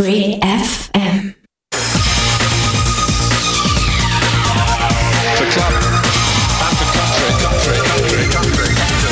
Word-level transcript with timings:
Free 0.00 0.40
FM. 0.40 1.34
For 5.36 5.46
club 5.52 5.74
and 6.64 6.74
for 6.78 6.88
country, 6.96 7.28
country, 7.44 7.76
country, 7.84 8.24
country, 8.32 8.68
country. 8.80 9.10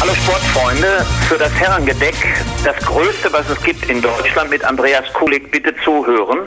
Hallo 0.00 0.14
Sportfreunde, 0.14 1.04
für 1.28 1.36
das 1.36 1.52
Herrengedeck, 1.52 2.14
das 2.64 2.78
größte, 2.86 3.30
was 3.34 3.46
es 3.50 3.62
gibt 3.62 3.84
in 3.90 4.00
Deutschland 4.00 4.48
mit 4.48 4.64
Andreas 4.64 5.04
Kulik, 5.12 5.50
bitte 5.50 5.74
zuhören. 5.84 6.38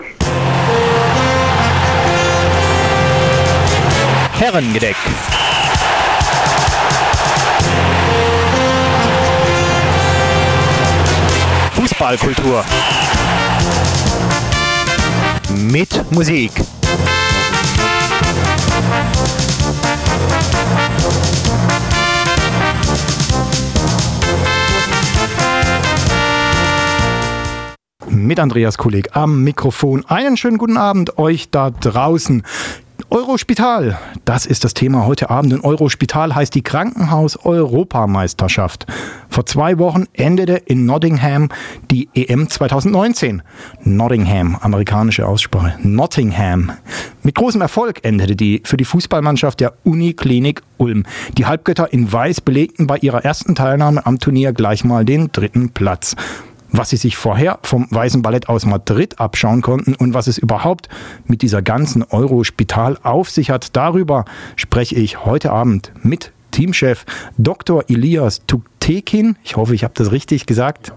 Herrengedeck. 4.40 4.96
Fußballkultur. 12.00 12.64
Mit 15.54 16.12
Musik. 16.14 16.52
Mit 28.08 28.40
Andreas 28.40 28.78
Kulig 28.78 29.10
am 29.14 29.44
Mikrofon. 29.44 30.06
Einen 30.06 30.38
schönen 30.38 30.58
guten 30.58 30.78
Abend 30.78 31.18
euch 31.18 31.50
da 31.50 31.70
draußen. 31.70 32.44
Eurospital, 33.12 33.98
das 34.24 34.46
ist 34.46 34.64
das 34.64 34.76
Thema 34.76 35.08
heute 35.08 35.32
Abend. 35.32 35.52
Und 35.54 35.64
Eurospital 35.64 36.36
heißt 36.36 36.54
die 36.54 36.62
Krankenhaus-Europameisterschaft. 36.62 38.86
Vor 39.30 39.48
zwei 39.48 39.80
Wochen 39.80 40.06
endete 40.14 40.54
in 40.54 40.86
Nottingham 40.86 41.50
die 41.90 42.08
EM 42.14 42.48
2019. 42.48 43.42
Nottingham, 43.84 44.58
amerikanische 44.62 45.28
Aussprache. 45.28 45.80
Nottingham. 45.82 46.72
Mit 47.24 47.34
großem 47.34 47.62
Erfolg 47.62 48.06
endete 48.06 48.36
die 48.36 48.62
für 48.64 48.78
die 48.78 48.86
Fußballmannschaft 48.86 49.60
der 49.60 49.74
Uniklinik 49.84 50.62
Ulm. 50.78 51.04
Die 51.36 51.48
Halbgötter 51.48 51.92
in 51.92 52.14
Weiß 52.14 52.42
belegten 52.42 52.86
bei 52.86 52.98
ihrer 52.98 53.26
ersten 53.26 53.56
Teilnahme 53.56 54.06
am 54.06 54.20
Turnier 54.20 54.54
gleich 54.54 54.84
mal 54.84 55.04
den 55.04 55.32
dritten 55.32 55.72
Platz 55.72 56.16
was 56.72 56.90
sie 56.90 56.98
sich 56.98 57.18
vorher 57.18 57.60
vom 57.64 57.88
Weißen 57.90 58.22
Ballett 58.22 58.50
aus 58.50 58.66
Madrid 58.66 59.20
abschauen 59.20 59.62
konnten 59.62 59.96
und 59.96 60.14
was 60.14 60.28
es 60.28 60.38
überhaupt 60.38 60.90
mit 61.26 61.42
dieser 61.42 61.62
ganzen 61.62 62.04
Eurospital 62.04 62.98
auf 63.04 63.30
sich 63.30 63.50
hat. 63.50 63.76
Darüber 63.76 64.26
spreche 64.56 64.96
ich 64.96 65.26
heute 65.26 65.52
Abend 65.52 65.92
mit 66.04 66.32
Teamchef 66.52 67.06
Dr. 67.38 67.84
Elias 67.88 68.46
Tuktekin, 68.48 69.38
ich 69.44 69.56
hoffe, 69.56 69.76
ich 69.76 69.84
habe 69.84 69.94
das 69.96 70.12
richtig 70.12 70.46
gesagt, 70.46 70.94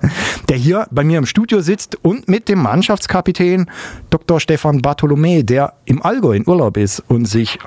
der 0.48 0.56
hier 0.56 0.87
bei 0.91 1.05
mir 1.05 1.19
im 1.19 1.27
Studio 1.27 1.61
sitzt 1.61 1.97
und 2.03 2.28
mit 2.28 2.48
dem 2.48 2.61
Mannschaftskapitän 2.61 3.70
Dr. 4.11 4.41
Stefan 4.41 4.81
Bartholomä, 4.81 5.43
der 5.43 5.75
im 5.84 6.03
Allgäu 6.03 6.33
in 6.33 6.48
Urlaub 6.48 6.77
ist 6.77 7.00
und 7.09 7.27
sich, 7.27 7.59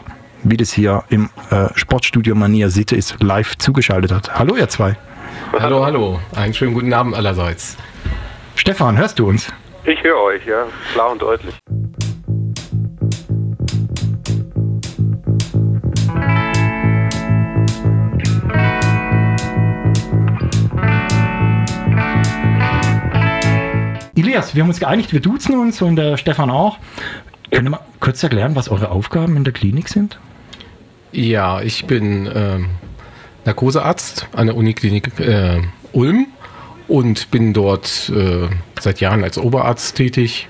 wie 0.43 0.57
das 0.57 0.73
hier 0.73 1.03
im 1.09 1.29
äh, 1.51 1.67
Sportstudio 1.75 2.35
Manier 2.35 2.69
Sitte 2.69 2.95
ist, 2.95 3.21
live 3.21 3.55
zugeschaltet 3.57 4.11
hat. 4.11 4.37
Hallo 4.37 4.55
ihr 4.55 4.67
zwei. 4.67 4.97
Hallo, 5.59 5.85
hallo. 5.85 6.19
Einen 6.35 6.53
schönen 6.53 6.73
guten 6.73 6.93
Abend 6.93 7.15
allerseits. 7.15 7.77
Stefan, 8.55 8.97
hörst 8.97 9.19
du 9.19 9.27
uns? 9.27 9.51
Ich 9.85 10.01
höre 10.01 10.19
euch, 10.21 10.45
ja, 10.45 10.65
klar 10.93 11.11
und 11.11 11.21
deutlich. 11.21 11.53
Elias, 24.15 24.55
wir 24.55 24.63
haben 24.63 24.69
uns 24.69 24.79
geeinigt, 24.79 25.13
wir 25.13 25.19
duzen 25.19 25.59
uns 25.59 25.81
und 25.81 25.97
der 25.97 26.17
Stefan 26.17 26.49
auch. 26.49 26.77
Können 27.51 27.67
wir 27.67 27.71
mal 27.71 27.79
kurz 27.99 28.23
erklären, 28.23 28.55
was 28.55 28.69
eure 28.69 28.89
Aufgaben 28.89 29.37
in 29.37 29.43
der 29.43 29.53
Klinik 29.53 29.89
sind? 29.89 30.17
Ja, 31.11 31.61
ich 31.61 31.85
bin 31.85 32.29
ähm, 32.33 32.69
Narkosearzt 33.45 34.27
an 34.33 34.47
der 34.47 34.55
Uniklinik 34.55 35.19
äh, 35.19 35.61
Ulm 35.91 36.27
und 36.87 37.31
bin 37.31 37.53
dort 37.53 38.11
äh, 38.15 38.47
seit 38.79 38.99
Jahren 38.99 39.23
als 39.23 39.37
Oberarzt 39.37 39.95
tätig. 39.95 40.47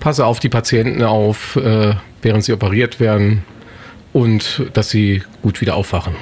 Passe 0.00 0.26
auf 0.26 0.38
die 0.38 0.48
Patienten 0.48 1.02
auf, 1.02 1.56
äh, 1.56 1.94
während 2.22 2.44
sie 2.44 2.52
operiert 2.52 3.00
werden 3.00 3.44
und 4.12 4.66
dass 4.74 4.90
sie 4.90 5.22
gut 5.42 5.60
wieder 5.60 5.76
aufwachen. 5.76 6.14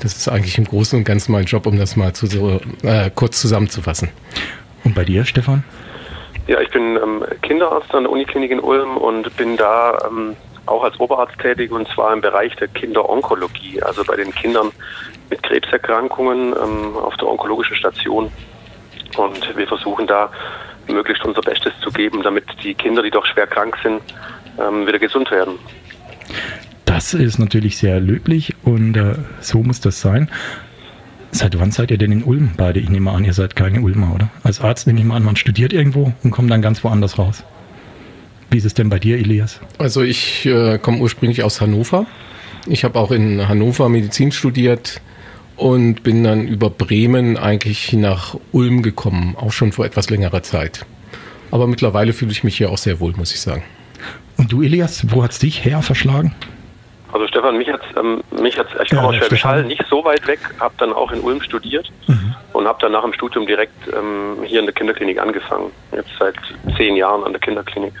Das 0.00 0.16
ist 0.16 0.28
eigentlich 0.28 0.58
im 0.58 0.64
Großen 0.64 0.98
und 0.98 1.04
Ganzen 1.04 1.32
mein 1.32 1.44
Job, 1.44 1.66
um 1.66 1.78
das 1.78 1.96
mal 1.96 2.12
zu, 2.12 2.26
so, 2.26 2.60
äh, 2.82 3.10
kurz 3.14 3.40
zusammenzufassen. 3.40 4.10
Und 4.84 4.94
bei 4.94 5.04
dir, 5.04 5.24
Stefan? 5.24 5.64
Ja, 6.46 6.60
ich 6.60 6.70
bin 6.70 6.96
ähm, 6.96 7.24
Kinderarzt 7.42 7.92
an 7.94 8.04
der 8.04 8.12
Uniklinik 8.12 8.50
in 8.50 8.60
Ulm 8.60 8.96
und 8.96 9.36
bin 9.36 9.56
da 9.56 9.98
ähm, 10.06 10.36
auch 10.66 10.84
als 10.84 10.98
Oberarzt 11.00 11.38
tätig 11.40 11.72
und 11.72 11.88
zwar 11.88 12.12
im 12.12 12.20
Bereich 12.20 12.54
der 12.56 12.68
Kinderonkologie, 12.68 13.82
also 13.82 14.04
bei 14.04 14.16
den 14.16 14.32
Kindern 14.32 14.70
mit 15.28 15.42
Krebserkrankungen 15.42 16.54
ähm, 16.54 16.96
auf 16.96 17.16
der 17.16 17.28
onkologischen 17.28 17.76
Station. 17.76 18.30
Und 19.16 19.56
wir 19.56 19.66
versuchen 19.66 20.06
da 20.06 20.30
möglichst 20.88 21.24
unser 21.24 21.40
Bestes 21.40 21.72
zu 21.80 21.90
geben, 21.90 22.22
damit 22.22 22.44
die 22.62 22.74
Kinder, 22.74 23.02
die 23.02 23.10
doch 23.10 23.26
schwer 23.26 23.46
krank 23.46 23.76
sind, 23.82 24.00
ähm, 24.58 24.86
wieder 24.86 24.98
gesund 24.98 25.30
werden. 25.30 25.58
Das 26.84 27.14
ist 27.14 27.38
natürlich 27.38 27.76
sehr 27.76 28.00
löblich 28.00 28.54
und 28.64 28.96
äh, 28.96 29.14
so 29.40 29.62
muss 29.62 29.80
das 29.80 30.00
sein. 30.00 30.30
Seit 31.30 31.58
wann 31.58 31.70
seid 31.70 31.90
ihr 31.90 31.98
denn 31.98 32.10
in 32.10 32.24
Ulm 32.24 32.52
beide? 32.56 32.80
Ich 32.80 32.88
nehme 32.88 33.10
an, 33.10 33.24
ihr 33.24 33.34
seid 33.34 33.54
keine 33.54 33.82
Ulmer, 33.82 34.14
oder? 34.14 34.30
Als 34.42 34.60
Arzt 34.60 34.86
nehme 34.86 34.98
ich 34.98 35.04
mal 35.04 35.16
an, 35.16 35.24
man 35.24 35.36
studiert 35.36 35.72
irgendwo 35.72 36.12
und 36.24 36.30
kommt 36.30 36.50
dann 36.50 36.62
ganz 36.62 36.82
woanders 36.82 37.18
raus. 37.18 37.44
Wie 38.50 38.56
ist 38.56 38.64
es 38.64 38.72
denn 38.72 38.88
bei 38.88 38.98
dir, 38.98 39.18
Elias? 39.18 39.60
Also 39.78 40.02
ich 40.02 40.46
äh, 40.46 40.78
komme 40.78 40.98
ursprünglich 40.98 41.42
aus 41.42 41.60
Hannover. 41.60 42.06
Ich 42.66 42.84
habe 42.84 42.98
auch 42.98 43.10
in 43.10 43.46
Hannover 43.46 43.88
Medizin 43.90 44.32
studiert 44.32 45.02
und 45.58 46.02
bin 46.02 46.24
dann 46.24 46.46
über 46.46 46.70
Bremen 46.70 47.36
eigentlich 47.36 47.92
nach 47.92 48.36
Ulm 48.52 48.82
gekommen, 48.82 49.36
auch 49.36 49.52
schon 49.52 49.72
vor 49.72 49.84
etwas 49.84 50.08
längerer 50.08 50.42
Zeit. 50.42 50.86
Aber 51.50 51.66
mittlerweile 51.66 52.12
fühle 52.12 52.30
ich 52.30 52.44
mich 52.44 52.56
hier 52.56 52.70
auch 52.70 52.78
sehr 52.78 53.00
wohl, 53.00 53.12
muss 53.16 53.32
ich 53.32 53.40
sagen. 53.40 53.64
Und 54.36 54.52
du, 54.52 54.62
Elias, 54.62 55.04
wo 55.10 55.24
hat's 55.24 55.38
dich 55.40 55.64
her 55.64 55.82
verschlagen? 55.82 56.34
Also 57.12 57.26
Stefan, 57.26 57.56
mich 57.56 57.68
hat 57.68 57.80
ähm, 57.98 58.22
mich 58.40 58.58
hat's, 58.58 58.70
ich 58.84 58.90
Ja, 58.92 58.98
komme 58.98 59.08
aus 59.08 59.16
Schwäbisch. 59.16 59.44
Hall, 59.44 59.64
nicht 59.64 59.82
so 59.88 60.04
weit 60.04 60.26
weg, 60.26 60.38
habe 60.60 60.74
dann 60.78 60.92
auch 60.92 61.10
in 61.10 61.20
Ulm 61.20 61.40
studiert 61.40 61.90
und 62.52 62.66
habe 62.66 62.78
dann 62.80 62.92
nach 62.92 63.02
dem 63.02 63.14
Studium 63.14 63.46
direkt 63.46 63.72
ähm, 63.88 64.44
hier 64.44 64.60
in 64.60 64.66
der 64.66 64.74
Kinderklinik 64.74 65.18
angefangen. 65.18 65.70
Jetzt 65.92 66.10
seit 66.18 66.36
zehn 66.76 66.96
Jahren 66.96 67.24
an 67.24 67.32
der 67.32 67.40
Kinderklinik. 67.40 67.94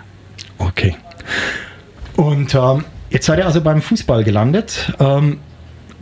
Okay. 0.58 0.94
Und 2.16 2.54
ähm, 2.54 2.84
jetzt 3.10 3.26
seid 3.26 3.38
ihr 3.38 3.46
also 3.46 3.62
beim 3.62 3.80
Fußball 3.80 4.22
gelandet. 4.24 4.92
Ähm, 5.00 5.40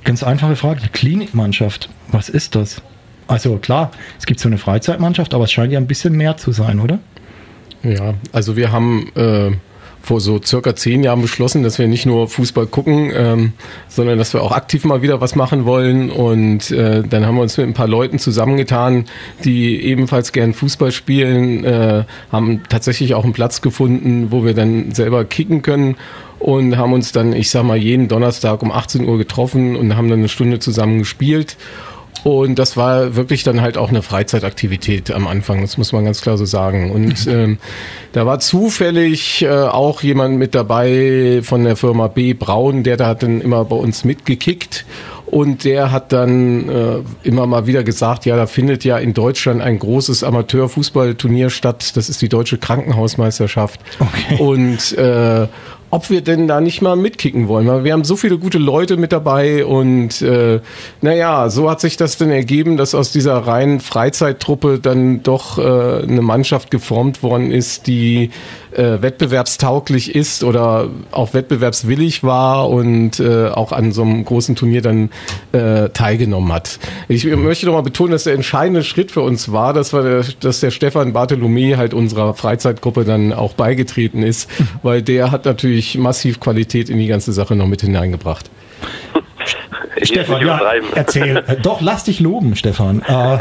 ganz 0.07 0.23
einfache 0.23 0.57
Frage, 0.57 0.81
die 0.81 0.89
Klinikmannschaft, 0.89 1.91
was 2.09 2.31
ist 2.31 2.55
das? 2.55 2.81
Also 3.27 3.59
klar, 3.59 3.91
es 4.19 4.25
gibt 4.25 4.41
so 4.41 4.49
eine 4.49 4.57
Freizeitmannschaft, 4.57 5.35
aber 5.35 5.45
es 5.45 5.53
scheint 5.53 5.73
ja 5.73 5.79
ein 5.79 5.89
bisschen 5.89 6.15
mehr 6.15 6.37
zu 6.37 6.53
sein, 6.53 6.81
oder? 6.81 7.01
Ja, 7.83 8.15
also 8.33 8.57
wir 8.57 8.73
haben 8.73 9.11
äh, 9.17 9.51
vor 10.07 10.21
so 10.21 10.41
circa 10.41 10.77
zehn 10.77 11.03
Jahren 11.03 11.21
beschlossen, 11.21 11.65
dass 11.65 11.81
wir 11.81 11.89
nicht 11.89 12.07
nur 12.07 12.29
Fußball 12.29 12.67
gucken, 12.67 13.11
ähm, 13.13 13.53
sondern 13.89 14.19
dass 14.19 14.33
wir 14.33 14.43
auch 14.43 14.53
aktiv 14.53 14.85
mal 14.85 15.03
wieder 15.03 15.21
was 15.21 15.35
machen 15.35 15.65
wollen. 15.65 16.11
Und 16.11 16.71
äh, 16.71 17.03
dann 17.03 17.27
haben 17.27 17.35
wir 17.35 17.43
uns 17.43 17.57
mit 17.57 17.67
ein 17.67 17.75
paar 17.75 17.89
Leuten 17.89 18.21
zusammengetan, 18.21 19.07
die 19.45 19.83
ebenfalls 19.83 20.31
gern 20.31 20.55
Fußball 20.55 20.93
spielen, 20.93 21.65
äh, 21.65 22.05
haben 22.31 22.63
tatsächlich 22.69 23.15
auch 23.15 23.25
einen 23.25 23.33
Platz 23.33 23.63
gefunden, 23.63 24.29
wo 24.31 24.45
wir 24.45 24.55
dann 24.55 24.93
selber 24.93 25.25
kicken 25.25 25.63
können 25.63 25.97
und 26.39 26.77
haben 26.77 26.93
uns 26.93 27.11
dann, 27.11 27.33
ich 27.33 27.51
sag 27.51 27.65
mal, 27.65 27.77
jeden 27.77 28.07
Donnerstag 28.07 28.63
um 28.63 28.71
18 28.71 29.09
Uhr 29.09 29.19
getroffen 29.19 29.75
und 29.75 29.97
haben 29.97 30.09
dann 30.09 30.21
eine 30.21 30.29
Stunde 30.29 30.61
zusammen 30.61 31.01
gespielt. 31.01 31.57
Und 32.25 32.59
das 32.59 32.77
war 32.77 33.17
wirklich 33.17 33.43
dann 33.43 33.61
halt 33.61 33.79
auch 33.79 33.89
eine 33.89 34.03
Freizeitaktivität 34.03 35.11
am 35.11 35.27
Anfang, 35.27 35.61
das 35.61 35.79
muss 35.79 35.93
man 35.93 36.05
ganz 36.05 36.21
klar 36.21 36.39
so 36.39 36.45
sagen. 36.45 36.91
Und 36.91 37.27
ähm, 37.31 37.59
da 38.13 38.27
war 38.27 38.39
zufällig 38.39 39.43
äh, 39.43 39.49
auch 39.49 40.03
jemand 40.03 40.39
mit 40.39 40.55
dabei 40.55 41.41
von 41.43 41.65
der 41.65 41.77
Firma 41.77 42.09
B 42.09 42.35
Braun, 42.35 42.83
der 42.83 42.97
da 42.97 43.07
hat 43.09 43.23
dann 43.23 43.41
immer 43.41 43.65
bei 43.65 43.77
uns 43.77 44.05
mitgekickt. 44.05 44.85
Und 45.27 45.65
der 45.65 45.91
hat 45.91 46.13
dann 46.13 46.69
äh, 46.69 46.99
immer 47.25 47.47
mal 47.47 47.67
wieder 47.67 47.83
gesagt, 47.83 48.27
ja, 48.27 48.37
da 48.37 48.47
findet 48.47 48.85
ja 48.85 48.97
in 48.97 49.13
Deutschland 49.13 49.61
ein 49.61 49.81
großes 49.81 50.23
Amateurfußballturnier 50.23 51.51
statt. 51.51 51.97
Das 51.97 52.09
ist 52.09 52.23
die 52.23 52.29
deutsche 52.29 52.59
Krankenhausmeisterschaft. 52.59 53.81
Okay. 53.99 54.41
Und 54.41 54.97
äh, 54.97 55.49
ob 55.91 56.11
wir 56.11 56.21
denn 56.21 56.49
da 56.49 56.61
nicht 56.61 56.83
mal 56.83 56.97
mitkicken 56.97 57.49
wollen. 57.49 57.67
Weil 57.67 57.85
wir 57.85 57.93
haben 57.93 58.05
so 58.05 58.17
viele 58.17 58.39
gute 58.39 58.59
Leute 58.59 58.97
mit 58.97 59.13
dabei 59.13 59.65
und 59.65 60.21
äh, 60.23 60.61
naja, 61.01 61.49
so 61.49 61.71
hat 61.71 61.81
sich 61.81 61.97
das 61.97 62.19
dann 62.19 62.31
ergeben, 62.31 62.77
dass 62.77 62.95
aus 62.95 63.13
dieser 63.13 63.37
reinen 63.39 63.81
Freizeittruppe 63.81 64.79
dann 64.81 65.23
doch 65.23 65.59
äh, 65.59 66.03
eine 66.03 66.23
Mannschaft 66.23 66.71
geformt 66.71 67.23
worden 67.23 67.51
ist, 67.51 67.87
die 67.87 68.31
äh, 68.77 69.03
wettbewerbstauglich 69.03 70.15
ist 70.15 70.45
oder 70.45 70.89
auch 71.11 71.35
wettbewerbswillig 71.35 72.23
war 72.23 72.69
und 72.69 73.21
äh, 73.21 73.49
auch 73.49 73.73
an 73.73 73.93
so 73.93 74.03
einem 74.03 74.25
großen 74.25 74.57
Turnier 74.57 74.83
dann 74.83 75.11
äh, 75.53 75.89
teilgenommen 75.91 76.53
hat. 76.53 76.79
Ich 77.09 77.25
möchte 77.25 77.67
nochmal 77.67 77.83
betonen, 77.83 78.13
dass 78.13 78.25
der 78.25 78.35
entscheidende 78.35 78.83
Schritt 78.83 79.11
für 79.11 79.23
uns 79.23 79.53
war, 79.53 79.73
dass, 79.73 79.93
wir 79.93 80.03
der, 80.03 80.25
dass 80.41 80.61
der 80.61 80.71
Stefan 80.71 81.13
Bartholomä 81.13 81.77
halt 81.77 81.95
unserer 81.95 82.35
Freizeitgruppe 82.35 83.05
dann 83.05 83.33
auch 83.33 83.55
beigetreten 83.55 84.23
ist, 84.23 84.51
weil 84.83 85.03
der 85.03 85.31
hat 85.31 85.45
natürlich 85.45 85.97
massiv 85.99 86.41
Qualität 86.41 86.91
in 86.91 86.99
die 86.99 87.07
ganze 87.07 87.33
Sache 87.33 87.57
noch 87.57 87.67
mit 87.67 87.81
hineingebracht. 87.81 88.51
Stefan, 90.03 90.47
ja, 90.47 90.61
erzähl. 90.95 91.39
Äh, 91.39 91.57
Doch, 91.63 91.81
lass 91.81 92.05
dich 92.05 92.21
loben, 92.21 92.57
Stefan. 92.57 93.01
Äh, 93.03 93.39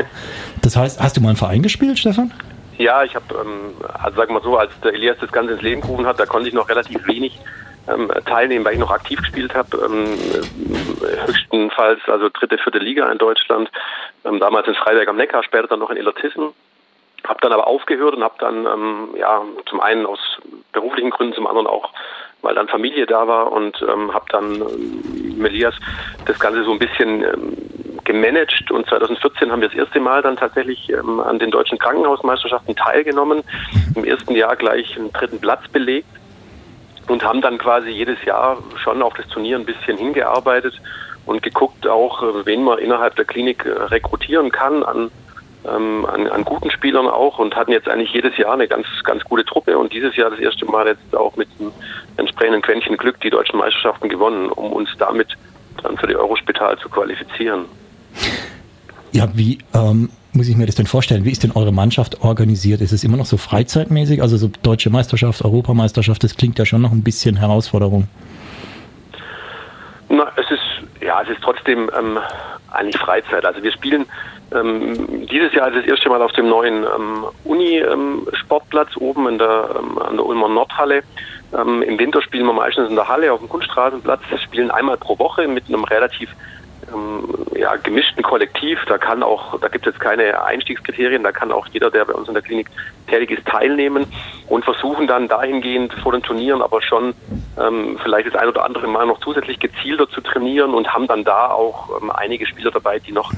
das 0.61 0.75
heißt, 0.77 1.01
hast 1.01 1.17
du 1.17 1.21
mal 1.21 1.29
einen 1.29 1.37
Verein 1.37 1.61
gespielt, 1.61 1.99
Stefan? 1.99 2.31
Ja, 2.77 3.03
ich 3.03 3.15
habe, 3.15 3.25
ähm, 3.35 3.73
also 4.01 4.17
sag 4.17 4.29
mal 4.29 4.41
so, 4.41 4.57
als 4.57 4.71
der 4.81 4.93
Elias 4.93 5.17
das 5.19 5.31
Ganze 5.31 5.53
ins 5.53 5.61
Leben 5.61 5.81
gerufen 5.81 6.05
hat, 6.05 6.19
da 6.19 6.25
konnte 6.25 6.47
ich 6.47 6.53
noch 6.53 6.69
relativ 6.69 7.05
wenig 7.07 7.39
ähm, 7.87 8.11
teilnehmen, 8.25 8.65
weil 8.65 8.73
ich 8.73 8.79
noch 8.79 8.91
aktiv 8.91 9.19
gespielt 9.19 9.53
habe. 9.53 9.77
Ähm, 9.77 10.13
äh, 10.13 11.27
höchstenfalls 11.27 12.01
also 12.07 12.29
dritte, 12.29 12.57
vierte 12.57 12.79
Liga 12.79 13.09
in 13.11 13.17
Deutschland. 13.17 13.69
Ähm, 14.25 14.39
damals 14.39 14.67
in 14.67 14.75
Freiberg 14.75 15.07
am 15.07 15.17
Neckar, 15.17 15.43
später 15.43 15.67
dann 15.67 15.79
noch 15.79 15.89
in 15.89 15.97
Illertissen. 15.97 16.53
Habe 17.25 17.39
dann 17.41 17.53
aber 17.53 17.67
aufgehört 17.67 18.15
und 18.15 18.23
habe 18.23 18.35
dann 18.39 18.65
ähm, 18.65 19.09
ja 19.17 19.41
zum 19.67 19.79
einen 19.79 20.05
aus 20.05 20.19
beruflichen 20.73 21.09
Gründen, 21.09 21.33
zum 21.33 21.47
anderen 21.47 21.67
auch 21.67 21.91
weil 22.45 22.53
dann 22.53 22.67
Familie 22.67 23.07
da 23.07 23.27
war 23.27 23.51
und 23.51 23.81
ähm, 23.81 24.13
habe 24.13 24.25
dann 24.29 24.53
ähm, 24.61 25.35
mit 25.37 25.51
Elias 25.51 25.73
das 26.25 26.39
Ganze 26.39 26.63
so 26.63 26.71
ein 26.71 26.79
bisschen 26.79 27.23
ähm, 27.23 27.57
gemanagt 28.05 28.71
und 28.71 28.87
2014 28.87 29.51
haben 29.51 29.61
wir 29.61 29.67
das 29.67 29.77
erste 29.77 29.99
Mal 29.99 30.21
dann 30.21 30.37
tatsächlich 30.37 30.89
ähm, 30.89 31.19
an 31.19 31.39
den 31.39 31.51
deutschen 31.51 31.77
Krankenhausmeisterschaften 31.77 32.75
teilgenommen. 32.75 33.43
Im 33.95 34.05
ersten 34.05 34.35
Jahr 34.35 34.55
gleich 34.55 34.95
einen 34.97 35.11
dritten 35.11 35.41
Platz 35.41 35.67
belegt 35.67 36.07
und 37.07 37.23
haben 37.23 37.41
dann 37.41 37.57
quasi 37.57 37.89
jedes 37.89 38.23
Jahr 38.23 38.57
schon 38.83 39.01
auf 39.01 39.13
das 39.15 39.27
Turnier 39.27 39.57
ein 39.57 39.65
bisschen 39.65 39.97
hingearbeitet 39.97 40.79
und 41.25 41.41
geguckt 41.41 41.87
auch, 41.87 42.23
äh, 42.23 42.45
wen 42.45 42.63
man 42.63 42.79
innerhalb 42.79 43.15
der 43.15 43.25
Klinik 43.25 43.65
äh, 43.65 43.71
rekrutieren 43.71 44.51
kann 44.51 44.83
an, 44.83 45.11
ähm, 45.67 46.05
an, 46.05 46.27
an 46.27 46.45
guten 46.45 46.71
Spielern 46.71 47.07
auch 47.07 47.39
und 47.39 47.55
hatten 47.55 47.71
jetzt 47.71 47.89
eigentlich 47.89 48.13
jedes 48.13 48.37
Jahr 48.37 48.53
eine 48.53 48.67
ganz, 48.67 48.85
ganz 49.03 49.23
gute 49.23 49.45
Truppe 49.45 49.77
und 49.77 49.93
dieses 49.93 50.15
Jahr 50.15 50.29
das 50.29 50.39
erste 50.39 50.65
Mal 50.65 50.87
jetzt 50.87 51.15
auch 51.15 51.35
mit 51.35 51.49
einem 51.59 51.71
entsprechenden 52.17 52.61
Quäntchen 52.61 52.97
Glück 52.97 53.19
die 53.21 53.29
deutschen 53.29 53.57
Meisterschaften 53.57 54.09
gewonnen, 54.09 54.49
um 54.49 54.71
uns 54.71 54.89
damit 54.97 55.35
dann 55.81 55.97
für 55.97 56.07
die 56.07 56.15
Eurospital 56.15 56.77
zu 56.77 56.89
qualifizieren. 56.89 57.65
Ja, 59.11 59.29
wie 59.33 59.59
ähm, 59.73 60.09
muss 60.33 60.49
ich 60.49 60.57
mir 60.57 60.65
das 60.65 60.75
denn 60.75 60.87
vorstellen? 60.87 61.23
Wie 61.25 61.31
ist 61.31 61.43
denn 61.43 61.51
eure 61.51 61.71
Mannschaft 61.71 62.21
organisiert? 62.21 62.81
Ist 62.81 62.91
es 62.91 63.03
immer 63.03 63.17
noch 63.17 63.25
so 63.25 63.37
freizeitmäßig? 63.37 64.21
Also 64.21 64.37
so 64.37 64.49
deutsche 64.61 64.89
Meisterschaft, 64.89 65.43
Europameisterschaft, 65.43 66.23
das 66.23 66.35
klingt 66.35 66.59
ja 66.59 66.65
schon 66.65 66.81
noch 66.81 66.91
ein 66.91 67.03
bisschen 67.03 67.37
Herausforderung. 67.37 68.07
Na, 70.09 70.31
es 70.35 70.51
ist 70.51 70.61
ja, 71.01 71.21
es 71.21 71.29
ist 71.29 71.41
trotzdem 71.41 71.89
ähm, 71.97 72.19
eigentlich 72.71 72.97
Freizeit. 72.97 73.45
Also 73.45 73.63
wir 73.63 73.71
spielen 73.71 74.05
ähm, 74.53 75.27
dieses 75.27 75.53
Jahr 75.53 75.69
ist 75.69 75.77
das 75.77 75.85
erste 75.85 76.09
Mal 76.09 76.21
auf 76.21 76.31
dem 76.33 76.49
neuen 76.49 76.83
ähm, 76.83 77.25
Uni-Sportplatz 77.43 78.95
oben 78.97 79.27
in 79.27 79.37
der, 79.37 79.69
ähm, 79.79 79.97
an 79.97 80.17
der 80.17 80.25
Ulmer 80.25 80.49
Nordhalle. 80.49 81.03
Ähm, 81.57 81.81
Im 81.81 81.97
Winter 81.97 82.21
spielen 82.21 82.45
wir 82.45 82.53
meistens 82.53 82.89
in 82.89 82.95
der 82.95 83.07
Halle 83.07 83.31
auf 83.33 83.39
dem 83.39 83.49
Kunststraßenplatz. 83.49 84.21
Spielen 84.43 84.71
einmal 84.71 84.97
pro 84.97 85.17
Woche 85.17 85.47
mit 85.47 85.67
einem 85.67 85.83
relativ 85.83 86.29
ähm, 86.93 87.23
ja, 87.55 87.75
gemischten 87.77 88.23
Kollektiv. 88.23 88.79
Da 88.87 88.97
kann 88.97 89.23
auch, 89.23 89.59
da 89.59 89.67
gibt 89.67 89.85
es 89.87 89.93
jetzt 89.93 90.01
keine 90.01 90.43
Einstiegskriterien, 90.43 91.23
da 91.23 91.31
kann 91.31 91.51
auch 91.51 91.67
jeder, 91.67 91.89
der 91.89 92.05
bei 92.05 92.13
uns 92.13 92.27
in 92.27 92.33
der 92.33 92.43
Klinik 92.43 92.67
tätig 93.07 93.31
ist, 93.31 93.45
teilnehmen 93.47 94.05
und 94.47 94.65
versuchen 94.65 95.07
dann 95.07 95.27
dahingehend 95.27 95.93
vor 95.93 96.11
den 96.11 96.21
Turnieren 96.21 96.61
aber 96.61 96.81
schon 96.81 97.13
ähm, 97.59 97.99
vielleicht 98.03 98.27
das 98.27 98.35
ein 98.35 98.47
oder 98.47 98.65
andere 98.65 98.87
Mal 98.87 99.05
noch 99.05 99.19
zusätzlich 99.19 99.59
gezielter 99.59 100.09
zu 100.09 100.21
trainieren 100.21 100.73
und 100.73 100.93
haben 100.93 101.07
dann 101.07 101.23
da 101.23 101.51
auch 101.51 102.01
ähm, 102.01 102.11
einige 102.11 102.45
Spieler 102.45 102.71
dabei, 102.71 102.99
die 102.99 103.11
noch 103.11 103.31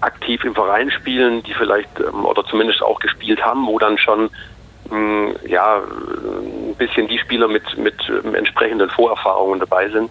aktiv 0.00 0.44
im 0.44 0.54
Verein 0.54 0.90
spielen, 0.90 1.42
die 1.42 1.54
vielleicht 1.54 2.00
ähm, 2.00 2.24
oder 2.24 2.44
zumindest 2.44 2.82
auch 2.82 3.00
gespielt 3.00 3.44
haben, 3.44 3.66
wo 3.66 3.78
dann 3.78 3.98
schon 3.98 4.30
mh, 4.90 5.34
ja 5.46 5.78
ein 5.78 6.74
bisschen 6.76 7.08
die 7.08 7.18
Spieler 7.18 7.48
mit 7.48 7.76
mit 7.76 7.96
ähm, 8.08 8.34
entsprechenden 8.34 8.90
Vorerfahrungen 8.90 9.60
dabei 9.60 9.88
sind. 9.88 10.10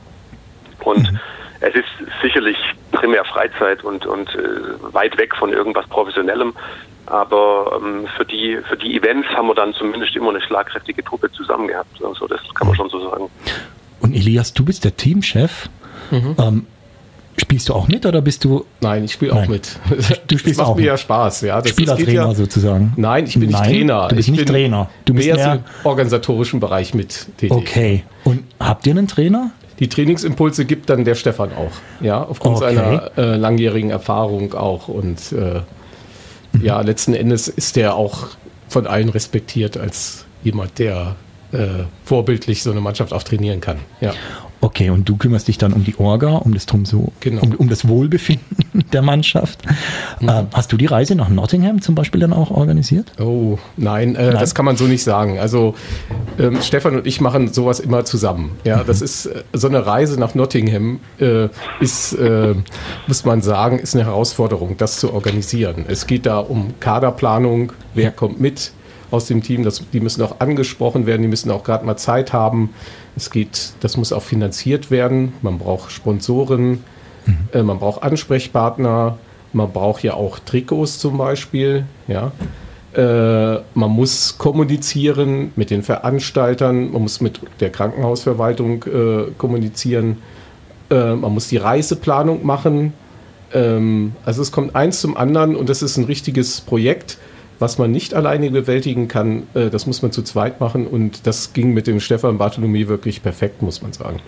Und 0.84 1.08
es 1.66 1.76
ist 1.76 2.12
sicherlich 2.22 2.58
primär 2.92 3.24
Freizeit 3.26 3.84
und, 3.84 4.06
und 4.06 4.30
äh, 4.36 4.94
weit 4.94 5.18
weg 5.18 5.34
von 5.36 5.52
irgendwas 5.52 5.88
Professionellem. 5.88 6.54
Aber 7.06 7.80
ähm, 7.84 8.08
für 8.18 8.26
die 8.26 8.58
für 8.70 8.78
die 8.78 8.96
Events 8.98 9.28
haben 9.30 9.48
wir 9.48 9.56
dann 9.56 9.74
zumindest 9.74 10.16
immer 10.16 10.30
eine 10.30 10.42
schlagkräftige 10.42 11.04
Truppe 11.04 11.32
zusammen 11.32 11.68
gehabt. 11.68 12.04
Also 12.04 12.28
das 12.28 12.40
kann 12.54 12.68
man 12.68 12.76
schon 12.76 12.90
so 12.90 13.10
sagen. 13.10 13.30
Und 14.02 14.14
Elias, 14.14 14.54
du 14.54 14.64
bist 14.66 14.84
der 14.84 14.96
Teamchef. 14.96 15.70
Ähm, 16.12 16.68
spielst 17.38 17.70
du 17.70 17.74
auch 17.74 17.88
mit 17.88 18.06
oder 18.06 18.22
bist 18.22 18.44
du 18.44 18.66
Nein, 18.82 19.04
ich 19.06 19.14
spiele 19.14 19.34
auch 19.34 19.48
mit. 19.48 19.80
Du 20.28 20.38
spielst 20.38 20.48
das 20.48 20.58
macht 20.58 20.68
auch 20.68 20.76
mir 20.76 20.82
mit. 20.82 20.86
ja 20.88 20.98
Spaß, 20.98 21.42
ja. 21.42 21.62
Das, 21.62 21.72
Spielertrainer 21.72 22.12
ja, 22.12 22.34
sozusagen? 22.34 22.94
Nein, 22.98 23.26
ich 23.26 23.34
bin 23.34 23.48
nicht 23.48 23.60
Nein, 23.60 23.70
Trainer. 23.70 24.08
du 24.10 24.16
bist 24.16 24.28
ich 24.28 24.32
nicht 24.34 24.46
bin 24.46 24.54
Trainer. 24.54 24.90
Du 25.06 25.14
bist 25.14 25.28
mehr, 25.28 25.36
mehr- 25.36 25.54
im 25.56 25.64
organisatorischen 25.86 26.60
Bereich 26.60 26.94
mit 26.94 27.28
tätig. 27.38 27.52
Okay. 27.52 28.04
Und 28.26 28.44
habt 28.60 28.86
ihr 28.86 28.92
einen 28.92 29.08
Trainer? 29.08 29.52
Die 29.84 29.90
Trainingsimpulse 29.90 30.64
gibt 30.64 30.90
dann 30.90 31.04
der 31.04 31.14
Stefan 31.14 31.50
auch, 31.52 31.74
ja, 32.00 32.24
aufgrund 32.24 32.56
Okay. 32.56 32.74
seiner 32.74 33.12
äh, 33.18 33.36
langjährigen 33.36 33.90
Erfahrung 33.90 34.54
auch 34.54 34.88
und 34.88 35.34
äh, 35.34 35.60
ja, 36.62 36.80
letzten 36.80 37.14
Endes 37.14 37.50
ist 37.50 37.76
der 37.76 37.96
auch 37.96 38.28
von 38.70 38.88
allen 38.88 39.10
respektiert 39.10 39.76
als 39.76 40.24
jemand, 40.42 40.80
der 40.80 41.18
äh, 41.54 41.86
vorbildlich 42.04 42.64
so 42.64 42.72
eine 42.72 42.82
Mannschaft 42.82 43.14
auch 43.14 43.24
trainieren 43.24 43.62
kann. 43.62 43.78
Ja. 44.02 44.14
Okay, 44.64 44.90
und 44.92 45.10
du 45.10 45.18
kümmerst 45.18 45.50
dich 45.50 45.58
dann 45.58 45.74
um 45.74 45.84
die 45.84 45.96
Orga, 46.00 46.38
um 46.38 46.54
das, 46.54 46.66
drum 46.66 46.86
so, 46.86 47.12
Genau. 47.20 47.42
um, 47.42 47.52
um 47.56 47.68
das 47.68 47.86
Wohlbefinden 47.86 48.86
der 48.94 49.02
Mannschaft. 49.02 49.60
Ähm, 50.22 50.48
hast 50.54 50.72
du 50.72 50.78
die 50.78 50.86
Reise 50.86 51.16
nach 51.16 51.28
Nottingham 51.28 51.82
zum 51.82 51.96
Beispiel 51.96 52.22
dann 52.22 52.32
auch 52.32 52.50
organisiert? 52.50 53.12
Oh, 53.20 53.58
nein, 53.76 54.16
äh, 54.16 54.28
Nein? 54.28 54.40
das 54.40 54.56
kann 54.56 54.64
man 54.64 54.78
so 54.78 54.86
nicht 54.86 55.04
sagen. 55.04 55.38
Also 55.38 55.76
ähm, 56.40 56.62
Stefan 56.62 56.96
und 56.96 57.06
ich 57.06 57.20
machen 57.20 57.52
sowas 57.52 57.82
immer 57.82 58.06
zusammen. 58.06 58.52
Ja, 58.64 58.86
das 58.86 59.02
ist 59.02 59.26
äh, 59.26 59.44
so 59.52 59.68
eine 59.68 59.86
Reise 59.86 60.18
nach 60.18 60.34
Nottingham 60.34 61.02
äh, 61.20 61.50
ist, 61.82 62.14
äh, 62.14 62.56
muss 63.08 63.26
man 63.26 63.42
sagen, 63.42 63.80
ist 63.80 63.96
eine 63.96 64.06
Herausforderung, 64.06 64.78
das 64.78 64.98
zu 64.98 65.14
organisieren. 65.14 65.84
Es 65.90 66.08
geht 66.08 66.26
da 66.26 66.40
um 66.40 66.80
Kaderplanung, 66.80 67.74
wer 67.96 68.12
kommt 68.12 68.40
mit 68.40 68.72
aus 69.14 69.28
dem 69.28 69.44
Team, 69.44 69.64
das, 69.64 69.84
die 69.94 70.00
müssen 70.00 70.24
auch 70.24 70.40
angesprochen 70.40 71.06
werden, 71.06 71.22
die 71.22 71.28
müssen 71.28 71.52
auch 71.52 71.64
gerade 71.64 71.86
mal 71.86 71.98
Zeit 71.98 72.34
haben. 72.34 72.72
Es 73.16 73.30
geht, 73.30 73.74
das 73.82 73.96
muss 73.96 74.12
auch 74.12 74.24
finanziert 74.24 74.90
werden. 74.90 75.34
Man 75.44 75.60
braucht 75.60 75.92
Sponsoren, 75.92 76.84
äh, 77.54 77.62
man 77.62 77.78
braucht 77.78 78.02
Ansprechpartner, 78.02 79.18
man 79.54 79.72
braucht 79.72 80.04
ja 80.04 80.16
auch 80.16 80.40
Trikots 80.40 80.98
zum 80.98 81.18
Beispiel, 81.18 81.86
ja. 82.08 82.32
Äh, 82.96 83.62
man 83.74 83.92
muss 83.92 84.38
kommunizieren 84.38 85.52
mit 85.56 85.70
den 85.70 85.84
Veranstaltern, 85.84 86.92
man 86.92 87.04
muss 87.04 87.22
mit 87.22 87.40
der 87.60 87.72
Krankenhausverwaltung 87.72 88.84
äh, 88.84 89.32
kommunizieren, 89.38 90.18
äh, 90.90 91.14
man 91.14 91.34
muss 91.34 91.48
die 91.48 91.58
Reiseplanung 91.58 92.46
machen. 92.46 92.94
Ähm, 93.52 94.14
also 94.26 94.42
es 94.42 94.52
kommt 94.52 94.76
eins 94.76 95.02
zum 95.02 95.18
anderen 95.18 95.56
und 95.56 95.70
das 95.70 95.82
ist 95.82 95.98
ein 95.98 96.04
richtiges 96.04 96.62
Projekt, 96.62 97.18
was 97.64 97.78
man 97.78 97.92
nicht 97.92 98.14
alleine 98.14 98.52
bewältigen 98.52 99.08
kann. 99.08 99.48
Äh, 99.54 99.70
das 99.70 99.88
muss 99.88 100.02
man 100.02 100.12
zu 100.12 100.22
zweit 100.22 100.60
machen 100.60 100.86
und 100.86 101.26
das 101.26 101.54
ging 101.54 101.74
mit 101.74 101.88
dem 101.88 102.02
Stefan 102.02 102.38
Bartholomew 102.38 102.90
wirklich 102.90 103.24
perfekt, 103.24 103.62
muss 103.62 103.82
man 103.82 103.94
sagen. 103.94 104.22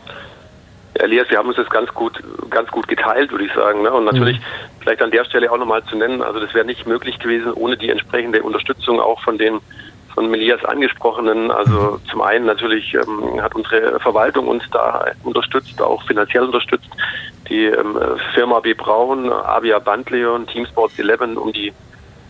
Elias, 0.94 1.30
wir 1.30 1.38
haben 1.38 1.50
uns 1.50 1.58
das 1.58 1.70
ganz 1.70 1.94
gut, 1.94 2.14
ganz 2.50 2.72
gut 2.72 2.88
geteilt, 2.88 3.30
würde 3.32 3.44
ich 3.44 3.54
sagen. 3.54 3.82
Ne? 3.84 3.92
Und 3.92 4.06
natürlich 4.06 4.40
vielleicht 4.80 5.02
an 5.02 5.12
der 5.12 5.26
Stelle 5.26 5.52
auch 5.52 5.58
nochmal 5.58 5.84
zu 5.84 5.98
nennen, 5.98 6.22
also 6.22 6.40
das 6.40 6.54
wäre 6.54 6.66
nicht 6.66 6.88
möglich 6.88 7.20
gewesen 7.20 7.52
ohne 7.52 7.76
die 7.76 7.90
entsprechende 7.90 8.42
Unterstützung 8.42 9.02
auch 9.02 9.20
von 9.22 9.38
den 9.38 9.60
von 10.14 10.34
Elias 10.34 10.64
angesprochenen. 10.64 11.52
Also 11.52 12.00
zum 12.10 12.22
einen 12.22 12.46
natürlich 12.46 12.94
ähm, 12.94 13.42
hat 13.42 13.54
unsere 13.54 14.00
Verwaltung 14.00 14.48
uns 14.48 14.64
da 14.72 15.08
unterstützt, 15.24 15.82
auch 15.82 16.02
finanziell 16.04 16.44
unterstützt. 16.44 16.88
Die 17.50 17.66
ähm, 17.66 17.98
Firma 18.34 18.62
B. 18.62 18.74
Braun, 18.74 19.30
Avia 19.30 19.80
Bandleon, 19.80 20.48
Team 20.48 20.66
Sports 20.68 20.98
11, 20.98 21.36
um 21.36 21.52
die 21.52 21.74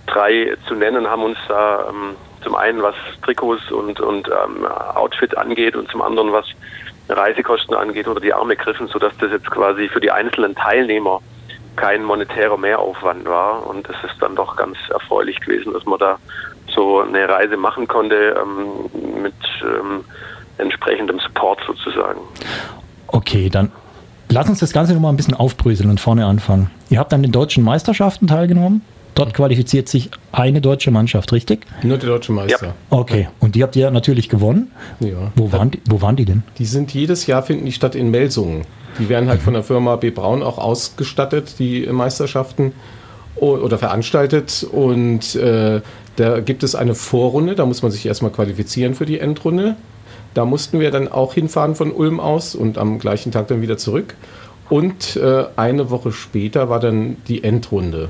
drei 0.07 0.55
zu 0.67 0.75
nennen, 0.75 1.07
haben 1.07 1.23
uns 1.23 1.37
da 1.47 1.87
ähm, 1.89 2.15
zum 2.43 2.55
einen 2.55 2.81
was 2.81 2.95
Trikots 3.23 3.71
und, 3.71 3.99
und 3.99 4.27
ähm, 4.27 4.65
Outfit 4.65 5.37
angeht 5.37 5.75
und 5.75 5.89
zum 5.89 6.01
anderen 6.01 6.31
was 6.31 6.45
Reisekosten 7.09 7.75
angeht 7.75 8.07
oder 8.07 8.19
die 8.19 8.33
Arme 8.33 8.55
griffen, 8.55 8.87
sodass 8.87 9.13
das 9.17 9.31
jetzt 9.31 9.49
quasi 9.49 9.89
für 9.89 9.99
die 9.99 10.11
einzelnen 10.11 10.55
Teilnehmer 10.55 11.21
kein 11.75 12.03
monetärer 12.03 12.57
Mehraufwand 12.57 13.25
war. 13.25 13.67
Und 13.67 13.87
das 13.87 13.95
ist 14.03 14.21
dann 14.21 14.35
doch 14.35 14.55
ganz 14.55 14.77
erfreulich 14.89 15.39
gewesen, 15.41 15.73
dass 15.73 15.85
man 15.85 15.99
da 15.99 16.17
so 16.73 17.01
eine 17.01 17.27
Reise 17.27 17.57
machen 17.57 17.87
konnte 17.87 18.35
ähm, 18.41 19.21
mit 19.21 19.33
ähm, 19.61 20.03
entsprechendem 20.57 21.19
Support 21.19 21.59
sozusagen. 21.67 22.21
Okay, 23.07 23.49
dann 23.49 23.71
lass 24.29 24.49
uns 24.49 24.59
das 24.59 24.73
Ganze 24.73 24.93
nochmal 24.93 25.13
ein 25.13 25.17
bisschen 25.17 25.35
aufbröseln 25.35 25.89
und 25.89 25.99
vorne 25.99 26.25
anfangen. 26.25 26.71
Ihr 26.89 26.99
habt 26.99 27.13
an 27.13 27.21
den 27.21 27.31
deutschen 27.31 27.63
Meisterschaften 27.63 28.27
teilgenommen. 28.27 28.81
Dort 29.15 29.33
qualifiziert 29.33 29.87
sich 29.87 30.11
eine 30.33 30.59
deutsche 30.59 30.91
Mannschaft, 30.91 31.31
richtig? 31.31 31.65
Nur 31.83 31.97
der 31.97 32.09
deutsche 32.09 32.33
Meister. 32.33 32.75
Okay. 32.89 33.29
Und 33.39 33.55
die 33.55 33.63
habt 33.63 33.75
ihr 33.77 33.89
natürlich 33.89 34.27
gewonnen. 34.27 34.71
Ja. 34.99 35.31
Wo 35.35 35.53
waren 35.53 35.71
die, 35.71 35.81
wo 35.89 36.01
waren 36.01 36.17
die 36.17 36.25
denn? 36.25 36.43
Die 36.57 36.65
sind 36.65 36.93
jedes 36.93 37.25
Jahr 37.25 37.41
finden 37.41 37.65
die 37.65 37.71
statt 37.71 37.95
in 37.95 38.11
Melsungen. 38.11 38.63
Die 38.99 39.07
werden 39.07 39.29
halt 39.29 39.41
von 39.41 39.53
der 39.53 39.63
Firma 39.63 39.95
B. 39.95 40.11
Braun 40.11 40.43
auch 40.43 40.57
ausgestattet, 40.57 41.55
die 41.59 41.87
Meisterschaften 41.87 42.73
oder 43.37 43.77
veranstaltet. 43.77 44.65
Und 44.69 45.35
äh, 45.35 45.81
da 46.17 46.39
gibt 46.41 46.63
es 46.63 46.75
eine 46.75 46.93
Vorrunde, 46.93 47.55
da 47.55 47.65
muss 47.65 47.81
man 47.81 47.91
sich 47.91 48.05
erstmal 48.05 48.31
qualifizieren 48.31 48.95
für 48.95 49.05
die 49.05 49.19
Endrunde. 49.19 49.75
Da 50.33 50.43
mussten 50.43 50.81
wir 50.81 50.91
dann 50.91 51.07
auch 51.07 51.33
hinfahren 51.33 51.75
von 51.75 51.93
Ulm 51.93 52.19
aus 52.19 52.55
und 52.55 52.77
am 52.77 52.99
gleichen 52.99 53.31
Tag 53.31 53.47
dann 53.47 53.61
wieder 53.61 53.77
zurück. 53.77 54.15
Und 54.69 55.15
äh, 55.15 55.45
eine 55.55 55.89
Woche 55.89 56.11
später 56.11 56.69
war 56.69 56.79
dann 56.79 57.17
die 57.27 57.43
Endrunde. 57.43 58.09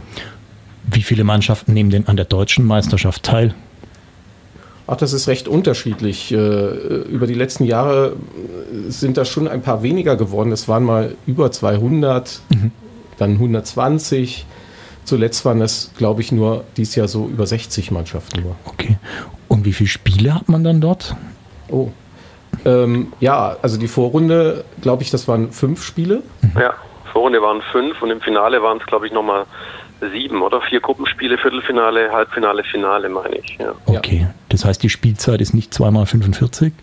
Wie 0.91 1.01
viele 1.01 1.23
Mannschaften 1.23 1.73
nehmen 1.73 1.89
denn 1.89 2.07
an 2.07 2.15
der 2.15 2.25
deutschen 2.25 2.65
Meisterschaft 2.65 3.23
teil? 3.23 3.53
Ach, 4.87 4.97
das 4.97 5.13
ist 5.13 5.27
recht 5.27 5.47
unterschiedlich. 5.47 6.31
Äh, 6.31 6.35
Über 6.35 7.25
die 7.25 7.33
letzten 7.33 7.63
Jahre 7.63 8.15
sind 8.87 9.17
da 9.17 9.25
schon 9.25 9.47
ein 9.47 9.61
paar 9.61 9.81
weniger 9.81 10.15
geworden. 10.15 10.51
Es 10.51 10.67
waren 10.67 10.83
mal 10.83 11.15
über 11.25 11.51
200, 11.51 12.39
dann 13.17 13.31
120. 13.31 14.45
Zuletzt 15.03 15.43
waren 15.45 15.61
es, 15.61 15.91
glaube 15.97 16.21
ich, 16.21 16.31
nur 16.31 16.63
dieses 16.77 16.95
Jahr 16.95 17.07
so 17.07 17.27
über 17.27 17.47
60 17.47 17.91
Mannschaften 17.91 18.41
nur. 18.41 18.55
Okay. 18.65 18.97
Und 19.47 19.65
wie 19.65 19.73
viele 19.73 19.89
Spiele 19.89 20.33
hat 20.33 20.49
man 20.49 20.63
dann 20.63 20.81
dort? 20.81 21.15
Oh. 21.69 21.89
Ähm, 22.63 23.13
ja, 23.19 23.57
also 23.61 23.77
die 23.77 23.87
Vorrunde, 23.87 24.65
glaube 24.81 25.03
ich, 25.03 25.11
das 25.11 25.27
waren 25.27 25.51
fünf 25.51 25.83
Spiele. 25.83 26.23
Ja, 26.59 26.73
Vorrunde 27.11 27.41
waren 27.41 27.61
fünf 27.71 28.01
und 28.01 28.11
im 28.11 28.21
Finale 28.21 28.61
waren 28.61 28.79
es, 28.79 28.85
glaube 28.87 29.07
ich, 29.07 29.13
nochmal 29.13 29.45
sieben 30.09 30.41
oder 30.41 30.62
vier 30.62 30.79
Gruppenspiele, 30.79 31.38
Viertelfinale, 31.38 32.12
Halbfinale, 32.12 32.63
Finale, 32.63 33.09
meine 33.09 33.38
ich. 33.38 33.57
Ja. 33.59 33.74
Okay. 33.85 34.27
Das 34.50 34.65
heißt, 34.65 34.81
die 34.83 34.89
Spielzeit 34.89 35.41
ist 35.41 35.53
nicht 35.53 35.74
zweimal 35.74 36.05
45? 36.05 36.74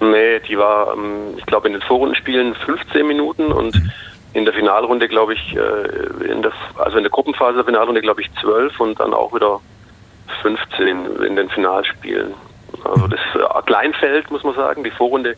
Nee, 0.00 0.40
die 0.48 0.58
war, 0.58 0.94
ähm, 0.94 1.34
ich 1.36 1.46
glaube, 1.46 1.68
in 1.68 1.74
den 1.74 1.82
Vorrundenspielen 1.82 2.54
15 2.54 3.06
Minuten 3.06 3.46
und 3.52 3.80
in 4.32 4.44
der 4.44 4.54
Finalrunde, 4.54 5.08
glaube 5.08 5.34
ich, 5.34 5.56
äh, 5.56 6.30
in 6.30 6.42
der, 6.42 6.52
also 6.78 6.96
in 6.96 7.04
der 7.04 7.10
Gruppenphase 7.10 7.56
der 7.56 7.64
Finalrunde, 7.64 8.00
glaube 8.00 8.22
ich, 8.22 8.30
12 8.40 8.78
und 8.80 9.00
dann 9.00 9.12
auch 9.12 9.34
wieder 9.34 9.60
15 10.42 11.22
in 11.26 11.36
den 11.36 11.48
Finalspielen. 11.48 12.34
Also 12.84 13.08
das 13.08 13.20
äh, 13.34 13.62
Kleinfeld, 13.66 14.30
muss 14.30 14.44
man 14.44 14.54
sagen. 14.54 14.84
Die 14.84 14.90
Vorrunde 14.90 15.36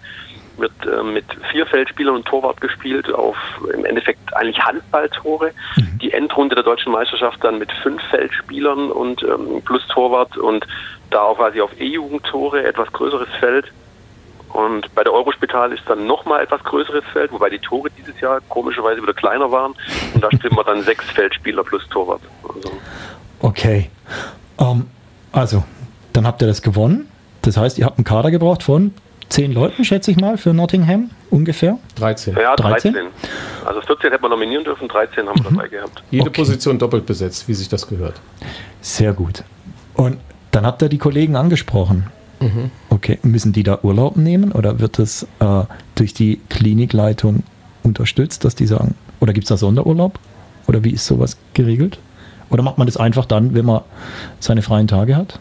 wird 0.58 0.72
äh, 0.86 1.02
mit 1.02 1.24
vier 1.50 1.66
Feldspielern 1.66 2.16
und 2.16 2.24
Torwart 2.24 2.60
gespielt, 2.60 3.12
auf 3.12 3.36
im 3.72 3.84
Endeffekt 3.84 4.34
eigentlich 4.36 4.58
Handballtore. 4.58 5.52
Die 6.00 6.12
Endrunde 6.12 6.54
der 6.54 6.64
deutschen 6.64 6.92
Meisterschaft 6.92 7.42
dann 7.42 7.58
mit 7.58 7.70
fünf 7.82 8.02
Feldspielern 8.10 8.90
und 8.90 9.22
ähm, 9.22 9.62
plus 9.64 9.86
Torwart 9.88 10.36
und 10.36 10.66
da 11.10 11.22
auch 11.22 11.36
quasi 11.36 11.60
auf 11.60 11.70
E-Jugendtore, 11.78 12.64
etwas 12.64 12.92
größeres 12.92 13.28
Feld. 13.38 13.66
Und 14.52 14.94
bei 14.94 15.02
der 15.02 15.12
Eurospital 15.12 15.72
ist 15.72 15.82
dann 15.86 16.06
nochmal 16.06 16.42
etwas 16.42 16.62
größeres 16.62 17.04
Feld, 17.12 17.32
wobei 17.32 17.48
die 17.48 17.58
Tore 17.58 17.88
dieses 17.96 18.20
Jahr 18.20 18.40
komischerweise 18.48 19.00
wieder 19.02 19.14
kleiner 19.14 19.50
waren. 19.50 19.74
Und 20.14 20.22
da 20.22 20.30
spielen 20.30 20.54
wir 20.54 20.64
dann 20.64 20.82
sechs 20.82 21.08
Feldspieler 21.10 21.64
plus 21.64 21.88
Torwart. 21.88 22.20
Also, 22.42 22.72
Okay. 23.40 23.90
Ähm, 24.58 24.86
also, 25.32 25.64
dann 26.12 26.26
habt 26.26 26.42
ihr 26.42 26.48
das 26.48 26.62
gewonnen. 26.62 27.08
Das 27.42 27.56
heißt, 27.56 27.78
ihr 27.78 27.86
habt 27.86 27.98
einen 27.98 28.04
Kader 28.04 28.30
gebraucht 28.30 28.62
von 28.62 28.94
zehn 29.32 29.52
Leuten, 29.52 29.84
schätze 29.84 30.10
ich 30.10 30.18
mal, 30.18 30.36
für 30.36 30.52
Nottingham 30.52 31.10
ungefähr. 31.30 31.78
13. 31.96 32.36
ja, 32.36 32.54
13? 32.54 32.92
13. 32.92 33.10
Also 33.64 33.80
14 33.80 34.10
hätten 34.10 34.22
wir 34.22 34.28
nominieren 34.28 34.64
dürfen, 34.64 34.88
13 34.88 35.26
haben 35.26 35.42
wir 35.42 35.50
dabei 35.50 35.68
gehabt. 35.68 36.02
Jede 36.10 36.28
Okay. 36.28 36.40
Position 36.40 36.78
doppelt 36.78 37.06
besetzt, 37.06 37.48
wie 37.48 37.54
sich 37.54 37.68
das 37.68 37.86
gehört. 37.88 38.20
Sehr 38.82 39.12
gut. 39.14 39.42
Und 39.94 40.18
dann 40.50 40.66
habt 40.66 40.82
ihr 40.82 40.88
die 40.88 40.98
Kollegen 40.98 41.36
angesprochen. 41.36 42.06
Okay, 42.90 43.20
müssen 43.22 43.52
die 43.52 43.62
da 43.62 43.78
Urlaub 43.82 44.16
nehmen 44.16 44.50
oder 44.50 44.80
wird 44.80 44.98
das 44.98 45.28
äh, 45.38 45.62
durch 45.94 46.12
die 46.12 46.40
Klinikleitung 46.48 47.44
unterstützt, 47.84 48.44
dass 48.44 48.56
die 48.56 48.66
sagen, 48.66 48.96
oder 49.20 49.32
gibt 49.32 49.44
es 49.44 49.48
da 49.48 49.56
Sonderurlaub? 49.56 50.18
Oder 50.66 50.82
wie 50.82 50.90
ist 50.90 51.06
sowas 51.06 51.36
geregelt? 51.54 52.00
Oder 52.50 52.64
macht 52.64 52.78
man 52.78 52.88
das 52.88 52.96
einfach 52.96 53.26
dann, 53.26 53.54
wenn 53.54 53.64
man 53.64 53.82
seine 54.40 54.62
freien 54.62 54.88
Tage 54.88 55.14
hat? 55.14 55.38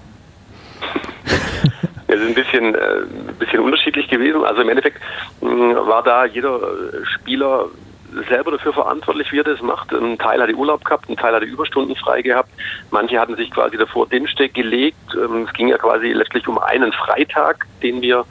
Ein 2.32 2.36
bisschen, 2.36 2.76
äh, 2.76 3.02
bisschen 3.40 3.60
unterschiedlich 3.60 4.08
gewesen. 4.08 4.46
Also 4.46 4.62
im 4.62 4.70
Endeffekt 4.70 5.02
mh, 5.42 5.86
war 5.86 6.02
da 6.02 6.24
jeder 6.26 6.56
äh, 6.56 7.06
Spieler 7.06 7.66
selber 8.30 8.52
dafür 8.52 8.72
verantwortlich, 8.72 9.32
wie 9.34 9.40
er 9.40 9.44
das 9.44 9.62
macht. 9.62 9.92
Ein 9.94 10.18
Teil 10.18 10.42
hatte 10.42 10.54
Urlaub 10.54 10.86
gehabt, 10.86 11.10
ein 11.10 11.18
Teil 11.18 11.34
hatte 11.34 11.46
Überstunden 11.46 11.96
frei 11.98 12.22
gehabt. 12.22 12.50
Manche 12.90 13.20
hatten 13.20 13.36
sich 13.36 13.52
quasi 13.52 13.76
davor 13.78 14.08
Dienste 14.08 14.48
gelegt. 14.48 15.14
Ähm, 15.14 15.46
Es 15.46 15.54
ging 15.54 15.68
ja 15.68 15.78
quasi 15.78 16.14
letztlich 16.14 16.48
um 16.48 16.58
einen 16.58 16.94
Freitag, 16.94 17.66
den 17.84 18.02
wir 18.02 18.26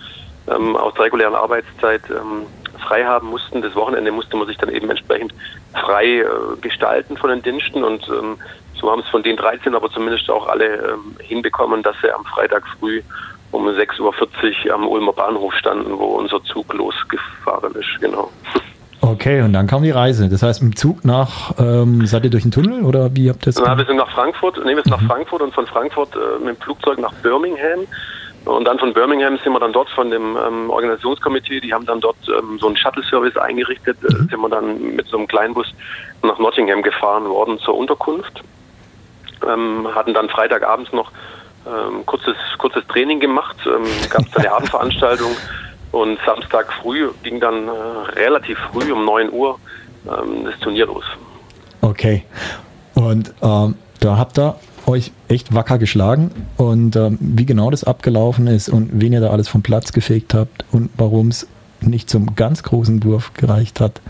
ähm, 0.49 0.77
aus 0.77 0.95
der 0.95 1.05
regulären 1.05 1.35
Arbeitszeit 1.35 2.03
ähm, 2.09 2.47
frei 2.79 3.05
haben 3.05 3.29
mussten. 3.29 3.61
Das 3.61 3.75
Wochenende 3.75 4.13
musste 4.13 4.37
man 4.37 4.47
sich 4.47 4.57
dann 4.57 4.71
eben 4.71 4.89
entsprechend 4.89 5.35
frei 5.75 6.21
äh, 6.21 6.27
gestalten 6.63 7.19
von 7.19 7.29
den 7.29 7.43
Diensten 7.43 7.85
und 7.85 8.09
ähm, 8.09 8.39
so 8.81 8.91
haben 8.91 9.01
es 9.01 9.09
von 9.09 9.23
den 9.23 9.37
13 9.37 9.75
aber 9.75 9.91
zumindest 9.91 10.31
auch 10.31 10.49
alle 10.49 10.77
ähm, 10.77 11.17
hinbekommen, 11.21 11.83
dass 11.83 11.97
sie 12.01 12.11
am 12.11 12.25
Freitag 12.25 12.65
früh 12.79 13.03
um 13.53 13.67
6.40 13.67 14.01
Uhr 14.01 14.75
am 14.75 14.87
Ulmer 14.87 15.13
Bahnhof 15.13 15.55
standen, 15.55 15.99
wo 15.99 16.05
unser 16.19 16.43
Zug 16.45 16.73
losgefahren 16.73 17.75
ist, 17.75 18.01
genau. 18.01 18.31
Okay, 19.03 19.41
und 19.41 19.55
dann 19.55 19.67
kam 19.67 19.83
die 19.83 19.91
Reise. 19.91 20.29
Das 20.29 20.43
heißt, 20.43 20.63
mit 20.63 20.75
dem 20.75 20.77
Zug 20.77 21.05
nach, 21.05 21.53
ähm, 21.59 22.07
seid 22.07 22.25
ihr 22.25 22.31
durch 22.31 22.43
den 22.43 22.53
Tunnel 22.53 22.85
oder 22.85 23.17
wie 23.17 23.31
habt 23.31 23.47
ihr 23.47 23.53
das 23.53 23.63
Na, 23.65 23.77
wir 23.77 23.87
sind 23.87 23.97
nach 23.97 24.11
Frankfurt, 24.11 24.59
nee, 24.65 24.77
wir 24.77 24.83
sind 24.83 24.91
nach 24.91 25.03
Frankfurt 25.03 25.41
und 25.41 25.55
von 25.55 25.67
Frankfurt 25.67 26.15
äh, 26.15 26.45
mit 26.45 26.57
dem 26.57 26.63
Flugzeug 26.63 26.99
nach 26.99 27.13
Birmingham. 27.15 27.87
Und 28.45 28.65
dann 28.65 28.79
von 28.79 28.93
Birmingham 28.93 29.39
sind 29.43 29.53
wir 29.53 29.61
dann 29.61 29.73
dort 29.73 29.91
von 29.91 30.11
dem 30.11 30.37
ähm, 30.37 30.71
Organisationskomitee, 30.71 31.61
die 31.61 31.73
haben 31.73 31.87
dann 31.87 32.01
dort 32.01 32.17
ähm, 32.29 32.59
so 32.59 32.67
einen 32.67 32.77
Shuttle-Service 32.77 33.37
eingerichtet, 33.37 33.99
äh, 34.05 34.09
sind 34.09 34.41
wir 34.41 34.49
dann 34.49 34.97
mit 34.97 35.07
so 35.09 35.19
einem 35.19 35.27
Kleinbus 35.27 35.67
nach 36.23 36.39
Nottingham 36.39 36.83
gefahren 36.83 37.25
worden 37.25 37.59
zur 37.59 37.77
Unterkunft. 37.77 38.43
Ähm, 39.47 39.89
hatten 39.95 40.15
dann 40.15 40.29
Freitagabends 40.29 40.93
noch 40.93 41.11
ähm, 41.67 42.05
kurzes, 42.07 42.37
kurzes 42.59 42.87
Training 42.89 43.21
gemacht, 43.21 43.57
ähm, 43.67 43.85
gab 44.09 44.27
es 44.27 44.37
eine 44.37 44.53
Abendveranstaltung 44.53 45.33
und 45.93 46.19
Samstag 46.25 46.73
früh 46.73 47.11
ging 47.23 47.41
dann 47.41 47.69
äh, 47.69 47.71
relativ 48.19 48.59
früh 48.73 48.93
um 48.93 49.05
9 49.05 49.33
Uhr 49.33 49.59
ähm, 50.07 50.45
das 50.45 50.59
Turnier 50.61 50.87
los. 50.87 51.05
Okay. 51.81 52.25
Und 52.95 53.33
ähm, 53.43 53.77
da 54.01 54.17
habt 54.17 54.39
ihr 54.39 54.57
euch 54.87 55.13
echt 55.29 55.55
wacker 55.55 55.79
geschlagen 55.79 56.31
und 56.57 56.97
ähm, 56.97 57.19
wie 57.21 57.47
genau 57.47 57.71
das 57.71 57.85
abgelaufen 57.85 58.47
ist 58.47 58.69
und 58.69 58.91
wen 58.93 59.13
ihr 59.13 59.21
da 59.21 59.31
alles 59.31 59.49
vom 59.49 59.63
Platz 59.63 59.93
gefegt 59.93 60.35
habt 60.35 60.65
und 60.73 60.91
warum 60.97 61.29
es 61.29 61.47
nicht 61.81 62.11
zum 62.11 62.35
ganz 62.35 62.63
großen 62.63 63.03
Wurf 63.05 63.33
gereicht 63.35 63.81
hat, 63.81 64.01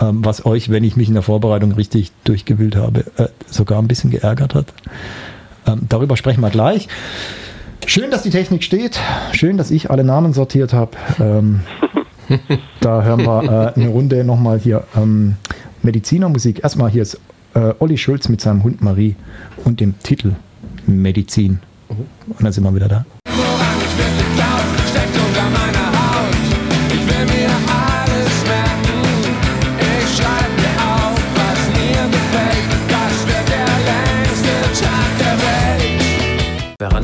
ähm, 0.00 0.24
was 0.24 0.44
euch, 0.44 0.70
wenn 0.70 0.84
ich 0.84 0.96
mich 0.96 1.08
in 1.08 1.14
der 1.14 1.22
Vorbereitung 1.22 1.72
richtig 1.72 2.12
durchgewühlt 2.24 2.76
habe, 2.76 3.04
äh, 3.16 3.28
sogar 3.46 3.80
ein 3.80 3.88
bisschen 3.88 4.10
geärgert 4.10 4.54
hat. 4.54 4.72
Ähm, 5.68 5.82
darüber 5.88 6.16
sprechen 6.16 6.40
wir 6.40 6.50
gleich. 6.50 6.88
Schön, 7.86 8.10
dass 8.10 8.22
die 8.22 8.30
Technik 8.30 8.64
steht. 8.64 9.00
Schön, 9.32 9.56
dass 9.56 9.70
ich 9.70 9.90
alle 9.90 10.04
Namen 10.04 10.32
sortiert 10.32 10.72
habe. 10.72 10.92
Ähm, 11.20 11.60
da 12.80 13.02
hören 13.02 13.24
wir 13.24 13.74
äh, 13.76 13.80
eine 13.80 13.88
Runde 13.88 14.24
nochmal 14.24 14.58
hier 14.58 14.84
ähm, 14.96 15.36
Medizinermusik. 15.82 16.62
Erstmal 16.62 16.90
hier 16.90 17.02
ist 17.02 17.20
äh, 17.54 17.72
Olli 17.78 17.96
Schulz 17.96 18.28
mit 18.28 18.40
seinem 18.40 18.64
Hund 18.64 18.82
Marie 18.82 19.16
und 19.64 19.80
dem 19.80 19.98
Titel 20.00 20.34
Medizin. 20.86 21.60
Und 21.88 22.42
dann 22.42 22.52
sind 22.52 22.64
wir 22.64 22.74
wieder 22.74 22.88
da. 22.88 23.04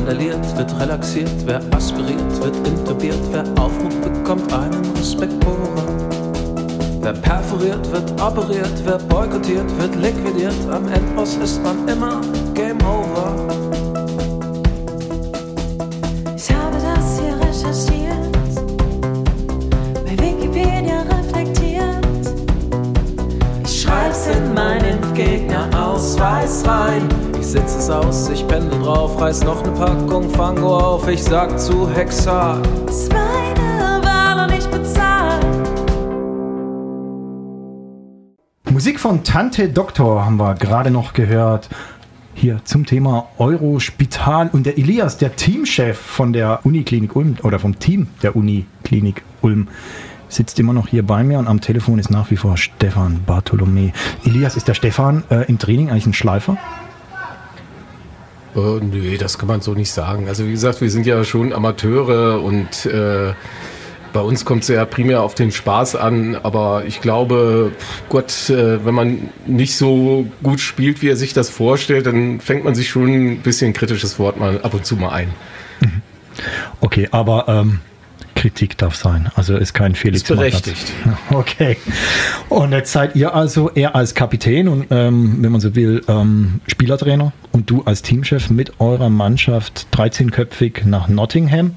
Randaliert, 0.05 0.57
wird 0.57 0.79
relaxiert, 0.79 1.31
wer 1.45 1.61
aspiriert, 1.75 2.43
wird 2.43 2.55
intubiert, 2.67 3.19
wer 3.31 3.43
Aufruf 3.61 3.95
bekommt 4.01 4.53
einen 4.53 4.91
Respektbohrer. 4.95 5.87
Wer 7.01 7.13
perforiert, 7.13 7.91
wird 7.91 8.11
operiert, 8.21 8.83
wer 8.83 8.97
boykottiert, 8.97 9.65
wird 9.79 9.95
liquidiert, 9.95 10.53
am 10.71 10.87
Endboss 10.89 11.35
ist 11.37 11.63
man 11.63 11.87
immer 11.87 12.21
Game 12.53 12.77
Over. 12.81 13.33
Ich 16.35 16.51
habe 16.51 16.77
das 16.77 17.19
hier 17.19 17.35
recherchiert, 17.39 18.31
bei 20.05 20.11
Wikipedia 20.11 21.01
reflektiert. 21.01 22.05
Ich 23.63 23.81
schreib's 23.81 24.27
in 24.27 24.53
meinen 24.53 24.99
Gegner-Ausweis 25.15 26.63
rein. 26.67 27.24
Ich 27.45 27.51
sitz 27.51 27.75
es 27.75 27.91
aus, 27.91 28.27
ich 28.29 28.47
pendel 28.47 28.79
drauf, 28.79 29.21
reiß 29.21 29.43
noch 29.43 29.63
ne 29.63 29.71
Packung 29.73 30.31
Fango 30.31 30.79
auf, 30.79 31.07
ich 31.07 31.23
sag 31.23 31.59
zu 31.59 31.87
Hexar. 31.87 32.59
Ist 32.87 33.13
meine 33.13 34.03
Wahl 34.03 34.49
und 34.49 34.57
ich 34.57 34.65
bezahle. 34.65 35.45
Musik 38.71 38.99
von 38.99 39.23
Tante 39.23 39.69
Doktor 39.69 40.25
haben 40.25 40.37
wir 40.37 40.55
gerade 40.55 40.89
noch 40.89 41.13
gehört. 41.13 41.69
hier 42.33 42.61
zum 42.63 42.87
Thema 42.87 43.27
Eurospital. 43.37 44.49
Und 44.51 44.65
der 44.65 44.79
Elias, 44.79 45.19
der 45.19 45.35
Teamchef 45.35 45.99
von 45.99 46.33
der 46.33 46.61
Uniklinik 46.65 47.15
Ulm 47.15 47.37
oder 47.43 47.59
vom 47.59 47.77
Team 47.77 48.07
der 48.23 48.35
Uniklinik 48.35 49.21
Ulm, 49.43 49.67
sitzt 50.29 50.59
immer 50.59 50.73
noch 50.73 50.87
hier 50.87 51.05
bei 51.05 51.23
mir 51.23 51.37
und 51.37 51.47
am 51.47 51.61
Telefon 51.61 51.99
ist 51.99 52.09
nach 52.09 52.31
wie 52.31 52.37
vor 52.37 52.57
Stefan 52.57 53.21
Bartholomä. 53.23 53.93
Elias, 54.25 54.57
ist 54.57 54.67
der 54.67 54.73
Stefan 54.73 55.23
äh, 55.29 55.45
im 55.47 55.59
Training 55.59 55.91
eigentlich 55.91 56.07
ein 56.07 56.13
Schleifer? 56.13 56.57
Oh, 58.55 58.79
nö, 58.81 59.17
das 59.17 59.37
kann 59.37 59.49
man 59.49 59.61
so 59.61 59.73
nicht 59.73 59.91
sagen. 59.91 60.29
Also 60.29 60.47
wie 60.47 60.51
gesagt, 60.51 60.79
wir 60.79 60.89
sind 60.89 61.05
ja 61.05 61.23
schon 61.25 61.51
Amateure 61.51 62.41
und 62.41 62.85
äh, 62.85 63.33
bei 64.13 64.21
uns 64.21 64.45
kommt 64.45 64.63
es 64.63 64.69
ja 64.69 64.85
primär 64.85 65.21
auf 65.21 65.35
den 65.35 65.51
Spaß 65.51 65.97
an, 65.97 66.35
aber 66.35 66.85
ich 66.87 67.01
glaube, 67.01 67.73
Gott, 68.07 68.49
äh, 68.49 68.85
wenn 68.85 68.93
man 68.93 69.29
nicht 69.45 69.75
so 69.75 70.25
gut 70.41 70.61
spielt, 70.61 71.01
wie 71.01 71.09
er 71.09 71.17
sich 71.17 71.33
das 71.33 71.49
vorstellt, 71.49 72.05
dann 72.05 72.39
fängt 72.39 72.63
man 72.63 72.75
sich 72.75 72.87
schon 72.87 73.09
ein 73.09 73.39
bisschen 73.39 73.73
kritisches 73.73 74.17
Wort 74.17 74.39
mal 74.39 74.61
ab 74.61 74.73
und 74.73 74.85
zu 74.85 74.95
mal 74.95 75.09
ein. 75.09 75.33
Okay, 76.79 77.07
aber 77.11 77.45
ähm, 77.47 77.79
Kritik 78.35 78.77
darf 78.77 78.95
sein. 78.95 79.29
Also 79.35 79.57
ist 79.57 79.73
kein 79.73 79.95
Felix 79.95 80.21
Ist 80.21 80.27
berechtigt. 80.27 80.93
Magath. 81.05 81.19
Okay. 81.31 81.77
Und 82.49 82.71
jetzt 82.71 82.91
seid 82.91 83.15
ihr 83.15 83.33
also 83.33 83.71
er 83.71 83.95
als 83.95 84.13
Kapitän 84.13 84.67
und 84.67 84.87
ähm, 84.91 85.37
wenn 85.41 85.51
man 85.51 85.61
so 85.61 85.75
will, 85.75 86.01
ähm, 86.07 86.59
Spielertrainer 86.67 87.33
und 87.51 87.69
du 87.69 87.83
als 87.83 88.01
Teamchef 88.01 88.49
mit 88.49 88.79
eurer 88.79 89.09
Mannschaft 89.09 89.87
13-köpfig 89.93 90.85
nach 90.85 91.07
Nottingham. 91.07 91.71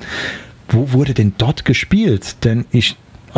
Wo 0.69 0.93
wurde 0.93 1.15
denn 1.15 1.33
dort 1.39 1.65
gespielt? 1.65 2.45
Denn 2.45 2.67
ich 2.71 2.97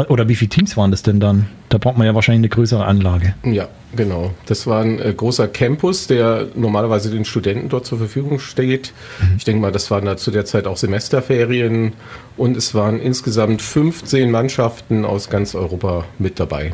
oder 0.09 0.28
wie 0.28 0.37
viele 0.37 0.49
Teams 0.49 0.76
waren 0.76 0.90
das 0.90 1.02
denn 1.02 1.21
dann? 1.21 1.47
Da 1.69 1.78
braucht 1.78 1.99
man 1.99 2.07
ja 2.07 2.14
wahrscheinlich 2.14 2.40
eine 2.40 2.49
größere 2.49 2.85
Anlage. 2.85 3.35
Ja, 3.45 3.69
genau. 3.95 4.30
Das 4.47 4.66
war 4.66 4.83
ein 4.83 5.00
äh, 5.00 5.12
großer 5.12 5.49
Campus, 5.49 6.07
der 6.07 6.49
normalerweise 6.54 7.11
den 7.11 7.25
Studenten 7.25 7.69
dort 7.69 7.87
zur 7.87 7.99
Verfügung 7.99 8.38
steht. 8.38 8.92
Ich 9.37 9.45
denke 9.45 9.61
mal, 9.61 9.73
das 9.73 9.90
waren 9.90 10.04
da 10.04 10.16
zu 10.16 10.30
der 10.30 10.45
Zeit 10.45 10.66
auch 10.66 10.76
Semesterferien 10.76 11.92
und 12.37 12.57
es 12.57 12.75
waren 12.75 13.00
insgesamt 13.00 13.62
15 13.62 14.30
Mannschaften 14.30 15.04
aus 15.04 15.28
ganz 15.28 15.54
Europa 15.54 16.04
mit 16.19 16.40
dabei. 16.40 16.73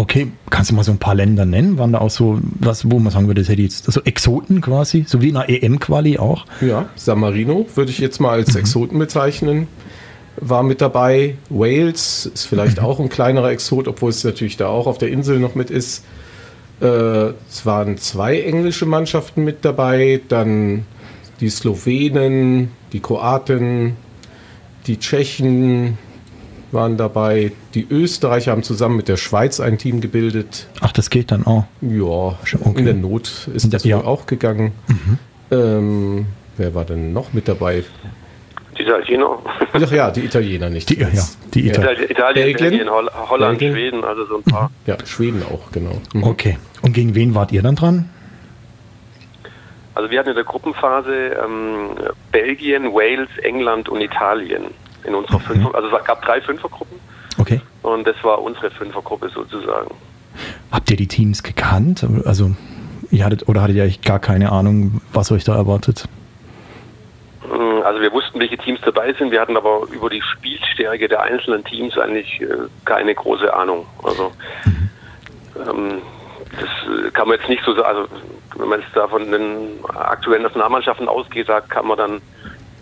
Okay, 0.00 0.28
kannst 0.48 0.70
du 0.70 0.74
mal 0.74 0.84
so 0.84 0.92
ein 0.92 0.98
paar 0.98 1.14
Länder 1.14 1.44
nennen? 1.44 1.76
Waren 1.76 1.92
da 1.92 1.98
auch 1.98 2.10
so, 2.10 2.38
was, 2.58 2.90
wo 2.90 2.98
man 2.98 3.12
sagen 3.12 3.26
würde, 3.26 3.42
das 3.42 3.50
hätte 3.50 3.62
jetzt, 3.62 3.84
so 3.90 4.00
Exoten 4.02 4.60
quasi, 4.60 5.04
so 5.06 5.20
wie 5.20 5.28
in 5.28 5.34
der 5.34 5.48
EM-Quali 5.48 6.18
auch? 6.18 6.46
Ja, 6.60 6.88
San 6.96 7.20
Marino 7.20 7.66
würde 7.74 7.90
ich 7.90 7.98
jetzt 7.98 8.20
mal 8.20 8.30
als 8.30 8.54
Exoten 8.54 8.98
bezeichnen. 8.98 9.68
War 10.36 10.62
mit 10.62 10.80
dabei. 10.80 11.36
Wales 11.48 12.26
ist 12.32 12.46
vielleicht 12.46 12.80
auch 12.82 13.00
ein 13.00 13.08
kleinerer 13.08 13.50
Exot, 13.50 13.88
obwohl 13.88 14.10
es 14.10 14.24
natürlich 14.24 14.56
da 14.56 14.68
auch 14.68 14.86
auf 14.86 14.98
der 14.98 15.10
Insel 15.10 15.38
noch 15.38 15.54
mit 15.54 15.70
ist. 15.70 16.04
Äh, 16.80 16.86
es 17.48 17.64
waren 17.66 17.98
zwei 17.98 18.40
englische 18.40 18.86
Mannschaften 18.86 19.44
mit 19.44 19.64
dabei, 19.64 20.20
dann 20.28 20.86
die 21.40 21.50
Slowenen, 21.50 22.70
die 22.92 23.00
Kroaten, 23.00 23.96
die 24.86 24.98
Tschechen 24.98 25.98
waren 26.72 26.96
dabei, 26.96 27.52
die 27.74 27.86
Österreicher 27.90 28.52
haben 28.52 28.62
zusammen 28.62 28.96
mit 28.96 29.08
der 29.08 29.16
Schweiz 29.16 29.58
ein 29.60 29.76
Team 29.76 30.00
gebildet. 30.00 30.68
Ach, 30.80 30.92
das 30.92 31.10
geht 31.10 31.32
dann 31.32 31.44
auch. 31.46 31.64
Ja, 31.80 32.04
Okay. 32.04 32.78
in 32.78 32.84
der 32.84 32.94
Not 32.94 33.48
ist 33.52 33.72
das 33.74 33.84
ja. 33.84 33.98
auch 34.04 34.26
gegangen. 34.26 34.72
Ähm, 35.50 36.26
wer 36.56 36.74
war 36.74 36.84
denn 36.84 37.12
noch 37.12 37.32
mit 37.32 37.48
dabei? 37.48 37.82
Die 38.80 38.86
Italiener, 38.86 39.38
Ach 39.72 39.92
ja, 39.92 40.10
die 40.10 40.24
Italiener 40.24 40.70
nicht. 40.70 40.88
Die, 40.88 40.98
ja, 41.00 41.08
die 41.52 41.68
Italien. 41.68 42.04
Italien, 42.04 42.10
Italien 42.10 42.34
Belgien? 42.34 42.68
Belgien, 42.70 42.90
Holl 42.90 43.10
Holland, 43.28 43.58
Belgien? 43.58 43.72
Schweden, 43.74 44.04
also 44.04 44.24
so 44.26 44.36
ein 44.38 44.42
paar. 44.44 44.70
Ja, 44.86 44.96
Schweden 45.04 45.42
auch, 45.42 45.70
genau. 45.70 46.00
Mhm. 46.14 46.24
Okay. 46.24 46.58
Und 46.82 46.92
gegen 46.94 47.14
wen 47.14 47.34
wart 47.34 47.52
ihr 47.52 47.62
dann 47.62 47.76
dran? 47.76 48.08
Also 49.94 50.10
wir 50.10 50.18
hatten 50.18 50.30
in 50.30 50.34
der 50.34 50.44
Gruppenphase 50.44 51.36
ähm, 51.44 51.90
Belgien, 52.32 52.92
Wales, 52.94 53.28
England 53.42 53.88
und 53.88 54.00
Italien 54.00 54.64
in 55.04 55.14
unserer 55.14 55.40
Fünfer. 55.40 55.74
Also 55.74 55.94
es 55.94 56.04
gab 56.04 56.22
drei 56.22 56.40
Fünfergruppen 56.40 56.98
Okay. 57.38 57.60
und 57.82 58.06
das 58.06 58.16
war 58.22 58.40
unsere 58.40 58.70
Fünfergruppe 58.70 59.28
sozusagen. 59.28 59.90
Habt 60.70 60.90
ihr 60.90 60.96
die 60.96 61.06
Teams 61.08 61.42
gekannt? 61.42 62.06
Also, 62.24 62.52
ihr 63.10 63.24
hattet, 63.24 63.48
oder 63.48 63.62
hattet 63.62 63.76
ihr 63.76 63.82
eigentlich 63.82 64.02
gar 64.02 64.20
keine 64.20 64.52
Ahnung, 64.52 65.00
was 65.12 65.32
euch 65.32 65.44
da 65.44 65.54
erwartet? 65.56 66.08
Mm, 67.50 67.82
Also 67.82 68.00
wir 68.00 68.12
wussten, 68.12 68.38
welche 68.40 68.58
Teams 68.58 68.80
dabei 68.84 69.12
sind. 69.12 69.30
Wir 69.30 69.40
hatten 69.40 69.56
aber 69.56 69.82
über 69.92 70.08
die 70.08 70.22
Spielstärke 70.22 71.08
der 71.08 71.22
einzelnen 71.22 71.64
Teams 71.64 71.98
eigentlich 71.98 72.40
äh, 72.40 72.46
keine 72.84 73.14
große 73.14 73.52
Ahnung. 73.52 73.86
Also 74.02 74.32
ähm, 75.56 76.02
das 76.52 77.06
äh, 77.06 77.10
kann 77.10 77.28
man 77.28 77.38
jetzt 77.38 77.48
nicht 77.48 77.64
so 77.64 77.74
sagen. 77.74 77.86
Also 77.86 78.08
wenn 78.56 78.68
man 78.68 78.80
jetzt 78.80 78.94
da 78.94 79.08
von 79.08 79.30
den 79.30 79.84
aktuellen 79.94 80.42
Nationalmannschaften 80.42 81.08
ausgeht, 81.08 81.48
da 81.48 81.60
kann 81.60 81.86
man 81.86 81.98
dann 81.98 82.22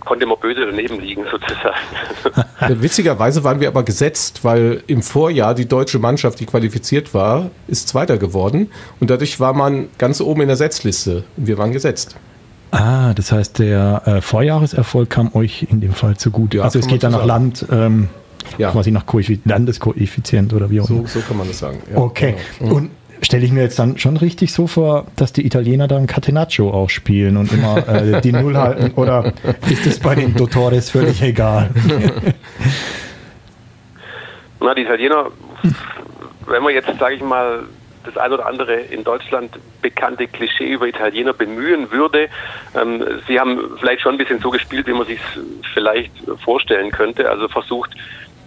konnte 0.01 0.27
man 0.27 0.39
böse 0.39 0.65
daneben 0.65 1.01
liegen 1.01 1.25
sozusagen. 1.31 2.81
Witzigerweise 2.81 3.45
waren 3.45 3.61
wir 3.61 3.69
aber 3.69 3.83
gesetzt, 3.83 4.43
weil 4.43 4.83
im 4.87 5.03
Vorjahr 5.03 5.55
die 5.55 5.69
deutsche 5.69 5.99
Mannschaft, 5.99 6.41
die 6.41 6.47
qualifiziert 6.47 7.13
war, 7.13 7.51
ist 7.67 7.89
Zweiter 7.89 8.17
geworden. 8.17 8.71
Und 9.01 9.11
dadurch 9.11 9.39
war 9.39 9.53
man 9.53 9.89
ganz 9.99 10.21
oben 10.21 10.43
in 10.43 10.49
der 10.49 10.57
Setzliste. 10.57 11.25
Und 11.37 11.47
wir 11.47 11.59
waren 11.59 11.73
gesetzt. 11.73 12.17
Ah, 12.71 13.15
das 13.15 13.33
heißt, 13.33 13.59
der 13.61 14.03
äh, 14.07 14.21
Vorjahreserfolg 14.21 15.09
kam 15.11 15.35
euch 15.35 15.67
in 15.71 15.81
dem 15.81 15.93
Fall 15.93 16.17
zugute. 16.17 16.59
Ja, 16.59 16.65
also 16.65 16.79
es 16.79 16.87
geht 16.87 17.03
dann 17.03 17.13
nach 17.13 17.25
Land, 17.25 17.67
ähm, 17.71 18.09
Ja. 18.59 18.71
quasi 18.71 18.91
nach 18.91 19.07
Koeffi 19.07 19.41
Landeskoeffizient 19.45 20.53
oder 20.53 20.69
wie 20.71 20.81
auch 20.81 20.89
immer. 20.91 21.07
So, 21.07 21.21
so 21.21 21.27
kann 21.27 21.37
man 21.39 21.47
das 21.49 21.59
sagen. 21.59 21.79
Ja, 21.91 21.97
Okay. 21.99 22.35
genau. 22.59 22.75
Und 22.77 22.91
stelle 23.23 23.45
ich 23.45 23.53
mir 23.53 23.63
jetzt 23.63 23.79
dann 23.79 23.99
schon 23.99 24.17
richtig 24.17 24.53
so 24.53 24.67
vor, 24.67 25.07
dass 25.17 25.33
die 25.33 25.45
Italiener 25.47 25.89
dann 25.89 26.07
Catenaccio 26.07 26.71
auch 26.71 26.89
spielen 26.91 27.37
und 27.37 27.53
immer 27.53 27.89
äh, 27.89 28.21
die 28.25 28.33
Null 28.33 28.57
halten? 28.57 28.93
Oder 28.97 29.33
ist 29.69 29.87
das 29.87 29.99
bei 29.99 30.15
den 30.15 30.35
Dottores 30.35 30.91
völlig 30.91 31.21
egal? 31.23 31.71
Na, 34.61 34.75
die 34.75 34.83
Italiener, 34.83 35.27
wenn 36.47 36.63
man 36.63 36.75
jetzt, 36.75 36.89
sage 36.99 37.15
ich 37.15 37.23
mal, 37.23 37.61
das 38.05 38.17
ein 38.17 38.33
oder 38.33 38.47
andere 38.47 38.75
in 38.75 39.05
Deutschland 39.05 39.59
bekannte 39.83 40.27
Klischee 40.27 40.73
über 40.73 40.87
Italiener 40.87 41.33
bemühen 41.33 41.91
würde, 41.91 42.29
ähm, 42.75 43.05
sie 43.27 43.39
haben 43.39 43.77
vielleicht 43.79 44.03
schon 44.03 44.15
ein 44.15 44.19
bisschen 44.19 44.41
so 44.41 44.51
gespielt, 44.51 44.87
wie 44.87 44.93
man 44.93 45.07
sich 45.07 45.21
vielleicht 45.75 46.13
vorstellen 46.45 46.91
könnte. 46.91 47.31
Also 47.31 47.49
versucht, 47.49 47.91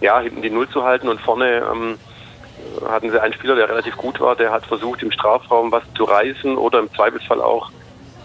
ja, 0.00 0.20
hinten 0.20 0.42
die 0.42 0.50
Null 0.50 0.68
zu 0.68 0.82
halten 0.82 1.08
und 1.08 1.20
vorne 1.20 1.62
ähm, 1.72 1.98
hatten 2.86 3.10
sie 3.10 3.20
einen 3.20 3.34
Spieler, 3.34 3.54
der 3.54 3.68
relativ 3.68 3.96
gut 3.96 4.20
war, 4.20 4.36
der 4.36 4.50
hat 4.50 4.66
versucht, 4.66 5.02
im 5.02 5.12
Strafraum 5.12 5.70
was 5.72 5.82
zu 5.94 6.04
reißen 6.04 6.56
oder 6.56 6.80
im 6.80 6.92
Zweifelsfall 6.92 7.40
auch 7.40 7.70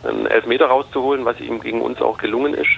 einen 0.04 0.28
Elfmeter 0.28 0.68
rauszuholen, 0.68 1.26
was 1.26 1.40
ihm 1.40 1.60
gegen 1.60 1.82
uns 1.82 2.02
auch 2.02 2.18
gelungen 2.18 2.54
ist. 2.54 2.70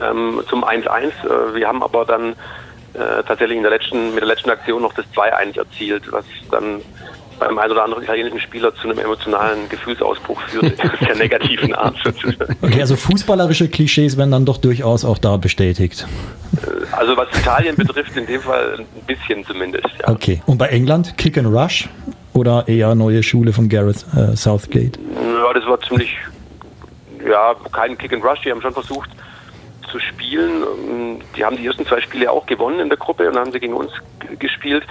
Ähm, 0.00 0.42
zum 0.48 0.64
1-1. 0.64 1.06
Äh, 1.06 1.54
wir 1.54 1.68
haben 1.68 1.82
aber 1.82 2.04
dann 2.04 2.34
äh, 2.94 3.22
tatsächlich 3.26 3.56
in 3.56 3.62
der 3.62 3.72
letzten, 3.72 4.14
mit 4.14 4.20
der 4.20 4.28
letzten 4.28 4.50
Aktion 4.50 4.82
noch 4.82 4.94
das 4.94 5.06
2-1 5.14 5.58
erzielt, 5.58 6.10
was 6.10 6.24
dann 6.50 6.82
beim 7.42 7.58
einen 7.58 7.72
oder 7.72 7.84
anderen 7.84 8.02
italienischen 8.02 8.40
Spieler 8.40 8.74
zu 8.74 8.88
einem 8.88 8.98
emotionalen 8.98 9.68
Gefühlsausbruch 9.68 10.40
führte, 10.42 10.76
der 11.06 11.16
negativen 11.16 11.74
Art 11.74 11.96
sozusagen. 12.02 12.56
Okay, 12.62 12.80
also 12.80 12.96
fußballerische 12.96 13.68
Klischees 13.68 14.16
werden 14.16 14.30
dann 14.30 14.44
doch 14.44 14.58
durchaus 14.58 15.04
auch 15.04 15.18
da 15.18 15.36
bestätigt. 15.36 16.06
Also 16.92 17.16
was 17.16 17.28
Italien 17.36 17.76
betrifft, 17.76 18.16
in 18.16 18.26
dem 18.26 18.40
Fall 18.40 18.78
ein 18.78 19.06
bisschen 19.06 19.44
zumindest. 19.44 19.88
Ja. 20.00 20.08
Okay. 20.10 20.42
Und 20.46 20.58
bei 20.58 20.68
England, 20.68 21.16
Kick 21.16 21.36
and 21.38 21.48
Rush 21.48 21.88
oder 22.32 22.68
eher 22.68 22.94
neue 22.94 23.22
Schule 23.22 23.52
von 23.52 23.68
Gareth 23.68 24.04
äh, 24.16 24.36
Southgate? 24.36 24.98
Ja, 24.98 25.52
das 25.52 25.66
war 25.66 25.80
ziemlich, 25.80 26.16
ja, 27.28 27.54
kein 27.72 27.98
Kick 27.98 28.12
and 28.12 28.24
Rush. 28.24 28.40
Die 28.44 28.50
haben 28.50 28.62
schon 28.62 28.72
versucht 28.72 29.10
zu 29.92 30.00
spielen. 30.00 30.62
Ähm, 30.88 31.20
Die 31.36 31.44
haben 31.44 31.56
die 31.56 31.66
ersten 31.66 31.86
zwei 31.86 32.00
Spiele 32.00 32.30
auch 32.32 32.46
gewonnen 32.46 32.80
in 32.80 32.88
der 32.88 32.98
Gruppe 32.98 33.28
und 33.28 33.34
dann 33.34 33.44
haben 33.44 33.52
sie 33.52 33.60
gegen 33.60 33.74
uns 33.74 33.92
gespielt. 34.38 34.84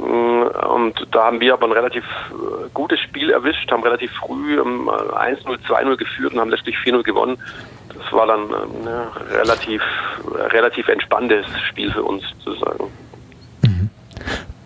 Ähm, 0.00 0.42
Und 0.68 1.06
da 1.12 1.26
haben 1.26 1.40
wir 1.40 1.52
aber 1.52 1.66
ein 1.66 1.72
relativ 1.72 2.04
äh, 2.04 2.68
gutes 2.74 2.98
Spiel 3.00 3.30
erwischt, 3.30 3.70
haben 3.70 3.82
relativ 3.84 4.10
früh 4.12 4.58
ähm, 4.60 4.88
1-0, 4.90 5.58
2-0 5.68 5.96
geführt 5.96 6.32
und 6.32 6.40
haben 6.40 6.50
letztlich 6.50 6.76
4-0 6.78 7.02
gewonnen. 7.04 7.36
Das 7.94 8.12
war 8.12 8.26
dann 8.26 8.40
ähm, 8.50 8.88
ein 8.88 9.36
relativ, 9.36 9.82
relativ 10.50 10.88
entspanntes 10.88 11.46
Spiel 11.68 11.92
für 11.92 12.02
uns, 12.02 12.24
sozusagen. 12.44 12.84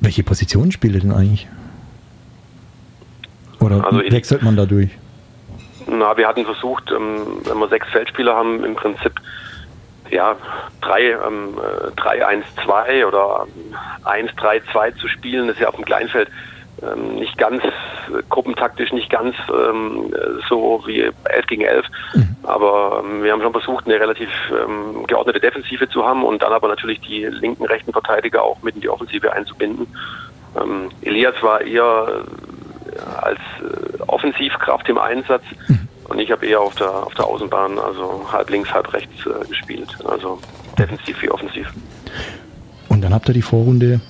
Welche 0.02 0.22
Position 0.22 0.72
spielt 0.72 0.94
ihr 0.94 1.00
denn 1.00 1.12
eigentlich? 1.12 1.46
Oder 3.60 3.84
Also 3.84 3.98
wechselt 4.10 4.42
man 4.42 4.56
dadurch? 4.56 4.88
Na, 5.86 6.16
wir 6.16 6.26
hatten 6.26 6.44
versucht, 6.44 6.90
ähm, 6.90 7.42
wenn 7.44 7.58
wir 7.58 7.68
sechs 7.68 7.86
Feldspieler 7.88 8.34
haben, 8.34 8.64
im 8.64 8.74
Prinzip 8.74 9.12
ja, 10.10 10.36
3, 10.82 11.02
ähm, 11.02 11.58
äh, 11.58 12.00
3-1-2 12.00 13.06
oder 13.06 13.46
ähm, 13.46 14.28
1-3-2 14.28 14.96
zu 14.96 15.08
spielen. 15.08 15.46
Das 15.48 15.56
ist 15.56 15.62
ja 15.62 15.68
auf 15.68 15.76
dem 15.76 15.84
Kleinfeld 15.84 16.28
ähm, 16.82 17.16
nicht 17.16 17.36
ganz 17.36 17.62
äh, 17.62 18.22
gruppentaktisch, 18.28 18.92
nicht 18.92 19.10
ganz 19.10 19.36
ähm, 19.48 20.12
äh, 20.14 20.40
so 20.48 20.82
wie 20.86 21.02
11 21.02 21.46
gegen 21.46 21.62
11. 21.62 21.86
Aber 22.42 23.02
ähm, 23.04 23.22
wir 23.22 23.32
haben 23.32 23.42
schon 23.42 23.52
versucht, 23.52 23.86
eine 23.86 24.00
relativ 24.00 24.30
ähm, 24.50 25.06
geordnete 25.06 25.40
Defensive 25.40 25.88
zu 25.88 26.04
haben 26.04 26.24
und 26.24 26.42
dann 26.42 26.52
aber 26.52 26.68
natürlich 26.68 27.00
die 27.00 27.26
linken, 27.26 27.64
rechten 27.66 27.92
Verteidiger 27.92 28.42
auch 28.42 28.62
mit 28.62 28.74
in 28.76 28.80
die 28.80 28.88
Offensive 28.88 29.32
einzubinden. 29.32 29.86
Ähm, 30.60 30.90
Elias 31.02 31.34
war 31.42 31.60
eher 31.60 32.24
äh, 32.96 33.00
als 33.20 33.38
äh, 33.60 34.02
Offensivkraft 34.06 34.88
im 34.88 34.98
Einsatz. 34.98 35.44
Und 36.10 36.18
ich 36.18 36.30
habe 36.30 36.44
eher 36.46 36.60
auf 36.60 36.74
der, 36.74 36.90
auf 37.06 37.14
der 37.14 37.26
Außenbahn, 37.26 37.78
also 37.78 38.20
halb 38.30 38.50
links, 38.50 38.70
halb 38.72 38.92
rechts 38.92 39.12
äh, 39.26 39.48
gespielt. 39.48 39.88
Also 40.04 40.38
defensiv 40.78 41.22
wie 41.22 41.30
offensiv. 41.30 41.72
Und 42.88 43.00
dann 43.02 43.14
habt 43.14 43.28
ihr 43.28 43.34
die 43.34 43.42
Vorrunde, 43.42 44.00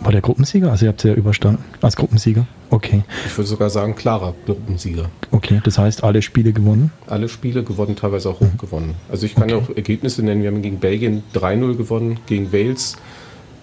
war 0.00 0.12
der 0.12 0.20
Gruppensieger? 0.20 0.70
Also 0.70 0.84
ihr 0.84 0.90
habt 0.90 1.00
sie 1.00 1.08
ja 1.08 1.14
überstanden 1.14 1.64
als 1.80 1.96
Gruppensieger. 1.96 2.46
Okay, 2.70 3.04
Ich 3.26 3.36
würde 3.38 3.48
sogar 3.48 3.70
sagen, 3.70 3.94
klarer 3.94 4.34
Gruppensieger. 4.46 5.08
okay. 5.30 5.60
Das 5.64 5.78
heißt, 5.78 6.04
alle 6.04 6.20
Spiele 6.22 6.52
gewonnen. 6.52 6.92
Alle 7.06 7.28
Spiele 7.28 7.62
gewonnen, 7.64 7.96
teilweise 7.96 8.28
auch 8.28 8.40
hoch 8.40 8.56
gewonnen. 8.58 8.94
Also 9.10 9.26
ich 9.26 9.34
kann 9.34 9.44
Okay. 9.44 9.54
auch 9.54 9.76
Ergebnisse 9.76 10.22
nennen. 10.24 10.42
Wir 10.42 10.50
haben 10.50 10.60
gegen 10.60 10.78
Belgien 10.78 11.22
3-0 11.34 11.76
gewonnen, 11.76 12.20
gegen 12.26 12.52
Wales 12.52 12.96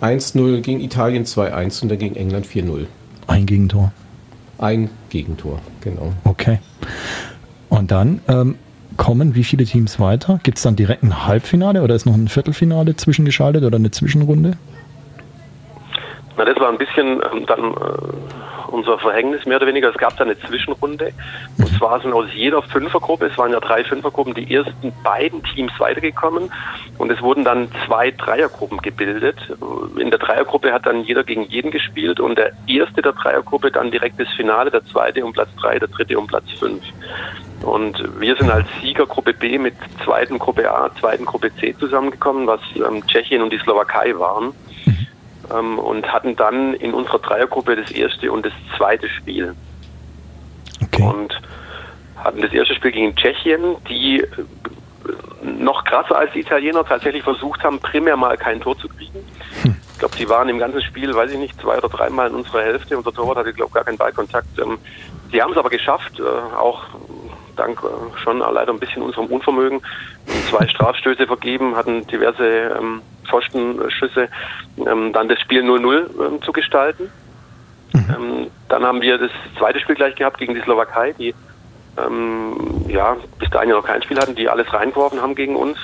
1-0, 0.01 0.61
gegen 0.61 0.79
Italien 0.81 1.25
2-1 1.25 1.83
und 1.83 1.89
dann 1.89 1.99
gegen 1.99 2.15
England 2.15 2.47
4-0. 2.47 2.85
Ein 3.27 3.45
Gegentor. 3.45 3.91
Ein 4.57 4.89
Gegentor, 5.09 5.59
genau. 5.81 6.13
Okay. 6.23 6.59
Und 7.81 7.89
dann 7.89 8.21
ähm, 8.27 8.59
kommen 8.95 9.33
wie 9.33 9.43
viele 9.43 9.65
Teams 9.65 9.99
weiter? 9.99 10.39
Gibt 10.43 10.57
es 10.57 10.63
dann 10.63 10.75
direkt 10.75 11.01
ein 11.01 11.25
Halbfinale 11.25 11.81
oder 11.81 11.95
ist 11.95 12.05
noch 12.05 12.13
ein 12.13 12.27
Viertelfinale 12.27 12.95
zwischengeschaltet 12.95 13.63
oder 13.63 13.77
eine 13.77 13.89
Zwischenrunde? 13.89 14.51
Na, 16.37 16.45
das 16.45 16.59
war 16.59 16.69
ein 16.69 16.77
bisschen 16.77 17.23
ähm, 17.33 17.43
dann 17.47 17.71
äh, 17.71 18.67
unser 18.67 18.99
Verhängnis 18.99 19.47
mehr 19.47 19.57
oder 19.57 19.65
weniger. 19.65 19.89
Es 19.89 19.97
gab 19.97 20.15
da 20.17 20.25
eine 20.25 20.39
Zwischenrunde. 20.39 21.11
Und 21.57 21.69
zwar 21.79 21.99
sind 22.01 22.13
aus 22.13 22.27
jeder 22.35 22.61
Fünfergruppe, 22.61 23.25
es 23.25 23.37
waren 23.39 23.51
ja 23.51 23.59
drei 23.59 23.83
Fünfergruppen, 23.83 24.35
die 24.35 24.53
ersten 24.53 24.93
beiden 25.03 25.41
Teams 25.41 25.71
weitergekommen. 25.79 26.51
Und 26.99 27.11
es 27.11 27.19
wurden 27.23 27.43
dann 27.43 27.67
zwei 27.87 28.11
Dreiergruppen 28.11 28.77
gebildet. 28.77 29.37
In 29.97 30.11
der 30.11 30.19
Dreiergruppe 30.19 30.71
hat 30.71 30.85
dann 30.85 31.03
jeder 31.03 31.23
gegen 31.23 31.45
jeden 31.45 31.71
gespielt 31.71 32.19
und 32.19 32.37
der 32.37 32.51
erste 32.67 33.01
der 33.01 33.13
Dreiergruppe 33.13 33.71
dann 33.71 33.89
direkt 33.89 34.19
das 34.19 34.29
Finale, 34.35 34.69
der 34.69 34.85
zweite 34.85 35.25
um 35.25 35.33
Platz 35.33 35.49
drei, 35.59 35.79
der 35.79 35.87
dritte 35.87 36.19
um 36.19 36.27
Platz 36.27 36.45
fünf. 36.59 36.83
Und 37.63 38.19
wir 38.19 38.35
sind 38.35 38.49
als 38.49 38.67
Sieger 38.81 39.05
Gruppe 39.05 39.33
B 39.33 39.57
mit 39.57 39.75
zweiten 40.03 40.39
Gruppe 40.39 40.71
A, 40.71 40.89
zweiten 40.99 41.25
Gruppe 41.25 41.53
C 41.55 41.75
zusammengekommen, 41.77 42.47
was 42.47 42.59
ähm, 42.75 43.05
Tschechien 43.05 43.41
und 43.41 43.53
die 43.53 43.59
Slowakei 43.59 44.17
waren 44.17 44.53
ähm, 45.53 45.79
und 45.79 46.11
hatten 46.11 46.35
dann 46.35 46.73
in 46.75 46.93
unserer 46.93 47.19
Dreiergruppe 47.19 47.75
das 47.75 47.91
erste 47.91 48.31
und 48.31 48.45
das 48.45 48.53
zweite 48.77 49.09
Spiel. 49.09 49.55
Okay. 50.83 51.03
Und 51.03 51.39
hatten 52.17 52.41
das 52.41 52.53
erste 52.53 52.75
Spiel 52.75 52.91
gegen 52.91 53.15
Tschechien, 53.15 53.75
die 53.87 54.21
äh, 54.21 54.27
noch 55.43 55.83
krasser 55.83 56.17
als 56.17 56.31
die 56.33 56.41
Italiener 56.41 56.85
tatsächlich 56.85 57.23
versucht 57.23 57.63
haben, 57.63 57.79
primär 57.79 58.15
mal 58.15 58.37
kein 58.37 58.61
Tor 58.61 58.77
zu 58.77 58.87
kriegen. 58.87 59.19
Ich 59.93 59.99
glaube, 59.99 60.17
die 60.17 60.29
waren 60.29 60.49
im 60.49 60.57
ganzen 60.57 60.81
Spiel, 60.81 61.13
weiß 61.13 61.31
ich 61.31 61.37
nicht, 61.37 61.59
zwei 61.61 61.77
oder 61.77 61.89
dreimal 61.89 62.27
in 62.27 62.35
unserer 62.35 62.63
Hälfte. 62.63 62.97
Unser 62.97 63.13
Torwart 63.13 63.37
hatte, 63.37 63.53
glaube 63.53 63.69
ich, 63.69 63.73
gar 63.75 63.83
keinen 63.83 63.97
Ballkontakt. 63.97 64.57
Ähm, 64.59 64.79
die 65.31 65.41
haben 65.41 65.51
es 65.51 65.57
aber 65.57 65.69
geschafft, 65.69 66.19
äh, 66.19 66.55
auch 66.55 66.85
dank 67.55 67.81
äh, 67.83 68.19
schon 68.19 68.39
leider 68.39 68.71
ein 68.71 68.79
bisschen 68.79 69.01
unserem 69.01 69.27
Unvermögen. 69.27 69.81
Zwei 70.49 70.67
Strafstöße 70.67 71.27
vergeben, 71.27 71.75
hatten 71.75 72.05
diverse 72.07 72.45
ähm, 72.77 73.01
Pfostenschüsse, 73.27 74.29
ähm, 74.85 75.13
dann 75.13 75.29
das 75.29 75.39
Spiel 75.39 75.63
0-0 75.63 76.25
ähm, 76.25 76.41
zu 76.41 76.51
gestalten. 76.51 77.11
Ähm, 77.93 78.47
dann 78.69 78.85
haben 78.85 79.01
wir 79.01 79.17
das 79.17 79.31
zweite 79.57 79.79
Spiel 79.79 79.95
gleich 79.95 80.15
gehabt 80.15 80.37
gegen 80.37 80.53
die 80.53 80.61
Slowakei, 80.61 81.13
die 81.13 81.33
ähm, 81.97 82.85
ja 82.87 83.17
bis 83.39 83.49
dahin 83.49 83.69
ja 83.69 83.75
noch 83.75 83.85
kein 83.85 84.01
Spiel 84.01 84.17
hatten, 84.17 84.35
die 84.35 84.49
alles 84.49 84.71
reingeworfen 84.73 85.21
haben 85.21 85.35
gegen 85.35 85.55
uns. 85.55 85.77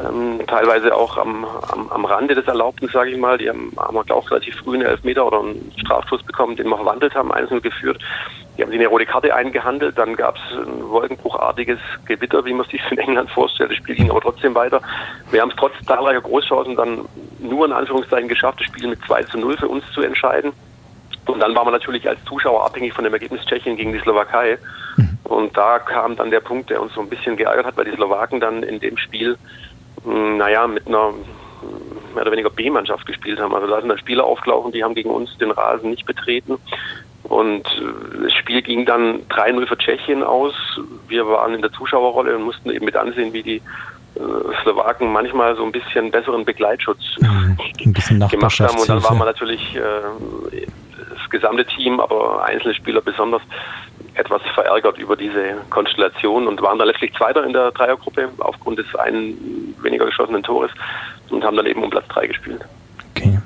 Ähm, 0.00 0.40
teilweise 0.46 0.94
auch 0.96 1.18
am, 1.18 1.44
am, 1.44 1.88
am 1.90 2.04
Rande 2.06 2.34
des 2.34 2.46
Erlaubten, 2.46 2.88
sage 2.88 3.10
ich 3.10 3.18
mal. 3.18 3.36
Die 3.36 3.48
haben, 3.48 3.72
haben 3.76 3.96
auch 3.96 4.30
relativ 4.30 4.56
früh 4.56 4.74
einen 4.74 4.86
Elfmeter 4.86 5.26
oder 5.26 5.40
einen 5.40 5.72
Strafschuss 5.78 6.22
bekommen, 6.22 6.56
den 6.56 6.68
wir 6.68 6.76
verwandelt 6.76 7.14
haben, 7.14 7.30
einzeln 7.30 7.60
geführt. 7.60 8.00
Die 8.56 8.62
haben 8.62 8.70
sich 8.70 8.78
eine 8.78 8.88
rote 8.88 9.06
Karte 9.06 9.34
eingehandelt. 9.34 9.96
Dann 9.96 10.14
gab 10.14 10.36
es 10.36 10.42
ein 10.58 10.88
wolkenbruchartiges 10.88 11.78
Gewitter, 12.06 12.44
wie 12.44 12.52
man 12.52 12.66
sich 12.66 12.82
in 12.90 12.98
England 12.98 13.30
vorstellt. 13.30 13.70
Das 13.70 13.78
Spiel 13.78 13.94
ging 13.94 14.10
aber 14.10 14.20
trotzdem 14.20 14.54
weiter. 14.54 14.80
Wir 15.30 15.40
haben 15.40 15.50
es 15.50 15.56
trotz 15.56 15.72
zahlreicher 15.86 16.20
Großchancen 16.20 16.76
dann 16.76 17.06
nur 17.38 17.66
in 17.66 17.72
Anführungszeichen 17.72 18.28
geschafft, 18.28 18.60
das 18.60 18.66
Spiel 18.66 18.88
mit 18.88 19.02
2 19.06 19.22
zu 19.24 19.38
0 19.38 19.56
für 19.56 19.68
uns 19.68 19.84
zu 19.92 20.02
entscheiden. 20.02 20.52
Und 21.26 21.40
dann 21.40 21.54
waren 21.54 21.66
wir 21.66 21.70
natürlich 21.70 22.08
als 22.08 22.22
Zuschauer 22.24 22.64
abhängig 22.66 22.92
von 22.92 23.04
dem 23.04 23.12
Ergebnis 23.12 23.44
Tschechien 23.46 23.76
gegen 23.76 23.92
die 23.92 24.00
Slowakei. 24.00 24.58
Und 25.24 25.56
da 25.56 25.78
kam 25.78 26.16
dann 26.16 26.30
der 26.30 26.40
Punkt, 26.40 26.68
der 26.68 26.82
uns 26.82 26.92
so 26.94 27.00
ein 27.00 27.08
bisschen 27.08 27.36
geärgert 27.36 27.64
hat, 27.64 27.76
weil 27.76 27.84
die 27.84 27.92
Slowaken 27.92 28.40
dann 28.40 28.62
in 28.62 28.80
dem 28.80 28.98
Spiel, 28.98 29.38
mh, 30.04 30.36
naja, 30.36 30.66
mit 30.66 30.86
einer 30.86 31.10
mh, 31.10 31.16
mehr 32.14 32.22
oder 32.22 32.32
weniger 32.32 32.50
B-Mannschaft 32.50 33.06
gespielt 33.06 33.40
haben. 33.40 33.54
Also 33.54 33.66
da 33.68 33.80
sind 33.80 33.88
dann 33.88 33.98
Spieler 33.98 34.24
aufgelaufen, 34.24 34.72
die 34.72 34.82
haben 34.82 34.94
gegen 34.94 35.10
uns 35.10 35.36
den 35.38 35.50
Rasen 35.52 35.90
nicht 35.90 36.04
betreten. 36.04 36.58
Und 37.24 37.66
äh, 37.66 38.24
das 38.24 38.32
Spiel 38.34 38.62
ging 38.62 38.84
dann 38.84 39.20
3-0 39.28 39.66
für 39.66 39.78
Tschechien 39.78 40.22
aus. 40.22 40.54
Wir 41.08 41.26
waren 41.26 41.54
in 41.54 41.62
der 41.62 41.72
Zuschauerrolle 41.72 42.36
und 42.36 42.44
mussten 42.44 42.70
eben 42.70 42.84
mit 42.84 42.96
ansehen, 42.96 43.32
wie 43.32 43.42
die 43.42 43.56
äh, 43.56 44.62
Slowaken 44.62 45.12
manchmal 45.12 45.56
so 45.56 45.64
ein 45.64 45.72
bisschen 45.72 46.10
besseren 46.10 46.44
Begleitschutz 46.44 47.00
bisschen 47.92 48.20
gemacht 48.28 48.60
haben. 48.60 48.78
Und 48.78 48.88
dann 48.88 49.02
waren 49.02 49.18
wir 49.18 49.24
Nachbarschaftshilfe. 49.24 49.24
natürlich 49.24 49.76
äh, 49.76 50.66
das 51.10 51.30
gesamte 51.30 51.64
Team, 51.64 52.00
aber 52.00 52.44
einzelne 52.44 52.74
Spieler 52.74 53.00
besonders 53.00 53.42
etwas 54.14 54.42
verärgert 54.54 54.98
über 54.98 55.16
diese 55.16 55.56
Konstellation 55.70 56.46
und 56.46 56.60
waren 56.60 56.78
dann 56.78 56.88
letztlich 56.88 57.14
Zweiter 57.14 57.44
in 57.44 57.52
der 57.52 57.70
Dreiergruppe 57.70 58.28
aufgrund 58.38 58.78
des 58.78 58.94
einen 58.96 59.74
weniger 59.80 60.04
geschossenen 60.06 60.42
Tores 60.42 60.70
und 61.30 61.42
haben 61.44 61.56
dann 61.56 61.66
eben 61.66 61.82
um 61.82 61.90
Platz 61.90 62.06
drei 62.08 62.26
gespielt. 62.26 62.60
Okay. 63.16 63.38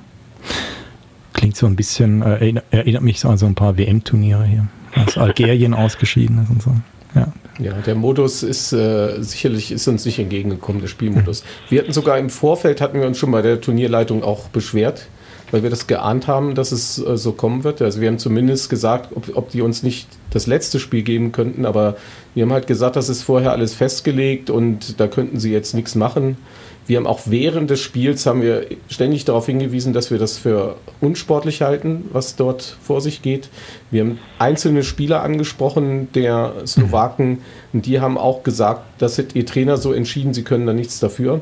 Klingt 1.46 1.56
so 1.56 1.66
ein 1.66 1.76
bisschen, 1.76 2.22
äh, 2.22 2.54
erinnert, 2.72 3.04
mich 3.04 3.20
so 3.20 3.28
an 3.28 3.38
so 3.38 3.46
ein 3.46 3.54
paar 3.54 3.78
WM-Turniere 3.78 4.44
hier. 4.46 4.66
Als 4.96 5.16
Algerien 5.16 5.74
ausgeschieden 5.74 6.42
ist 6.42 6.50
und 6.50 6.60
so. 6.60 6.72
Ja. 7.14 7.32
Ja, 7.60 7.72
der 7.86 7.94
Modus 7.94 8.42
ist 8.42 8.72
äh, 8.72 9.22
sicherlich 9.22 9.70
ist 9.70 9.86
uns 9.86 10.04
nicht 10.04 10.18
entgegengekommen, 10.18 10.80
der 10.80 10.88
Spielmodus. 10.88 11.44
Wir 11.68 11.82
hatten 11.82 11.92
sogar 11.92 12.18
im 12.18 12.30
Vorfeld 12.30 12.80
hatten 12.80 12.98
wir 12.98 13.06
uns 13.06 13.18
schon 13.18 13.30
bei 13.30 13.42
der 13.42 13.60
Turnierleitung 13.60 14.24
auch 14.24 14.48
beschwert, 14.48 15.06
weil 15.52 15.62
wir 15.62 15.70
das 15.70 15.86
geahnt 15.86 16.26
haben, 16.26 16.56
dass 16.56 16.72
es 16.72 16.98
äh, 16.98 17.16
so 17.16 17.30
kommen 17.30 17.62
wird. 17.62 17.80
Also 17.80 18.00
wir 18.00 18.08
haben 18.08 18.18
zumindest 18.18 18.68
gesagt, 18.68 19.10
ob, 19.14 19.36
ob 19.36 19.50
die 19.52 19.62
uns 19.62 19.84
nicht 19.84 20.08
das 20.30 20.48
letzte 20.48 20.80
Spiel 20.80 21.04
geben 21.04 21.30
könnten, 21.30 21.64
aber 21.64 21.96
wir 22.34 22.42
haben 22.42 22.52
halt 22.52 22.66
gesagt, 22.66 22.96
das 22.96 23.08
ist 23.08 23.22
vorher 23.22 23.52
alles 23.52 23.72
festgelegt 23.72 24.50
und 24.50 24.98
da 24.98 25.06
könnten 25.06 25.38
sie 25.38 25.52
jetzt 25.52 25.74
nichts 25.74 25.94
machen. 25.94 26.38
Wir 26.86 26.98
haben 26.98 27.06
auch 27.06 27.20
während 27.26 27.70
des 27.70 27.80
Spiels 27.80 28.26
haben 28.26 28.42
wir 28.42 28.66
ständig 28.88 29.24
darauf 29.24 29.46
hingewiesen, 29.46 29.92
dass 29.92 30.10
wir 30.10 30.18
das 30.18 30.38
für 30.38 30.76
unsportlich 31.00 31.62
halten, 31.62 32.04
was 32.12 32.36
dort 32.36 32.76
vor 32.82 33.00
sich 33.00 33.22
geht. 33.22 33.48
Wir 33.90 34.02
haben 34.02 34.18
einzelne 34.38 34.84
Spieler 34.84 35.22
angesprochen, 35.22 36.08
der 36.14 36.52
Slowaken, 36.66 37.38
und 37.72 37.86
die 37.86 38.00
haben 38.00 38.16
auch 38.16 38.42
gesagt, 38.44 38.82
das 38.98 39.18
hat 39.18 39.34
ihr 39.34 39.44
Trainer 39.46 39.76
so 39.78 39.92
entschieden, 39.92 40.32
sie 40.32 40.44
können 40.44 40.66
da 40.66 40.72
nichts 40.72 41.00
dafür. 41.00 41.40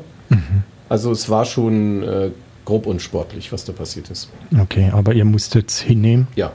Also 0.89 1.11
es 1.11 1.29
war 1.29 1.45
schon 1.45 2.01
äh, 2.03 2.31
grob 2.65 2.87
unsportlich, 2.87 3.51
was 3.51 3.65
da 3.65 3.71
passiert 3.73 4.09
ist. 4.09 4.29
Okay, 4.59 4.89
aber 4.91 5.13
ihr 5.13 5.25
musstet 5.25 5.69
hinnehmen. 5.71 6.27
Ja, 6.35 6.51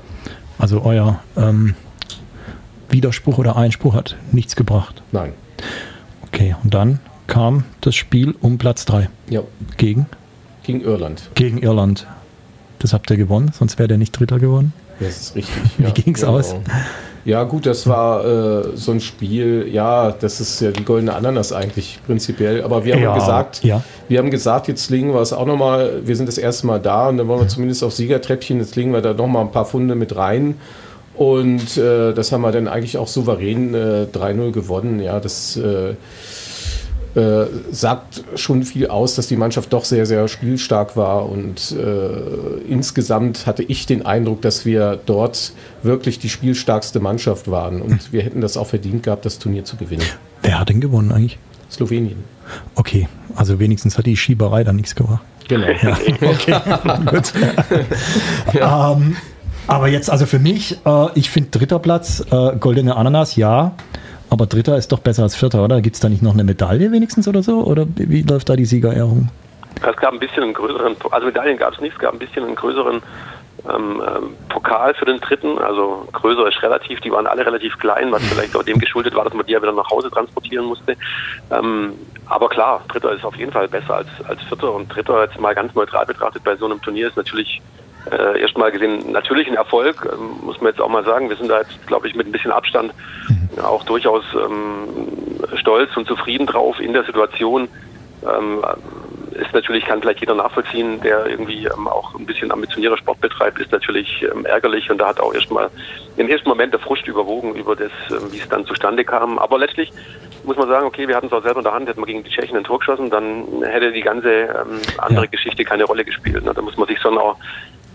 Also 0.58 0.82
euer 0.82 1.20
ähm, 1.36 1.74
Widerspruch 2.88 3.38
oder 3.38 3.56
Einspruch 3.56 3.94
hat 3.94 4.16
nichts 4.32 4.56
gebracht. 4.56 5.02
nein. 5.12 5.32
Okay, 6.32 6.54
und 6.62 6.72
dann 6.74 7.00
kam 7.30 7.64
das 7.80 7.94
Spiel 7.94 8.34
um 8.40 8.58
Platz 8.58 8.84
3 8.84 9.08
Ja, 9.30 9.42
gegen, 9.76 10.06
gegen 10.64 10.82
Irland. 10.82 11.30
gegen 11.34 11.58
Irland. 11.58 12.06
Das 12.80 12.92
habt 12.92 13.10
ihr 13.10 13.16
gewonnen, 13.16 13.52
sonst 13.58 13.78
wäre 13.78 13.88
der 13.88 13.98
nicht 13.98 14.12
Dritter 14.18 14.38
geworden. 14.38 14.72
Das 14.98 15.18
ist 15.20 15.36
richtig. 15.36 15.54
Wie 15.78 15.84
ja, 15.84 15.90
ging's 15.90 16.24
aus? 16.24 16.54
Ja, 17.24 17.44
gut, 17.44 17.66
das 17.66 17.86
war 17.86 18.24
äh, 18.24 18.76
so 18.76 18.92
ein 18.92 19.00
Spiel, 19.00 19.68
ja, 19.70 20.10
das 20.10 20.40
ist 20.40 20.60
ja 20.60 20.70
die 20.72 20.84
goldene 20.84 21.14
Ananas 21.14 21.52
eigentlich 21.52 22.00
prinzipiell. 22.06 22.62
Aber 22.62 22.84
wir 22.84 22.94
haben 22.94 23.02
Ja, 23.02 23.14
gesagt, 23.14 23.62
ja. 23.62 23.82
wir 24.08 24.18
haben 24.18 24.30
gesagt, 24.30 24.68
jetzt 24.68 24.88
legen 24.90 25.12
wir 25.12 25.20
es 25.20 25.32
auch 25.32 25.46
nochmal, 25.46 26.00
wir 26.04 26.16
sind 26.16 26.26
das 26.26 26.38
erste 26.38 26.66
Mal 26.66 26.80
da 26.80 27.08
und 27.10 27.18
dann 27.18 27.28
wollen 27.28 27.40
wir 27.40 27.48
zumindest 27.48 27.84
auf 27.84 27.92
Siegertreppchen, 27.92 28.58
jetzt 28.58 28.74
legen 28.76 28.92
wir 28.92 29.02
da 29.02 29.12
nochmal 29.14 29.42
ein 29.42 29.52
paar 29.52 29.66
Funde 29.66 29.94
mit 29.94 30.16
rein. 30.16 30.54
Und 31.14 31.76
äh, 31.76 32.14
das 32.14 32.32
haben 32.32 32.40
wir 32.40 32.52
dann 32.52 32.66
eigentlich 32.66 32.96
auch 32.96 33.08
souverän 33.08 33.74
äh, 33.74 34.06
3-0 34.10 34.52
gewonnen. 34.52 35.00
Ja, 35.00 35.20
das 35.20 35.58
äh, 37.14 37.46
sagt 37.72 38.22
schon 38.36 38.62
viel 38.62 38.86
aus, 38.88 39.14
dass 39.16 39.26
die 39.26 39.36
Mannschaft 39.36 39.72
doch 39.72 39.84
sehr, 39.84 40.06
sehr 40.06 40.28
spielstark 40.28 40.96
war. 40.96 41.28
Und 41.28 41.72
äh, 41.72 42.60
insgesamt 42.68 43.46
hatte 43.46 43.62
ich 43.62 43.86
den 43.86 44.06
Eindruck, 44.06 44.42
dass 44.42 44.64
wir 44.64 44.98
dort 45.06 45.52
wirklich 45.82 46.18
die 46.18 46.28
spielstarkste 46.28 47.00
Mannschaft 47.00 47.50
waren. 47.50 47.82
Und 47.82 48.12
wir 48.12 48.22
hätten 48.22 48.40
das 48.40 48.56
auch 48.56 48.66
verdient 48.66 49.02
gehabt, 49.02 49.24
das 49.24 49.38
Turnier 49.38 49.64
zu 49.64 49.76
gewinnen. 49.76 50.04
Wer 50.42 50.60
hat 50.60 50.68
denn 50.68 50.80
gewonnen 50.80 51.12
eigentlich? 51.12 51.38
Slowenien. 51.70 52.24
Okay, 52.74 53.08
also 53.36 53.58
wenigstens 53.58 53.96
hat 53.96 54.06
die 54.06 54.16
Schieberei 54.16 54.64
da 54.64 54.72
nichts 54.72 54.94
gebracht. 54.94 55.22
Genau. 55.48 55.68
Okay, 55.68 56.54
gut. 57.10 57.32
ähm, 58.54 59.16
aber 59.66 59.88
jetzt, 59.88 60.10
also 60.10 60.26
für 60.26 60.38
mich, 60.38 60.78
äh, 60.84 61.06
ich 61.14 61.30
finde 61.30 61.50
dritter 61.50 61.78
Platz, 61.78 62.24
äh, 62.30 62.56
goldene 62.56 62.96
Ananas, 62.96 63.36
ja. 63.36 63.72
Aber 64.30 64.46
dritter 64.46 64.76
ist 64.76 64.92
doch 64.92 65.00
besser 65.00 65.24
als 65.24 65.36
vierter, 65.36 65.64
oder? 65.64 65.80
Gibt 65.80 65.96
es 65.96 66.00
da 66.00 66.08
nicht 66.08 66.22
noch 66.22 66.34
eine 66.34 66.44
Medaille 66.44 66.92
wenigstens 66.92 67.26
oder 67.26 67.42
so? 67.42 67.64
Oder 67.64 67.86
wie 67.96 68.22
läuft 68.22 68.48
da 68.48 68.56
die 68.56 68.64
Siegerehrung? 68.64 69.28
Es 69.86 69.96
gab 69.96 70.12
ein 70.12 70.20
bisschen 70.20 70.44
einen 70.44 70.54
größeren, 70.54 70.96
also 71.10 71.26
Medaillen 71.26 71.56
gab 71.56 71.74
es 71.74 71.80
nicht, 71.80 71.94
es 71.94 71.98
gab 71.98 72.12
ein 72.12 72.18
bisschen 72.18 72.44
einen 72.44 72.54
größeren 72.54 73.02
ähm, 73.68 74.02
ähm, 74.06 74.36
Pokal 74.48 74.94
für 74.94 75.04
den 75.04 75.20
dritten, 75.20 75.58
also 75.58 76.06
größer 76.12 76.48
ist 76.48 76.62
relativ, 76.62 77.00
die 77.00 77.10
waren 77.10 77.26
alle 77.26 77.44
relativ 77.44 77.78
klein, 77.78 78.10
was 78.10 78.22
vielleicht 78.24 78.56
auch 78.56 78.62
dem 78.62 78.78
geschuldet 78.78 79.14
war, 79.14 79.24
dass 79.24 79.34
man 79.34 79.46
die 79.46 79.52
ja 79.52 79.62
wieder 79.62 79.72
nach 79.72 79.90
Hause 79.90 80.10
transportieren 80.10 80.66
musste. 80.66 80.96
Ähm, 81.50 81.94
aber 82.26 82.48
klar, 82.48 82.82
dritter 82.88 83.12
ist 83.12 83.24
auf 83.24 83.36
jeden 83.36 83.52
Fall 83.52 83.68
besser 83.68 83.96
als, 83.96 84.08
als 84.28 84.42
vierter 84.44 84.72
und 84.72 84.88
dritter 84.88 85.24
jetzt 85.24 85.38
mal 85.40 85.54
ganz 85.54 85.74
neutral 85.74 86.06
betrachtet 86.06 86.44
bei 86.44 86.56
so 86.56 86.66
einem 86.66 86.80
Turnier 86.80 87.08
ist 87.08 87.16
natürlich 87.16 87.60
äh, 88.10 88.40
erstmal 88.40 88.70
gesehen 88.70 89.12
natürlich 89.12 89.48
ein 89.48 89.54
Erfolg, 89.54 90.08
ähm, 90.12 90.44
muss 90.44 90.60
man 90.60 90.70
jetzt 90.70 90.80
auch 90.80 90.88
mal 90.88 91.04
sagen. 91.04 91.28
Wir 91.28 91.36
sind 91.36 91.48
da 91.48 91.58
jetzt, 91.58 91.86
glaube 91.86 92.08
ich, 92.08 92.14
mit 92.14 92.26
ein 92.26 92.32
bisschen 92.32 92.52
Abstand 92.52 92.92
auch 93.62 93.84
durchaus 93.84 94.24
ähm, 94.34 95.08
stolz 95.56 95.96
und 95.96 96.06
zufrieden 96.06 96.46
drauf 96.46 96.80
in 96.80 96.92
der 96.92 97.04
Situation. 97.04 97.68
Ähm, 98.22 98.62
ist 99.32 99.52
natürlich, 99.54 99.84
kann 99.84 100.00
vielleicht 100.00 100.20
jeder 100.20 100.34
nachvollziehen, 100.34 101.00
der 101.00 101.26
irgendwie 101.26 101.64
ähm, 101.66 101.88
auch 101.88 102.14
ein 102.14 102.26
bisschen 102.26 102.52
ambitionierter 102.52 102.98
Sport 102.98 103.20
betreibt, 103.20 103.58
ist 103.60 103.72
natürlich 103.72 104.22
ähm, 104.22 104.44
ärgerlich 104.44 104.90
und 104.90 104.98
da 104.98 105.08
hat 105.08 105.20
auch 105.20 105.32
erstmal 105.32 105.70
im 106.16 106.28
ersten 106.28 106.48
Moment 106.48 106.72
der 106.72 106.80
Frust 106.80 107.06
überwogen 107.06 107.54
über 107.54 107.76
das, 107.76 107.92
ähm, 108.10 108.32
wie 108.32 108.38
es 108.38 108.48
dann 108.48 108.66
zustande 108.66 109.04
kam. 109.04 109.38
Aber 109.38 109.58
letztlich 109.58 109.92
muss 110.44 110.56
man 110.56 110.68
sagen, 110.68 110.86
okay, 110.86 111.06
wir 111.08 111.16
hatten 111.16 111.26
es 111.26 111.32
auch 111.32 111.42
selber 111.42 111.60
in 111.60 111.64
der 111.64 111.72
Hand, 111.72 111.88
hätten 111.88 112.00
wir 112.00 112.06
gegen 112.06 112.24
die 112.24 112.30
Tschechen 112.30 112.56
ein 112.56 112.64
Tor 112.64 112.80
geschossen, 112.80 113.10
dann 113.10 113.62
hätte 113.62 113.92
die 113.92 114.02
ganze 114.02 114.30
ähm, 114.30 114.80
andere 114.98 115.24
Ja. 115.24 115.30
Geschichte 115.30 115.64
keine 115.64 115.84
Rolle 115.84 116.04
gespielt. 116.04 116.44
Ne? 116.44 116.52
Da 116.52 116.62
muss 116.62 116.76
man 116.76 116.88
sich 116.88 117.00
schon 117.00 117.16
auch, 117.16 117.36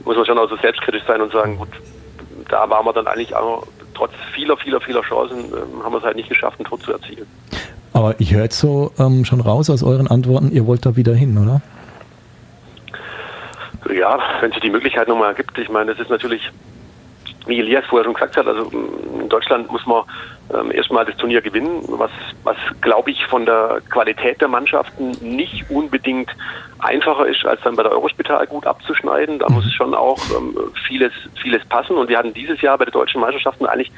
muss 0.06 0.16
man 0.16 0.26
schon 0.26 0.38
auch 0.38 0.50
so 0.50 0.56
selbstkritisch 0.58 1.04
sein 1.08 1.22
und 1.22 1.32
sagen, 1.32 1.58
gut, 1.58 1.70
da 2.50 2.70
waren 2.70 2.86
wir 2.86 2.94
dann 2.94 3.08
eigentlich 3.08 3.36
auch 3.36 3.66
trotz 3.94 4.12
vieler, 4.34 4.56
vieler, 4.58 4.80
vieler 4.80 5.02
Chancen, 5.02 5.46
ähm, 5.46 5.84
haben 5.84 5.94
wir 5.94 5.98
es 5.98 6.04
halt 6.04 6.16
nicht 6.16 6.30
geschafft, 6.30 6.60
ein 6.60 6.66
Tor 6.66 6.80
zu 6.80 6.92
erzielen. 6.92 7.28
Aber 7.94 8.16
ich 8.20 8.34
höre 8.34 8.44
jetzt 8.44 8.60
so 8.60 8.92
ähm, 9.00 9.26
schon 9.26 9.42
raus 9.42 9.70
aus 9.70 9.84
euren 9.84 10.08
Antworten, 10.08 10.52
ihr 10.52 10.68
wollt 10.68 10.86
da 10.86 10.96
wieder 10.96 11.16
hin, 11.16 11.38
oder? 11.38 11.62
Ja, 13.94 14.20
wenn 14.42 14.52
sich 14.52 14.62
die 14.62 14.70
Möglichkeit 14.70 15.08
nochmal 15.08 15.30
ergibt. 15.30 15.58
Ich 15.58 15.70
meine, 15.70 15.92
das 15.92 16.02
ist 16.02 16.10
natürlich, 16.10 16.42
wie 17.46 17.60
Elias 17.60 17.86
vorher 17.86 18.04
schon 18.04 18.14
gesagt 18.14 18.36
hat, 18.36 18.48
also 18.48 18.66
mm, 18.66 19.25
Deutschland 19.36 19.70
muss 19.70 19.86
man 19.86 20.04
ähm, 20.54 20.72
erstmal 20.72 21.06
das 21.06 21.18
Turnier 21.18 21.42
gewinnen, 21.42 21.84
was, 21.88 22.12
was 22.44 22.56
glaube 22.80 23.12
ich 23.12 23.26
von 23.26 23.46
der 23.46 23.82
Qualität 23.90 24.40
der 24.40 24.48
Mannschaften 24.48 25.12
nicht 25.22 25.70
unbedingt 25.70 26.30
einfacher 26.80 27.26
ist, 27.28 27.46
als 27.46 27.60
dann 27.62 27.76
bei 27.76 27.84
der 27.84 27.92
Eurospital 27.92 28.48
gut 28.48 28.66
abzuschneiden. 28.66 29.40
Da 29.40 29.50
muss 29.50 29.70
schon 29.74 29.94
auch 29.94 30.20
ähm, 30.38 30.56
vieles, 30.88 31.12
vieles 31.42 31.66
passen. 31.66 31.98
Und 31.98 32.08
wir 32.08 32.18
hatten 32.18 32.34
dieses 32.34 32.62
Jahr 32.62 32.78
bei 32.78 32.86
den 32.86 32.94
deutschen 32.94 33.20
Meisterschaften 33.20 33.66
eigentlich 33.66 33.92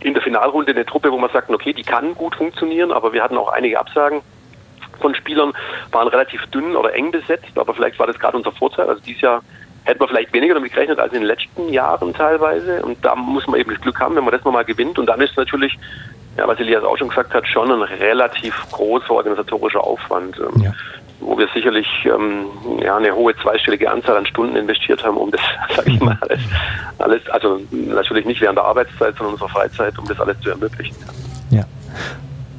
in 0.00 0.12
der 0.12 0.22
Finalrunde 0.22 0.72
eine 0.72 0.84
Truppe, 0.84 1.10
wo 1.10 1.18
man 1.18 1.30
sagt, 1.30 1.48
okay, 1.48 1.72
die 1.72 1.82
kann 1.82 2.14
gut 2.14 2.36
funktionieren, 2.36 2.92
aber 2.92 3.14
wir 3.14 3.22
hatten 3.22 3.38
auch 3.38 3.48
einige 3.48 3.80
Absagen 3.80 4.20
von 5.00 5.14
Spielern, 5.14 5.52
waren 5.92 6.08
relativ 6.08 6.44
dünn 6.48 6.76
oder 6.76 6.92
eng 6.94 7.10
besetzt, 7.10 7.56
aber 7.56 7.72
vielleicht 7.72 7.98
war 7.98 8.06
das 8.06 8.18
gerade 8.18 8.36
unser 8.36 8.52
Vorteil. 8.52 8.88
Also 8.88 9.00
dieses 9.00 9.22
Jahr 9.22 9.42
hätten 9.88 10.00
wir 10.00 10.08
vielleicht 10.08 10.32
weniger 10.34 10.54
damit 10.54 10.72
gerechnet 10.72 10.98
als 10.98 11.12
in 11.14 11.20
den 11.20 11.26
letzten 11.28 11.72
Jahren 11.72 12.12
teilweise. 12.12 12.82
Und 12.84 13.02
da 13.02 13.14
muss 13.16 13.46
man 13.46 13.58
eben 13.58 13.70
das 13.70 13.80
Glück 13.80 13.98
haben, 13.98 14.14
wenn 14.16 14.24
man 14.24 14.32
das 14.32 14.44
nochmal 14.44 14.64
gewinnt. 14.66 14.98
Und 14.98 15.06
dann 15.06 15.18
ist 15.22 15.34
natürlich, 15.36 15.78
ja, 16.36 16.46
was 16.46 16.60
Elias 16.60 16.84
auch 16.84 16.98
schon 16.98 17.08
gesagt 17.08 17.32
hat, 17.32 17.48
schon 17.48 17.72
ein 17.72 17.80
relativ 17.82 18.54
großer 18.70 19.10
organisatorischer 19.10 19.82
Aufwand, 19.82 20.36
ähm, 20.38 20.60
Ja. 20.62 20.72
wo 21.20 21.38
wir 21.38 21.48
sicherlich 21.54 21.86
ähm, 22.04 22.44
ja, 22.82 22.96
eine 22.98 23.14
hohe 23.14 23.34
zweistellige 23.36 23.90
Anzahl 23.90 24.18
an 24.18 24.26
Stunden 24.26 24.56
investiert 24.56 25.02
haben, 25.02 25.16
um 25.16 25.30
das, 25.30 25.40
sag 25.74 25.86
ich 25.86 25.98
mal, 26.00 26.18
alles, 26.20 26.40
alles, 26.98 27.28
also 27.30 27.58
natürlich 27.70 28.26
nicht 28.26 28.42
während 28.42 28.58
der 28.58 28.64
Arbeitszeit, 28.66 29.16
sondern 29.16 29.32
unserer 29.32 29.48
Freizeit, 29.48 29.98
um 29.98 30.06
das 30.06 30.20
alles 30.20 30.38
zu 30.40 30.50
ermöglichen. 30.50 30.94
Ja. 31.50 31.64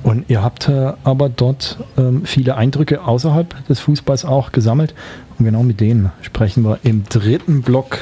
Und 0.01 0.27
ihr 0.29 0.41
habt 0.41 0.67
äh, 0.67 0.93
aber 1.03 1.29
dort 1.29 1.77
ähm, 1.97 2.25
viele 2.25 2.55
Eindrücke 2.55 3.03
außerhalb 3.03 3.67
des 3.67 3.79
Fußballs 3.81 4.25
auch 4.25 4.51
gesammelt. 4.51 4.95
Und 5.39 5.45
genau 5.45 5.63
mit 5.63 5.79
denen 5.79 6.11
sprechen 6.21 6.63
wir 6.63 6.79
im 6.83 7.05
dritten 7.05 7.61
Block 7.61 7.99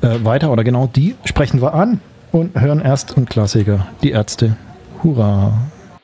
äh, 0.00 0.24
weiter. 0.24 0.50
Oder 0.52 0.62
genau 0.62 0.86
die 0.86 1.16
sprechen 1.24 1.60
wir 1.60 1.74
an 1.74 2.00
und 2.30 2.58
hören 2.58 2.80
erst 2.80 3.16
einen 3.16 3.26
Klassiker. 3.26 3.88
Die 4.02 4.12
Ärzte. 4.12 4.56
Hurra! 5.02 5.52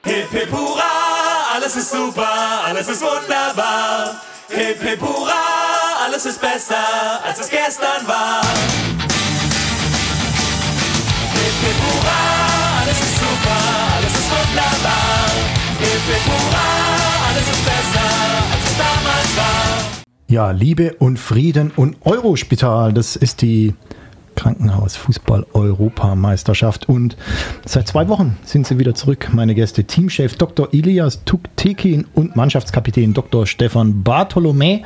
Hip 0.04 0.30
hip 0.30 0.50
hurra, 0.50 1.54
alles 1.54 1.76
ist 1.76 1.90
super, 1.92 2.28
alles 2.66 2.88
ist 2.88 3.02
wunderbar. 3.02 4.16
Hip 4.48 4.80
hip 4.80 5.00
hurra, 5.00 6.04
alles 6.04 6.26
ist 6.26 6.40
besser, 6.40 6.76
als 7.24 7.38
es 7.40 7.50
gestern 7.50 8.06
war. 8.06 8.42
Hip 11.34 11.58
hip 11.62 11.78
hurra, 11.84 12.82
alles 12.82 12.98
ist 12.98 13.16
super, 13.18 13.60
alles 13.96 14.12
ist 14.12 14.30
wunderbar. 14.30 15.30
Hip 15.78 16.04
hip 16.10 16.26
hurra, 16.26 16.68
alles 17.28 17.46
ist 17.46 17.64
besser, 17.64 18.08
als 18.52 18.64
es 18.70 18.76
damals 18.78 19.36
war. 19.36 19.77
Ja, 20.30 20.50
Liebe 20.50 20.94
und 20.98 21.18
Frieden 21.18 21.72
und 21.74 21.96
Eurospital, 22.04 22.92
das 22.92 23.16
ist 23.16 23.40
die 23.40 23.72
Krankenhaus-Fußball-Europameisterschaft. 24.36 26.86
Und 26.86 27.16
seit 27.64 27.88
zwei 27.88 28.08
Wochen 28.08 28.36
sind 28.44 28.66
sie 28.66 28.78
wieder 28.78 28.94
zurück, 28.94 29.30
meine 29.32 29.54
Gäste. 29.54 29.84
Teamchef 29.84 30.36
Dr. 30.36 30.68
Ilias 30.74 31.24
Tuktekin 31.24 32.06
und 32.12 32.36
Mannschaftskapitän 32.36 33.14
Dr. 33.14 33.46
Stefan 33.46 34.02
Bartholomä. 34.02 34.82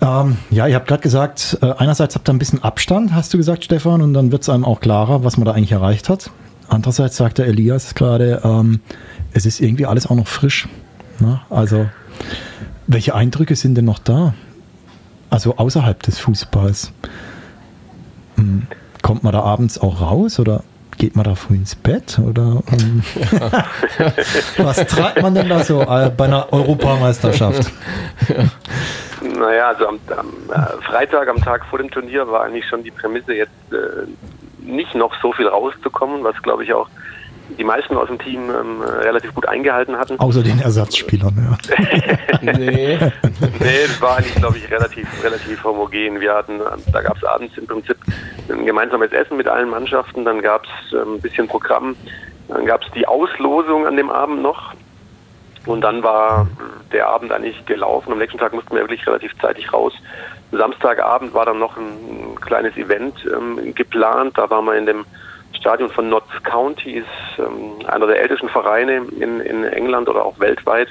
Ähm, 0.00 0.36
ja, 0.52 0.68
ihr 0.68 0.76
habt 0.76 0.86
gerade 0.86 1.02
gesagt, 1.02 1.58
äh, 1.60 1.72
einerseits 1.78 2.14
habt 2.14 2.28
ihr 2.28 2.32
ein 2.32 2.38
bisschen 2.38 2.62
Abstand, 2.62 3.12
hast 3.12 3.34
du 3.34 3.38
gesagt, 3.38 3.64
Stefan, 3.64 4.02
und 4.02 4.14
dann 4.14 4.30
wird 4.30 4.42
es 4.42 4.48
einem 4.48 4.64
auch 4.64 4.78
klarer, 4.78 5.24
was 5.24 5.36
man 5.36 5.46
da 5.46 5.52
eigentlich 5.52 5.72
erreicht 5.72 6.08
hat. 6.08 6.30
Andererseits 6.68 7.16
sagt 7.16 7.38
der 7.38 7.48
Elias 7.48 7.96
gerade, 7.96 8.40
ähm, 8.44 8.78
es 9.32 9.46
ist 9.46 9.60
irgendwie 9.60 9.86
alles 9.86 10.06
auch 10.06 10.14
noch 10.14 10.28
frisch. 10.28 10.68
Ne? 11.18 11.40
Also, 11.50 11.88
welche 12.86 13.14
Eindrücke 13.14 13.56
sind 13.56 13.76
denn 13.76 13.84
noch 13.84 13.98
da? 13.98 14.34
Also 15.30 15.56
außerhalb 15.56 16.02
des 16.02 16.18
Fußballs. 16.18 16.92
Hm, 18.36 18.66
Kommt 19.02 19.24
man 19.24 19.32
da 19.32 19.40
abends 19.42 19.80
auch 19.80 20.00
raus 20.00 20.38
oder 20.38 20.62
geht 20.96 21.16
man 21.16 21.24
da 21.24 21.34
früh 21.34 21.54
ins 21.54 21.74
Bett? 21.74 22.18
Oder 22.18 22.62
ähm, 22.70 23.02
was 24.58 24.76
treibt 24.86 25.20
man 25.22 25.34
denn 25.34 25.48
da 25.48 25.64
so 25.64 25.82
äh, 25.82 26.10
bei 26.16 26.26
einer 26.26 26.52
Europameisterschaft? 26.52 27.70
Naja, 29.22 29.68
also 29.68 29.86
am, 29.86 30.00
am 30.16 30.32
äh, 30.50 30.82
Freitag, 30.82 31.28
am 31.28 31.36
Tag 31.36 31.64
vor 31.66 31.78
dem 31.78 31.88
Turnier, 31.88 32.26
war 32.26 32.42
eigentlich 32.42 32.66
schon 32.66 32.82
die 32.82 32.90
Prämisse, 32.90 33.32
jetzt 33.34 33.52
äh, 33.70 34.08
nicht 34.60 34.96
noch 34.96 35.14
so 35.22 35.32
viel 35.32 35.46
rauszukommen, 35.46 36.24
was 36.24 36.34
glaube 36.42 36.64
ich 36.64 36.72
auch 36.72 36.88
die 37.58 37.64
meisten 37.64 37.96
aus 37.96 38.08
dem 38.08 38.18
Team 38.18 38.50
ähm, 38.50 38.82
relativ 38.82 39.34
gut 39.34 39.46
eingehalten 39.48 39.96
hatten. 39.96 40.18
Außer 40.18 40.42
den 40.42 40.60
Ersatzspielern, 40.60 41.34
ja. 41.36 41.76
Nee. 42.42 42.98
Nee, 42.98 43.86
das 43.86 44.00
war 44.00 44.16
eigentlich, 44.16 44.34
glaube 44.34 44.58
ich, 44.58 44.70
relativ, 44.70 45.08
relativ 45.22 45.62
homogen. 45.64 46.20
Wir 46.20 46.34
hatten, 46.34 46.60
da 46.92 47.02
gab 47.02 47.16
es 47.16 47.24
abends 47.24 47.56
im 47.58 47.66
Prinzip 47.66 47.96
ein 48.48 48.66
gemeinsames 48.66 49.12
Essen 49.12 49.36
mit 49.36 49.48
allen 49.48 49.68
Mannschaften, 49.68 50.24
dann 50.24 50.40
gab 50.42 50.64
es 50.64 50.92
ähm, 50.92 51.14
ein 51.14 51.20
bisschen 51.20 51.48
Programm, 51.48 51.96
dann 52.48 52.66
gab 52.66 52.82
es 52.82 52.90
die 52.92 53.06
Auslosung 53.06 53.86
an 53.86 53.96
dem 53.96 54.10
Abend 54.10 54.42
noch 54.42 54.74
und 55.66 55.80
dann 55.82 56.02
war 56.02 56.48
der 56.92 57.08
Abend 57.08 57.32
eigentlich 57.32 57.64
gelaufen. 57.66 58.12
Am 58.12 58.18
nächsten 58.18 58.38
Tag 58.38 58.52
mussten 58.52 58.74
wir 58.74 58.82
wirklich 58.82 59.06
relativ 59.06 59.32
zeitig 59.40 59.72
raus. 59.72 59.92
Samstagabend 60.50 61.32
war 61.34 61.46
dann 61.46 61.58
noch 61.58 61.76
ein, 61.76 62.32
ein 62.32 62.40
kleines 62.40 62.76
Event 62.76 63.14
ähm, 63.32 63.74
geplant. 63.74 64.36
Da 64.36 64.50
waren 64.50 64.64
wir 64.64 64.74
in 64.74 64.86
dem 64.86 65.04
Stadion 65.62 65.88
von 65.90 66.08
Notts 66.08 66.42
County, 66.42 66.98
ist 66.98 67.06
ähm, 67.38 67.86
einer 67.86 68.06
der 68.08 68.20
ältesten 68.20 68.48
Vereine 68.48 68.96
in, 69.20 69.40
in 69.40 69.64
England 69.64 70.08
oder 70.08 70.24
auch 70.24 70.38
weltweit. 70.40 70.88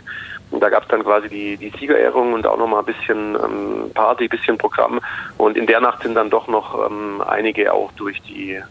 Und 0.50 0.62
da 0.62 0.70
gab 0.70 0.84
es 0.84 0.90
dann 0.90 1.04
quasi 1.04 1.28
die, 1.30 1.58
die 1.58 1.72
Siegerehrung 1.78 2.34
und 2.34 2.46
auch 2.48 2.58
nochmal 2.58 2.80
ein 2.80 2.86
bisschen 2.86 3.36
ähm, 3.36 3.92
Party, 3.94 4.28
bisschen 4.30 4.58
Programm. 4.58 5.00
Und 5.38 5.58
in 5.58 5.68
der 5.68 5.82
Nacht 5.82 6.04
sind 6.04 6.16
dann 6.16 6.30
doch 6.30 6.48
noch 6.48 6.90
ähm, 6.90 7.22
einige 7.22 7.74
auch 7.74 7.92
durch 7.94 8.22
die 8.24 8.54
ähm, 8.54 8.62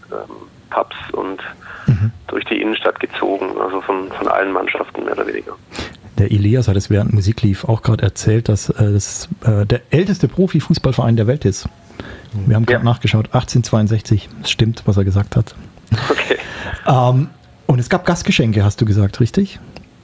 Pubs 0.70 0.96
und 1.12 1.40
durch 2.28 2.44
die 2.44 2.60
Innenstadt 2.62 3.00
gezogen, 3.00 3.60
also 3.60 3.80
von, 3.80 4.08
von 4.12 4.28
allen 4.28 4.52
Mannschaften 4.52 5.04
mehr 5.04 5.14
oder 5.14 5.26
weniger. 5.26 5.52
Der 6.18 6.30
Elias 6.30 6.68
hat 6.68 6.76
es 6.76 6.88
während 6.88 7.12
Musik 7.12 7.42
lief 7.42 7.64
auch 7.64 7.82
gerade 7.82 8.04
erzählt, 8.04 8.48
dass 8.48 8.68
äh, 8.70 8.92
das 8.92 9.28
äh, 9.44 9.66
der 9.66 9.80
älteste 9.90 10.28
Profifußballverein 10.28 11.16
der 11.16 11.26
Welt 11.26 11.44
ist. 11.44 11.68
Wir 12.46 12.54
haben 12.56 12.66
gerade 12.66 12.84
Ja. 12.84 12.90
nachgeschaut, 12.90 13.26
1862. 13.32 14.28
Das 14.42 14.50
stimmt, 14.50 14.82
was 14.86 14.96
er 14.96 15.04
gesagt 15.04 15.34
hat. 15.36 15.54
Okay. 16.10 16.36
Ähm, 16.86 17.28
und 17.66 17.78
es 17.78 17.88
gab 17.88 18.04
Gastgeschenke, 18.04 18.64
hast 18.64 18.80
du 18.80 18.84
gesagt, 18.84 19.20
richtig? 19.20 19.60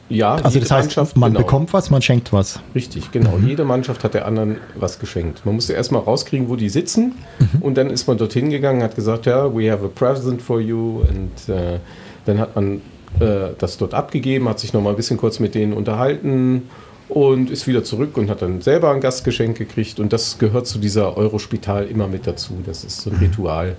Ja, 0.09 0.35
Also 0.37 0.51
jede 0.51 0.61
das 0.61 0.71
heißt, 0.71 0.87
Mannschaft, 0.89 1.17
man 1.17 1.33
genau. 1.33 1.45
bekommt 1.45 1.73
was, 1.73 1.91
man 1.91 2.01
schenkt 2.01 2.33
was. 2.33 2.61
Richtig, 2.75 3.11
genau. 3.11 3.39
Mhm. 3.39 3.49
Jede 3.49 3.65
Mannschaft 3.65 4.05
hat 4.05 4.15
der 4.15 4.25
anderen 4.27 4.59
was 4.77 5.01
geschenkt. 5.01 5.45
Man 5.45 5.57
musste 5.57 5.73
erstmal 5.73 6.03
rauskriegen, 6.03 6.49
wo 6.49 6.55
die 6.55 6.69
sitzen. 6.69 7.17
Mhm. 7.41 7.63
Und 7.63 7.77
dann 7.77 7.91
ist 7.91 8.07
man 8.07 8.17
dorthin 8.17 8.51
gegangen, 8.51 8.83
hat 8.83 8.95
gesagt, 8.95 9.27
ja, 9.27 9.53
we 9.53 9.71
have 9.71 9.85
a 9.85 9.89
present 9.89 10.43
for 10.43 10.61
you. 10.61 11.01
Und 11.01 11.53
äh, 11.53 11.81
dann 12.25 12.39
hat 12.39 12.55
man 12.55 12.83
äh, 13.19 13.55
das 13.59 13.79
dort 13.79 13.95
abgegeben, 13.95 14.49
hat 14.49 14.61
sich 14.61 14.73
nochmal 14.73 14.93
ein 14.93 14.97
bisschen 14.97 15.17
kurz 15.17 15.41
mit 15.41 15.57
denen 15.57 15.73
unterhalten 15.73 16.69
und 17.09 17.51
ist 17.51 17.67
wieder 17.67 17.83
zurück 17.83 18.17
und 18.17 18.31
hat 18.31 18.43
dann 18.43 18.61
selber 18.61 18.93
ein 18.93 19.01
Gastgeschenk 19.01 19.59
gekriegt. 19.59 19.99
Und 19.99 20.13
das 20.13 20.39
gehört 20.39 20.69
zu 20.69 20.79
dieser 20.79 21.17
Eurospital 21.17 21.85
immer 21.85 22.07
mit 22.07 22.29
dazu. 22.29 22.59
Das 22.65 22.85
ist 22.85 23.01
so 23.01 23.11
ein 23.11 23.17
Ritual 23.17 23.77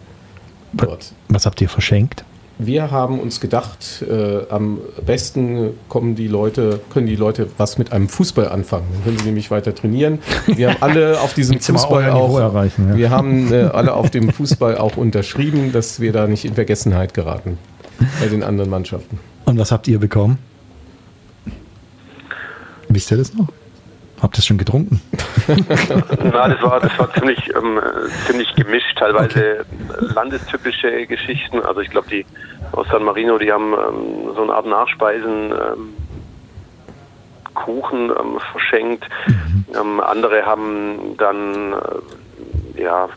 dort. 0.74 1.14
Was 1.30 1.46
habt 1.46 1.62
ihr 1.62 1.70
verschenkt? 1.70 2.24
wir 2.60 2.90
haben 2.92 3.20
uns 3.20 3.40
gedacht, 3.40 4.04
äh, 4.10 4.50
am 4.50 4.80
besten 5.06 5.72
kommen 5.90 6.16
die 6.16 6.28
Leute, 6.28 6.80
können 6.90 7.08
die 7.08 7.16
Leute 7.16 7.50
was 7.58 7.78
mit 7.78 7.92
einem 7.92 8.10
Fußball 8.10 8.50
anfangen. 8.50 8.88
Dann 8.94 9.04
können 9.04 9.20
sie 9.20 9.26
nämlich 9.26 9.52
weiter 9.52 9.76
trainieren. 9.76 10.20
Wir 10.48 10.70
haben 10.70 10.82
alle 10.82 11.20
auf 11.22 11.34
diesem 11.34 11.60
Fußball 11.60 12.10
auch, 12.10 12.40
erreichen, 12.40 12.90
ja. 12.90 12.98
wir 12.98 13.10
haben 13.12 13.52
äh, 13.54 13.64
alle 13.64 13.94
auf 13.94 14.10
dem 14.10 14.32
Fußball 14.32 14.78
auch 14.78 14.98
unterschrieben, 14.98 15.72
dass 15.72 16.00
wir 16.00 16.12
da 16.12 16.28
nicht 16.28 16.46
in 16.46 16.56
Vergessenheit 16.56 17.14
geraten 17.14 17.58
bei 18.20 18.28
den 18.28 18.44
anderen 18.44 18.70
Mannschaften. 18.70 19.20
Und 19.46 19.60
was 19.60 19.72
habt 19.72 19.88
ihr 19.88 20.00
bekommen? 20.00 20.40
Wisst 22.90 23.12
ihr 23.12 23.18
das 23.18 23.34
noch? 23.34 23.50
Habt 24.22 24.36
ihr 24.36 24.40
es 24.40 24.46
schon 24.46 24.58
getrunken? 24.58 25.02
Na, 26.24 26.48
das 26.48 26.62
war, 26.62 26.80
das 26.80 26.98
war 26.98 27.14
ziemlich, 27.14 27.54
ähm, 27.56 27.80
ziemlich 28.26 28.54
gemischt, 28.56 28.98
teilweise 28.98 29.66
landestypische 30.00 31.06
Geschichten. 31.06 31.62
Also 31.64 31.82
ich 31.82 31.90
glaube, 31.90 32.08
die 32.10 32.26
aus 32.72 32.88
San 32.90 33.04
Marino, 33.04 33.38
die 33.38 33.52
haben 33.52 33.74
ähm, 33.74 34.34
so 34.36 34.42
eine 34.42 34.54
Art 34.54 34.66
Nachspeisen, 34.66 35.52
ähm, 35.52 35.94
Kuchen 37.54 38.10
ähm, 38.10 38.40
verschenkt. 38.52 39.06
Ähm, 39.76 40.00
andere 40.00 40.46
haben 40.46 41.16
dann 41.18 41.74
äh, 41.74 42.82
ja 42.82 43.10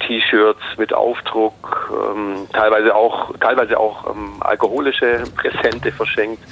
T-Shirts 0.00 0.62
mit 0.78 0.92
Aufdruck, 0.92 1.90
ähm, 1.90 2.46
teilweise 2.52 2.94
auch 2.94 3.32
teilweise 3.38 3.78
auch 3.78 4.10
ähm, 4.10 4.34
alkoholische 4.40 5.24
Präsente 5.36 5.92
verschenkt. 5.92 6.42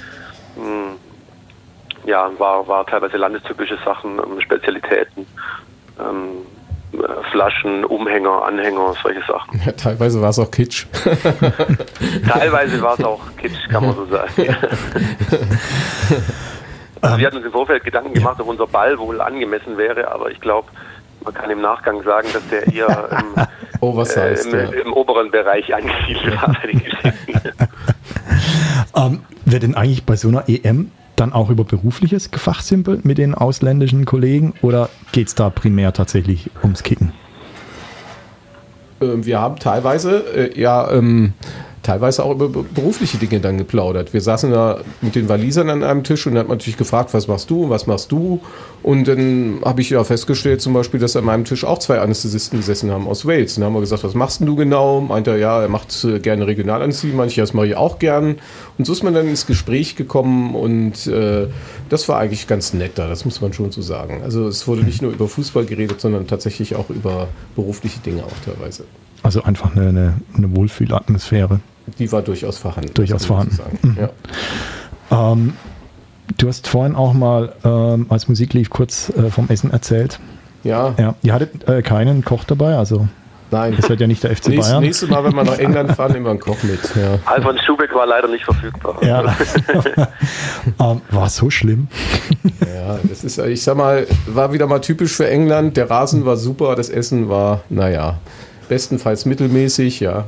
Mm, 0.55 0.95
ja, 2.05 2.29
war, 2.37 2.67
war 2.67 2.85
teilweise 2.85 3.17
landestypische 3.17 3.77
Sachen, 3.83 4.17
ähm, 4.17 4.41
Spezialitäten, 4.41 5.25
ähm, 5.99 6.45
äh, 6.93 7.31
Flaschen, 7.31 7.85
Umhänger, 7.85 8.43
Anhänger, 8.43 8.93
solche 9.01 9.21
Sachen. 9.27 9.61
Ja, 9.65 9.71
teilweise 9.73 10.21
war 10.21 10.29
es 10.29 10.39
auch 10.39 10.49
Kitsch. 10.49 10.85
Teilweise 12.27 12.81
war 12.81 12.97
es 12.97 13.03
auch 13.03 13.21
Kitsch, 13.37 13.69
kann 13.69 13.85
man 13.85 13.95
so 13.95 14.05
sagen. 14.05 14.31
Also 17.01 17.17
wir 17.17 17.27
hatten 17.27 17.37
uns 17.37 17.45
im 17.45 17.53
Vorfeld 17.53 17.85
Gedanken 17.85 18.13
gemacht, 18.13 18.41
ob 18.41 18.47
unser 18.47 18.67
Ball 18.67 18.99
wohl 18.99 19.21
angemessen 19.21 19.77
wäre, 19.77 20.11
aber 20.11 20.31
ich 20.31 20.41
glaube, 20.41 20.67
man 21.23 21.33
kann 21.33 21.49
im 21.49 21.61
Nachgang 21.61 22.03
sagen, 22.03 22.27
dass 22.33 22.45
der 22.49 22.67
eher 22.67 23.23
im, 23.81 23.87
äh, 24.05 24.33
im, 24.33 24.51
ja. 24.51 24.81
im 24.81 24.93
oberen 24.93 25.31
Bereich 25.31 25.73
angesiedelt 25.73 26.41
war 26.41 26.53
bei 26.61 26.67
den 26.67 26.83
Geschichten. 26.83 27.53
Ähm, 28.95 29.23
wird 29.45 29.63
denn 29.63 29.75
eigentlich 29.75 30.05
bei 30.05 30.15
so 30.15 30.27
einer 30.27 30.43
EM 30.47 30.91
dann 31.19 31.33
auch 31.33 31.49
über 31.49 31.63
berufliches 31.63 32.31
gefachsimpelt 32.31 33.05
mit 33.05 33.17
den 33.17 33.35
ausländischen 33.35 34.05
Kollegen 34.05 34.53
oder 34.61 34.89
geht 35.11 35.27
es 35.27 35.35
da 35.35 35.49
primär 35.49 35.93
tatsächlich 35.93 36.49
ums 36.63 36.83
Kicken? 36.83 37.11
Ähm, 39.01 39.25
wir 39.25 39.39
haben 39.39 39.57
teilweise, 39.57 40.19
äh, 40.35 40.59
ja, 40.59 40.91
ähm, 40.91 41.33
teilweise 41.83 42.23
auch 42.23 42.31
über 42.31 42.49
be- 42.49 42.63
berufliche 42.63 43.17
Dinge 43.17 43.39
dann 43.39 43.57
geplaudert. 43.57 44.13
Wir 44.13 44.21
saßen 44.21 44.51
da 44.51 44.81
mit 45.01 45.15
den 45.15 45.29
Walisern 45.29 45.69
an 45.69 45.83
einem 45.83 46.03
Tisch 46.03 46.27
und 46.27 46.37
hat 46.37 46.47
man 46.47 46.57
natürlich 46.57 46.77
gefragt, 46.77 47.13
was 47.13 47.27
machst 47.27 47.49
du, 47.49 47.69
was 47.69 47.87
machst 47.87 48.11
du? 48.11 48.41
Und 48.81 49.07
dann 49.07 49.59
habe 49.63 49.81
ich 49.81 49.89
ja 49.89 50.03
festgestellt 50.03 50.61
zum 50.61 50.73
Beispiel, 50.73 50.99
dass 50.99 51.15
an 51.15 51.25
meinem 51.25 51.45
Tisch 51.45 51.65
auch 51.65 51.79
zwei 51.79 51.99
Anästhesisten 51.99 52.59
gesessen 52.59 52.91
haben 52.91 53.07
aus 53.07 53.25
Wales. 53.25 53.55
Dann 53.55 53.65
haben 53.65 53.73
wir 53.73 53.81
gesagt, 53.81 54.03
was 54.03 54.13
machst 54.13 54.39
denn 54.39 54.47
du 54.47 54.55
genau? 54.55 55.01
Meint 55.01 55.27
er, 55.27 55.37
ja, 55.37 55.61
er 55.61 55.67
macht 55.67 56.03
äh, 56.03 56.19
gerne 56.19 56.47
Regionalanästhesie. 56.47 57.13
Manche, 57.13 57.41
das 57.41 57.53
mache 57.53 57.67
ich 57.67 57.75
auch 57.75 57.99
gern. 57.99 58.37
Und 58.77 58.85
so 58.85 58.93
ist 58.93 59.03
man 59.03 59.13
dann 59.13 59.27
ins 59.27 59.45
Gespräch 59.45 59.95
gekommen 59.95 60.55
und 60.55 61.07
äh, 61.07 61.47
das 61.89 62.07
war 62.07 62.19
eigentlich 62.19 62.47
ganz 62.47 62.73
nett 62.73 62.93
da, 62.95 63.07
das 63.07 63.25
muss 63.25 63.41
man 63.41 63.51
schon 63.51 63.71
so 63.71 63.81
sagen. 63.81 64.21
Also 64.23 64.47
es 64.47 64.67
wurde 64.67 64.83
nicht 64.83 65.01
nur 65.01 65.11
über 65.11 65.27
Fußball 65.27 65.65
geredet, 65.65 65.99
sondern 65.99 66.27
tatsächlich 66.27 66.75
auch 66.75 66.89
über 66.89 67.27
berufliche 67.55 67.99
Dinge 67.99 68.23
auch 68.23 68.45
teilweise. 68.45 68.85
Also 69.23 69.43
einfach 69.43 69.75
eine, 69.75 69.89
eine, 69.89 70.13
eine 70.35 70.55
Wohlfühlatmosphäre. 70.55 71.59
Die 71.97 72.11
war 72.11 72.21
durchaus 72.21 72.57
vorhanden. 72.57 72.93
Durchaus 72.93 73.19
das 73.21 73.25
vorhanden. 73.27 73.55
sagen. 73.55 73.97
Ja. 75.09 75.31
Ähm, 75.31 75.53
du 76.37 76.47
hast 76.47 76.67
vorhin 76.67 76.95
auch 76.95 77.13
mal, 77.13 77.53
ähm, 77.63 78.05
als 78.09 78.27
Musik 78.27 78.53
lief, 78.53 78.69
kurz 78.69 79.09
äh, 79.09 79.29
vom 79.29 79.49
Essen 79.49 79.71
erzählt. 79.71 80.19
ja, 80.63 80.93
Ja, 80.97 81.15
ihr 81.21 81.33
hattet 81.33 81.67
äh, 81.67 81.81
keinen 81.81 82.23
Koch 82.23 82.43
dabei, 82.43 82.75
also 82.77 83.07
nein. 83.49 83.73
ihr 83.75 83.81
seid 83.81 83.99
ja 83.99 84.07
nicht 84.07 84.23
der 84.23 84.29
FC 84.35 84.49
Nächstes, 84.49 84.67
Bayern. 84.69 84.83
nächstes 84.83 85.09
Mal, 85.09 85.23
wenn 85.23 85.33
wir 85.35 85.43
nach 85.43 85.57
England 85.57 85.91
fahren, 85.95 86.11
nehmen 86.13 86.25
wir 86.25 86.31
einen 86.31 86.39
Koch 86.39 86.61
mit. 86.61 86.79
Ja. 86.95 87.17
Alfons 87.25 87.61
Schubeck 87.63 87.93
war 87.95 88.05
leider 88.05 88.27
nicht 88.27 88.45
verfügbar. 88.45 88.97
Ja. 89.03 89.23
ähm, 90.79 91.01
war 91.09 91.25
es 91.25 91.35
so 91.35 91.49
schlimm? 91.49 91.87
ja, 92.61 92.99
das 93.03 93.23
ist, 93.23 93.39
ich 93.39 93.63
sag 93.63 93.75
mal, 93.75 94.05
war 94.27 94.53
wieder 94.53 94.67
mal 94.67 94.79
typisch 94.79 95.13
für 95.15 95.27
England. 95.27 95.75
Der 95.75 95.89
Rasen 95.89 96.23
war 96.25 96.37
super, 96.37 96.75
das 96.75 96.89
Essen 96.89 97.29
war, 97.29 97.61
naja, 97.69 98.19
bestenfalls 98.69 99.25
mittelmäßig, 99.25 99.99
ja. 99.99 100.27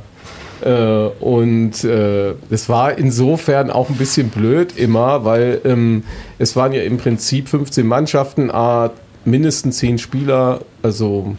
Äh, 0.62 1.08
und 1.20 1.82
äh, 1.82 2.34
es 2.50 2.68
war 2.68 2.96
insofern 2.96 3.70
auch 3.70 3.88
ein 3.88 3.96
bisschen 3.96 4.28
blöd 4.28 4.76
immer, 4.76 5.24
weil 5.24 5.60
ähm, 5.64 6.04
es 6.38 6.54
waren 6.54 6.72
ja 6.72 6.82
im 6.82 6.98
Prinzip 6.98 7.48
15 7.48 7.86
Mannschaften, 7.86 8.50
ah, 8.50 8.90
mindestens 9.24 9.78
10 9.78 9.98
Spieler, 9.98 10.60
also 10.82 11.36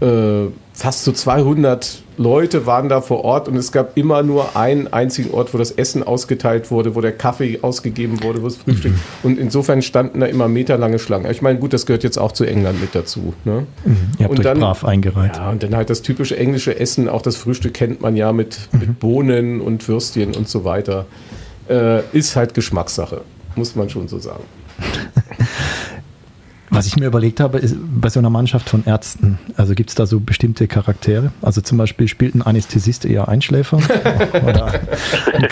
äh, 0.00 0.48
fast 0.74 1.04
so 1.04 1.12
200 1.12 2.02
Leute 2.18 2.64
waren 2.66 2.88
da 2.88 3.00
vor 3.00 3.24
Ort 3.24 3.46
und 3.48 3.56
es 3.56 3.72
gab 3.72 3.96
immer 3.96 4.22
nur 4.22 4.56
einen 4.56 4.86
einzigen 4.92 5.32
Ort, 5.32 5.52
wo 5.52 5.58
das 5.58 5.70
Essen 5.70 6.02
ausgeteilt 6.02 6.70
wurde, 6.70 6.94
wo 6.94 7.00
der 7.02 7.12
Kaffee 7.12 7.58
ausgegeben 7.62 8.22
wurde, 8.22 8.40
wo 8.40 8.46
das 8.46 8.56
Frühstück. 8.56 8.92
Und 9.22 9.38
insofern 9.38 9.82
standen 9.82 10.20
da 10.20 10.26
immer 10.26 10.48
meterlange 10.48 10.98
Schlangen. 10.98 11.30
Ich 11.30 11.42
meine, 11.42 11.58
gut, 11.58 11.72
das 11.72 11.84
gehört 11.84 12.04
jetzt 12.04 12.18
auch 12.18 12.32
zu 12.32 12.44
England 12.44 12.80
mit 12.80 12.94
dazu. 12.94 13.34
Ne? 13.44 13.66
Ihr 14.18 14.24
habt 14.24 14.30
Und 14.30 14.38
euch 14.38 14.44
dann- 14.44 14.60
brav 14.60 14.84
eingereiht. 14.84 15.36
Ja, 15.36 15.50
und 15.50 15.62
dann 15.62 15.76
halt 15.76 15.90
das 15.90 16.00
typische 16.02 16.36
englische 16.38 16.78
Essen, 16.78 17.08
auch 17.08 17.22
das 17.22 17.36
Frühstück 17.36 17.74
kennt 17.74 18.00
man 18.00 18.16
ja 18.16 18.32
mit, 18.32 18.58
mit 18.72 18.98
Bohnen 18.98 19.60
und 19.60 19.86
Würstchen 19.86 20.34
und 20.34 20.48
so 20.48 20.64
weiter. 20.64 21.06
Äh, 21.68 22.00
ist 22.12 22.36
halt 22.36 22.54
Geschmackssache, 22.54 23.22
muss 23.56 23.74
man 23.76 23.90
schon 23.90 24.08
so 24.08 24.18
sagen. 24.18 24.44
Was 26.76 26.86
ich 26.86 26.96
mir 26.96 27.06
überlegt 27.06 27.40
habe, 27.40 27.58
ist 27.58 27.74
bei 27.78 28.10
so 28.10 28.18
einer 28.18 28.28
Mannschaft 28.28 28.68
von 28.68 28.84
Ärzten, 28.84 29.38
also 29.56 29.74
gibt 29.74 29.88
es 29.88 29.96
da 29.96 30.04
so 30.04 30.20
bestimmte 30.20 30.68
Charaktere? 30.68 31.32
Also 31.40 31.62
zum 31.62 31.78
Beispiel 31.78 32.06
spielt 32.06 32.34
ein 32.34 32.42
Anästhesist 32.42 33.06
eher 33.06 33.28
Einschläfer 33.28 33.78
oder 34.46 34.66
ein, 35.32 35.48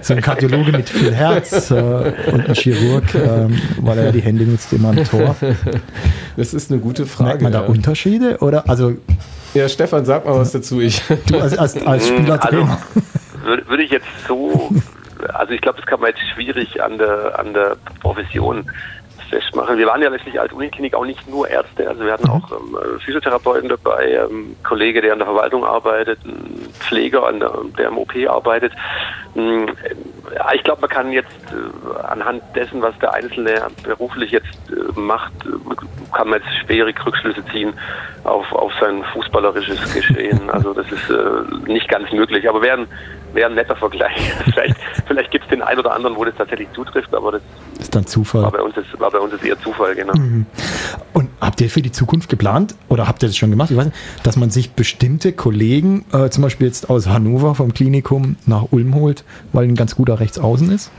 so 0.00 0.14
ein 0.14 0.20
Kardiologe 0.20 0.70
mit 0.70 0.88
viel 0.88 1.12
Herz 1.12 1.72
äh, 1.72 2.12
und 2.32 2.48
ein 2.48 2.54
Chirurg, 2.54 3.14
ähm, 3.16 3.60
weil 3.80 3.98
er 3.98 4.12
die 4.12 4.20
Hände 4.20 4.44
nutzt, 4.44 4.72
immer 4.72 4.90
ein 4.90 5.04
Tor. 5.04 5.34
Das 6.36 6.54
ist 6.54 6.70
eine 6.70 6.80
gute 6.80 7.06
Frage. 7.06 7.30
Merkt 7.30 7.42
man 7.42 7.52
da 7.52 7.62
ja. 7.62 7.66
Unterschiede? 7.66 8.38
Oder 8.38 8.68
also 8.68 8.94
ja, 9.54 9.68
Stefan, 9.68 10.04
sag 10.04 10.24
mal 10.24 10.36
was 10.36 10.52
dazu. 10.52 10.80
Ich, 10.80 11.02
du 11.26 11.38
als, 11.38 11.58
als, 11.58 11.84
als 11.86 12.08
Spieler 12.08 12.44
Also, 12.44 12.68
würde, 13.44 13.68
würde 13.68 13.82
ich 13.82 13.90
jetzt 13.90 14.06
so, 14.28 14.70
also 15.32 15.52
ich 15.52 15.60
glaube, 15.60 15.80
das 15.80 15.86
kann 15.86 16.00
man 16.00 16.10
jetzt 16.10 16.22
schwierig 16.34 16.82
an 16.82 16.98
der, 16.98 17.38
an 17.38 17.54
der 17.54 17.76
Profession 18.00 18.70
festmachen. 19.28 19.78
Wir 19.78 19.86
waren 19.86 20.02
ja 20.02 20.08
letztlich 20.08 20.40
als 20.40 20.52
Uniklinik 20.52 20.94
auch 20.94 21.04
nicht 21.04 21.28
nur 21.28 21.48
Ärzte, 21.48 21.88
also 21.88 22.04
wir 22.04 22.12
hatten 22.12 22.28
auch 22.28 22.50
ähm, 22.52 22.98
Physiotherapeuten 23.00 23.68
dabei, 23.68 24.12
ähm, 24.12 24.56
Kollege, 24.62 25.00
der 25.00 25.12
an 25.12 25.18
der 25.18 25.26
Verwaltung 25.26 25.64
arbeitet, 25.64 26.18
ein 26.24 26.68
Pfleger, 26.80 27.26
an 27.26 27.40
der, 27.40 27.52
der 27.78 27.88
im 27.88 27.98
OP 27.98 28.14
arbeitet. 28.28 28.72
Ja, 29.34 30.52
ich 30.54 30.62
glaube, 30.62 30.82
man 30.82 30.90
kann 30.90 31.12
jetzt 31.12 31.28
äh, 31.50 32.02
anhand 32.06 32.42
dessen, 32.54 32.80
was 32.82 32.96
der 33.00 33.14
Einzelne 33.14 33.62
beruflich 33.82 34.30
jetzt 34.30 34.56
äh, 34.70 34.98
macht, 34.98 35.32
äh, 35.44 36.12
kann 36.12 36.28
man 36.28 36.40
jetzt 36.40 36.54
schwere 36.64 36.92
Rückschlüsse 37.04 37.44
ziehen 37.46 37.72
auf, 38.22 38.50
auf 38.52 38.72
sein 38.80 39.02
fußballerisches 39.12 39.92
Geschehen. 39.92 40.40
Also 40.54 40.72
das 40.72 40.86
ist 40.92 41.10
äh, 41.10 41.70
nicht 41.70 41.88
ganz 41.88 42.12
möglich, 42.12 42.48
aber 42.48 42.62
wäre 42.62 42.78
ein, 42.78 42.86
wäre 43.32 43.50
ein 43.50 43.56
netter 43.56 43.74
Vergleich. 43.74 44.16
vielleicht 44.54 44.76
vielleicht 45.06 45.30
gibt 45.32 45.44
es 45.44 45.50
den 45.50 45.62
einen 45.62 45.80
oder 45.80 45.92
anderen, 45.92 46.16
wo 46.16 46.24
das 46.24 46.34
tatsächlich 46.36 46.70
zutrifft, 46.72 47.12
aber 47.12 47.32
das 47.32 47.42
ist 47.80 47.94
dann 47.94 48.06
Zufall. 48.06 48.42
war 48.42 48.52
bei 48.52 48.62
uns, 48.62 48.74
das 48.76 48.84
war 48.98 49.10
bei 49.10 49.18
uns 49.18 49.32
das 49.32 49.42
eher 49.42 49.58
Zufall, 49.58 49.94
genau. 49.96 50.12
Und 51.12 51.23
habt 51.40 51.60
ihr 51.60 51.70
für 51.70 51.82
die 51.82 51.92
Zukunft 51.92 52.28
geplant 52.28 52.74
oder 52.88 53.08
habt 53.08 53.22
ihr 53.22 53.28
das 53.28 53.36
schon 53.36 53.50
gemacht? 53.50 53.70
Ich 53.70 53.76
weiß 53.76 53.86
nicht, 53.86 53.96
dass 54.22 54.36
man 54.36 54.50
sich 54.50 54.72
bestimmte 54.72 55.32
Kollegen, 55.32 56.04
äh, 56.12 56.30
zum 56.30 56.42
Beispiel 56.42 56.66
jetzt 56.66 56.90
aus 56.90 57.08
Hannover 57.08 57.54
vom 57.54 57.74
Klinikum 57.74 58.36
nach 58.46 58.66
Ulm 58.70 58.94
holt, 58.94 59.24
weil 59.52 59.64
ein 59.64 59.74
ganz 59.74 59.94
guter 59.96 60.20
Rechtsaußen 60.20 60.70
ist? 60.70 60.90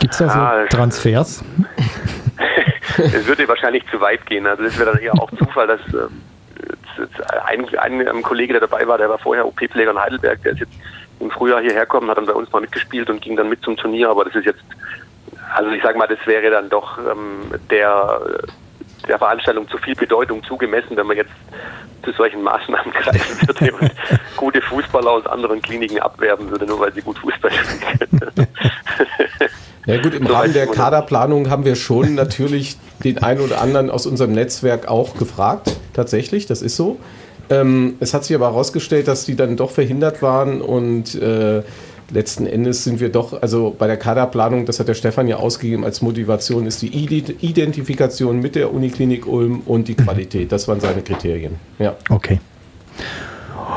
Gibt 0.00 0.12
es 0.12 0.18
da 0.18 0.28
so 0.28 0.38
Ah, 0.38 0.66
Transfers? 0.68 1.44
Es 2.98 3.26
würde 3.26 3.46
wahrscheinlich 3.46 3.84
zu 3.90 4.00
weit 4.00 4.24
gehen. 4.24 4.46
Also 4.46 4.62
das 4.62 4.78
wäre 4.78 4.92
dann 4.92 5.02
eher 5.02 5.12
auch 5.20 5.30
Zufall, 5.32 5.66
dass 5.66 5.80
jetzt 6.98 7.32
ein, 7.44 7.66
ein, 7.78 8.00
ähm, 8.00 8.22
Kollege, 8.22 8.52
der 8.54 8.60
dabei 8.60 8.86
war, 8.86 8.98
der 8.98 9.08
war 9.08 9.18
vorher 9.18 9.46
OP-Pfleger 9.46 9.90
in 9.90 9.98
Heidelberg, 9.98 10.42
der 10.42 10.52
ist 10.52 10.60
jetzt 10.60 10.72
im 11.20 11.30
Frühjahr 11.30 11.60
hierher 11.60 11.82
gekommen, 11.82 12.10
hat 12.10 12.18
dann 12.18 12.26
bei 12.26 12.32
uns 12.32 12.50
mal 12.52 12.60
mitgespielt 12.60 13.08
und 13.08 13.22
ging 13.22 13.36
dann 13.36 13.48
mit 13.48 13.62
zum 13.62 13.76
Turnier, 13.76 14.10
aber 14.10 14.24
das 14.24 14.34
ist 14.34 14.46
jetzt, 14.46 14.62
also 15.56 15.70
ich 15.70 15.82
sage 15.82 15.96
mal, 15.96 16.06
das 16.06 16.18
wäre 16.26 16.50
dann 16.50 16.68
doch 16.68 16.98
ähm, 16.98 17.50
der, 17.70 18.20
der 19.08 19.18
Veranstaltung 19.18 19.66
zu 19.68 19.78
viel 19.78 19.94
Bedeutung 19.94 20.44
zugemessen, 20.44 20.98
wenn 20.98 21.06
man 21.06 21.16
jetzt 21.16 21.30
zu 22.04 22.12
solchen 22.12 22.42
Maßnahmen 22.42 22.92
greifen 22.92 23.48
würde 23.48 23.72
und 23.72 23.90
gute 24.36 24.60
Fußballer 24.60 25.10
aus 25.10 25.26
anderen 25.26 25.62
Kliniken 25.62 25.98
abwerben 25.98 26.50
würde, 26.50 26.66
nur 26.66 26.78
weil 26.80 26.92
sie 26.92 27.00
gut 27.00 27.18
Fußball 27.18 27.50
spielen 27.50 28.20
können. 28.20 28.48
ja 29.86 30.02
gut, 30.02 30.12
im 30.12 30.26
So 30.26 30.34
Rahmen 30.34 30.52
der 30.52 30.66
Kaderplanung 30.66 31.48
haben 31.48 31.64
wir 31.64 31.74
schon 31.74 32.14
natürlich 32.14 32.76
den 33.02 33.22
einen 33.22 33.40
oder 33.40 33.62
anderen 33.62 33.88
aus 33.88 34.06
unserem 34.06 34.32
Netzwerk 34.32 34.88
auch 34.88 35.16
gefragt. 35.16 35.74
Tatsächlich, 35.94 36.44
das 36.44 36.60
ist 36.60 36.76
so. 36.76 37.00
Ähm, 37.48 37.96
es 38.00 38.12
hat 38.12 38.24
sich 38.24 38.36
aber 38.36 38.46
herausgestellt, 38.46 39.08
dass 39.08 39.24
die 39.24 39.36
dann 39.36 39.56
doch 39.56 39.70
verhindert 39.70 40.20
waren 40.20 40.60
und 40.60 41.14
äh, 41.14 41.62
letzten 42.10 42.46
Endes 42.46 42.84
sind 42.84 43.00
wir 43.00 43.10
doch, 43.10 43.40
also 43.42 43.74
bei 43.76 43.86
der 43.86 43.96
Kaderplanung, 43.96 44.66
das 44.66 44.80
hat 44.80 44.88
der 44.88 44.94
Stefan 44.94 45.28
ja 45.28 45.36
ausgegeben 45.36 45.84
als 45.84 46.02
Motivation, 46.02 46.66
ist 46.66 46.82
die 46.82 46.88
Ide- 46.88 47.34
Identifikation 47.40 48.40
mit 48.40 48.54
der 48.54 48.72
Uniklinik 48.72 49.26
Ulm 49.26 49.60
und 49.66 49.88
die 49.88 49.94
Qualität. 49.94 50.52
Das 50.52 50.68
waren 50.68 50.80
seine 50.80 51.02
Kriterien. 51.02 51.56
Ja. 51.78 51.96
Okay. 52.08 52.40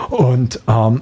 Und 0.10 0.60
ähm, 0.68 1.02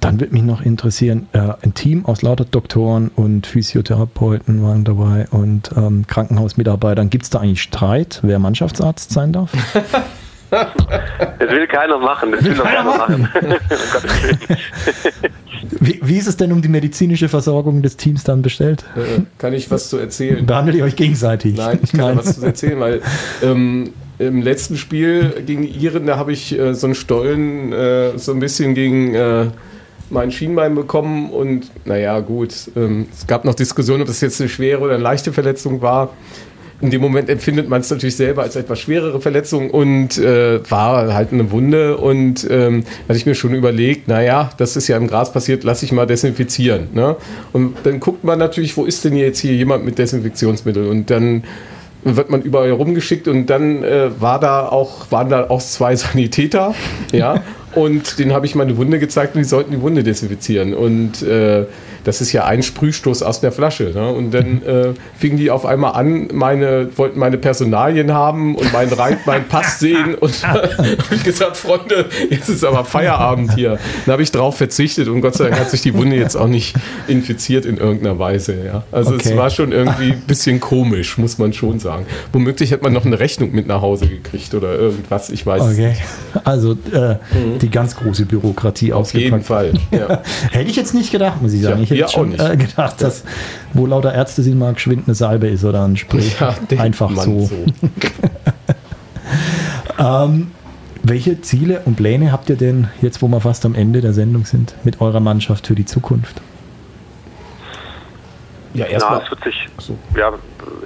dann 0.00 0.20
würde 0.20 0.32
mich 0.32 0.42
noch 0.42 0.60
interessieren, 0.62 1.28
äh, 1.32 1.38
ein 1.62 1.74
Team 1.74 2.06
aus 2.06 2.22
lauter 2.22 2.44
Doktoren 2.44 3.10
und 3.14 3.46
Physiotherapeuten 3.46 4.62
waren 4.62 4.84
dabei 4.84 5.26
und 5.30 5.70
ähm, 5.76 6.06
Krankenhausmitarbeitern. 6.06 7.10
Gibt 7.10 7.24
es 7.24 7.30
da 7.30 7.40
eigentlich 7.40 7.62
Streit, 7.62 8.20
wer 8.22 8.38
Mannschaftsarzt 8.38 9.10
sein 9.10 9.32
darf? 9.32 9.52
Das 10.50 11.50
will 11.50 11.66
keiner 11.66 11.98
machen, 11.98 12.32
das 12.32 12.42
will, 12.42 12.54
doch 12.54 12.64
keiner 12.64 12.84
machen. 12.84 13.28
um 13.34 13.38
Willen. 13.42 14.38
Wie, 15.80 16.00
wie 16.02 16.16
ist 16.16 16.26
es 16.26 16.36
denn 16.36 16.52
um 16.52 16.62
die 16.62 16.68
medizinische 16.68 17.28
Versorgung 17.28 17.82
des 17.82 17.96
Teams 17.96 18.24
dann 18.24 18.42
bestellt? 18.42 18.84
Äh, 18.96 19.22
kann 19.38 19.52
ich 19.52 19.70
was 19.70 19.88
zu 19.88 19.96
erzählen? 19.96 20.44
Behandelt 20.44 20.76
ihr 20.76 20.84
euch 20.84 20.96
gegenseitig? 20.96 21.56
Nein, 21.56 21.78
ich 21.82 21.92
kann 21.92 22.16
da 22.16 22.16
was 22.16 22.38
zu 22.38 22.44
erzählen, 22.44 22.80
weil 22.80 23.02
ähm, 23.42 23.90
im 24.18 24.42
letzten 24.42 24.76
Spiel 24.76 25.42
gegen 25.46 25.62
Iren, 25.64 26.06
da 26.06 26.16
habe 26.16 26.32
ich 26.32 26.58
äh, 26.58 26.74
so 26.74 26.86
einen 26.86 26.94
Stollen 26.94 27.72
äh, 27.72 28.18
so 28.18 28.32
ein 28.32 28.40
bisschen 28.40 28.74
gegen 28.74 29.14
äh, 29.14 29.46
mein 30.10 30.32
Schienbein 30.32 30.74
bekommen 30.74 31.30
und 31.30 31.70
naja, 31.84 32.18
gut, 32.20 32.54
ähm, 32.76 33.06
es 33.12 33.26
gab 33.26 33.44
noch 33.44 33.54
Diskussionen, 33.54 34.02
ob 34.02 34.08
das 34.08 34.20
jetzt 34.20 34.40
eine 34.40 34.48
schwere 34.48 34.80
oder 34.80 34.94
eine 34.94 35.02
leichte 35.02 35.32
Verletzung 35.32 35.82
war. 35.82 36.14
In 36.80 36.90
dem 36.90 37.00
Moment 37.00 37.28
empfindet 37.28 37.68
man 37.68 37.80
es 37.80 37.90
natürlich 37.90 38.16
selber 38.16 38.42
als 38.42 38.54
etwas 38.54 38.78
schwerere 38.78 39.20
Verletzung 39.20 39.70
und 39.70 40.16
äh, 40.16 40.60
war 40.70 41.12
halt 41.12 41.32
eine 41.32 41.50
Wunde 41.50 41.96
und 41.96 42.46
ähm, 42.48 42.84
hatte 43.08 43.18
ich 43.18 43.26
mir 43.26 43.34
schon 43.34 43.52
überlegt, 43.54 44.06
naja, 44.06 44.50
das 44.58 44.76
ist 44.76 44.86
ja 44.86 44.96
im 44.96 45.08
Gras 45.08 45.32
passiert, 45.32 45.64
lass 45.64 45.82
ich 45.82 45.90
mal 45.90 46.06
desinfizieren. 46.06 46.88
Ne? 46.94 47.16
Und 47.52 47.74
dann 47.82 47.98
guckt 47.98 48.22
man 48.22 48.38
natürlich, 48.38 48.76
wo 48.76 48.84
ist 48.84 49.04
denn 49.04 49.16
jetzt 49.16 49.40
hier 49.40 49.54
jemand 49.54 49.84
mit 49.84 49.98
Desinfektionsmittel 49.98 50.86
und 50.86 51.10
dann 51.10 51.42
wird 52.04 52.30
man 52.30 52.42
überall 52.42 52.70
rumgeschickt 52.70 53.26
und 53.26 53.46
dann 53.46 53.82
äh, 53.82 54.10
war 54.20 54.38
da 54.38 54.68
auch, 54.68 55.10
waren 55.10 55.28
da 55.28 55.50
auch 55.50 55.60
zwei 55.60 55.96
Sanitäter, 55.96 56.74
ja, 57.12 57.42
und 57.78 58.18
denen 58.18 58.32
habe 58.32 58.46
ich 58.46 58.54
meine 58.54 58.76
Wunde 58.76 58.98
gezeigt 58.98 59.34
und 59.34 59.40
die 59.42 59.48
sollten 59.48 59.70
die 59.72 59.80
Wunde 59.80 60.02
desinfizieren. 60.02 60.74
Und 60.74 61.22
äh, 61.22 61.64
das 62.04 62.20
ist 62.20 62.32
ja 62.32 62.44
ein 62.44 62.62
Sprühstoß 62.62 63.22
aus 63.22 63.40
der 63.40 63.52
Flasche. 63.52 63.92
Ne? 63.94 64.08
Und 64.08 64.32
dann 64.32 64.62
äh, 64.62 64.94
fingen 65.18 65.36
die 65.36 65.50
auf 65.50 65.66
einmal 65.66 65.92
an, 65.92 66.28
meine, 66.32 66.88
wollten 66.96 67.18
meine 67.18 67.38
Personalien 67.38 68.12
haben 68.12 68.54
und 68.56 68.72
meinen 68.72 68.92
Rein, 68.92 69.18
meinen 69.26 69.46
Pass 69.48 69.78
sehen. 69.78 70.14
Und 70.14 70.42
habe 70.46 70.68
ich 71.10 71.22
gesagt, 71.24 71.56
Freunde, 71.56 72.06
jetzt 72.30 72.48
ist 72.48 72.64
aber 72.64 72.84
Feierabend 72.84 73.54
hier. 73.54 73.78
Dann 74.06 74.12
habe 74.12 74.22
ich 74.22 74.30
drauf 74.32 74.56
verzichtet 74.56 75.08
und 75.08 75.20
Gott 75.20 75.34
sei 75.34 75.48
Dank 75.48 75.60
hat 75.60 75.70
sich 75.70 75.82
die 75.82 75.94
Wunde 75.94 76.16
jetzt 76.16 76.36
auch 76.36 76.46
nicht 76.48 76.74
infiziert 77.08 77.66
in 77.66 77.76
irgendeiner 77.76 78.18
Weise. 78.18 78.54
Ja? 78.64 78.84
Also 78.92 79.14
Okay. 79.14 79.30
es 79.30 79.36
war 79.36 79.50
schon 79.50 79.72
irgendwie 79.72 80.12
ein 80.12 80.22
bisschen 80.26 80.60
komisch, 80.60 81.18
muss 81.18 81.38
man 81.38 81.52
schon 81.52 81.78
sagen. 81.78 82.06
Womöglich 82.32 82.70
hätte 82.70 82.84
man 82.84 82.92
noch 82.92 83.04
eine 83.04 83.18
Rechnung 83.18 83.52
mit 83.52 83.66
nach 83.66 83.80
Hause 83.82 84.06
gekriegt 84.06 84.54
oder 84.54 84.74
irgendwas, 84.74 85.30
ich 85.30 85.44
weiß 85.44 85.62
Okay. 85.62 85.88
nicht. 85.88 86.02
Also 86.44 86.72
äh, 86.92 87.16
die 87.60 87.67
ganz 87.70 87.96
große 87.96 88.26
Bürokratie 88.26 88.92
Auf 88.92 89.12
jeden. 89.14 89.42
Fall. 89.42 89.72
Ja. 89.90 90.22
Hätte 90.50 90.70
ich 90.70 90.76
jetzt 90.76 90.94
nicht 90.94 91.10
gedacht, 91.10 91.42
muss 91.42 91.52
ich 91.52 91.62
sagen. 91.62 91.78
Ja, 91.78 91.82
ich 91.84 91.90
hätte 91.90 92.00
wir 92.00 92.08
schon 92.08 92.34
auch 92.40 92.48
nicht. 92.48 92.50
äh, 92.50 92.56
gedacht, 92.56 93.00
dass 93.00 93.24
wo 93.72 93.86
lauter 93.86 94.12
Ärzte 94.14 94.42
sind, 94.42 94.58
mal 94.58 94.74
geschwind 94.74 95.04
eine 95.06 95.14
Salbe 95.14 95.48
ist 95.48 95.64
oder 95.64 95.84
ein 95.84 95.96
Spray. 95.96 96.22
Ja, 96.40 96.54
Einfach 96.78 97.10
man 97.10 97.24
so. 97.24 97.50
Ähm, 99.98 100.52
welche 101.02 101.40
Ziele 101.40 101.82
und 101.84 101.96
Pläne 101.96 102.32
habt 102.32 102.48
ihr 102.50 102.56
denn 102.56 102.88
jetzt, 103.02 103.22
wo 103.22 103.28
wir 103.28 103.40
fast 103.40 103.66
am 103.66 103.74
Ende 103.74 104.00
der 104.00 104.12
Sendung 104.12 104.44
sind, 104.44 104.74
mit 104.84 105.00
eurer 105.00 105.20
Mannschaft 105.20 105.66
für 105.66 105.74
die 105.74 105.84
Zukunft? 105.84 106.40
Ja, 108.78 108.86
Na, 108.86 108.92
erstmal. 108.92 109.22
es 109.22 109.30
wird 109.30 109.44
sich, 109.44 109.68
so. 109.78 109.98
ja, 110.16 110.32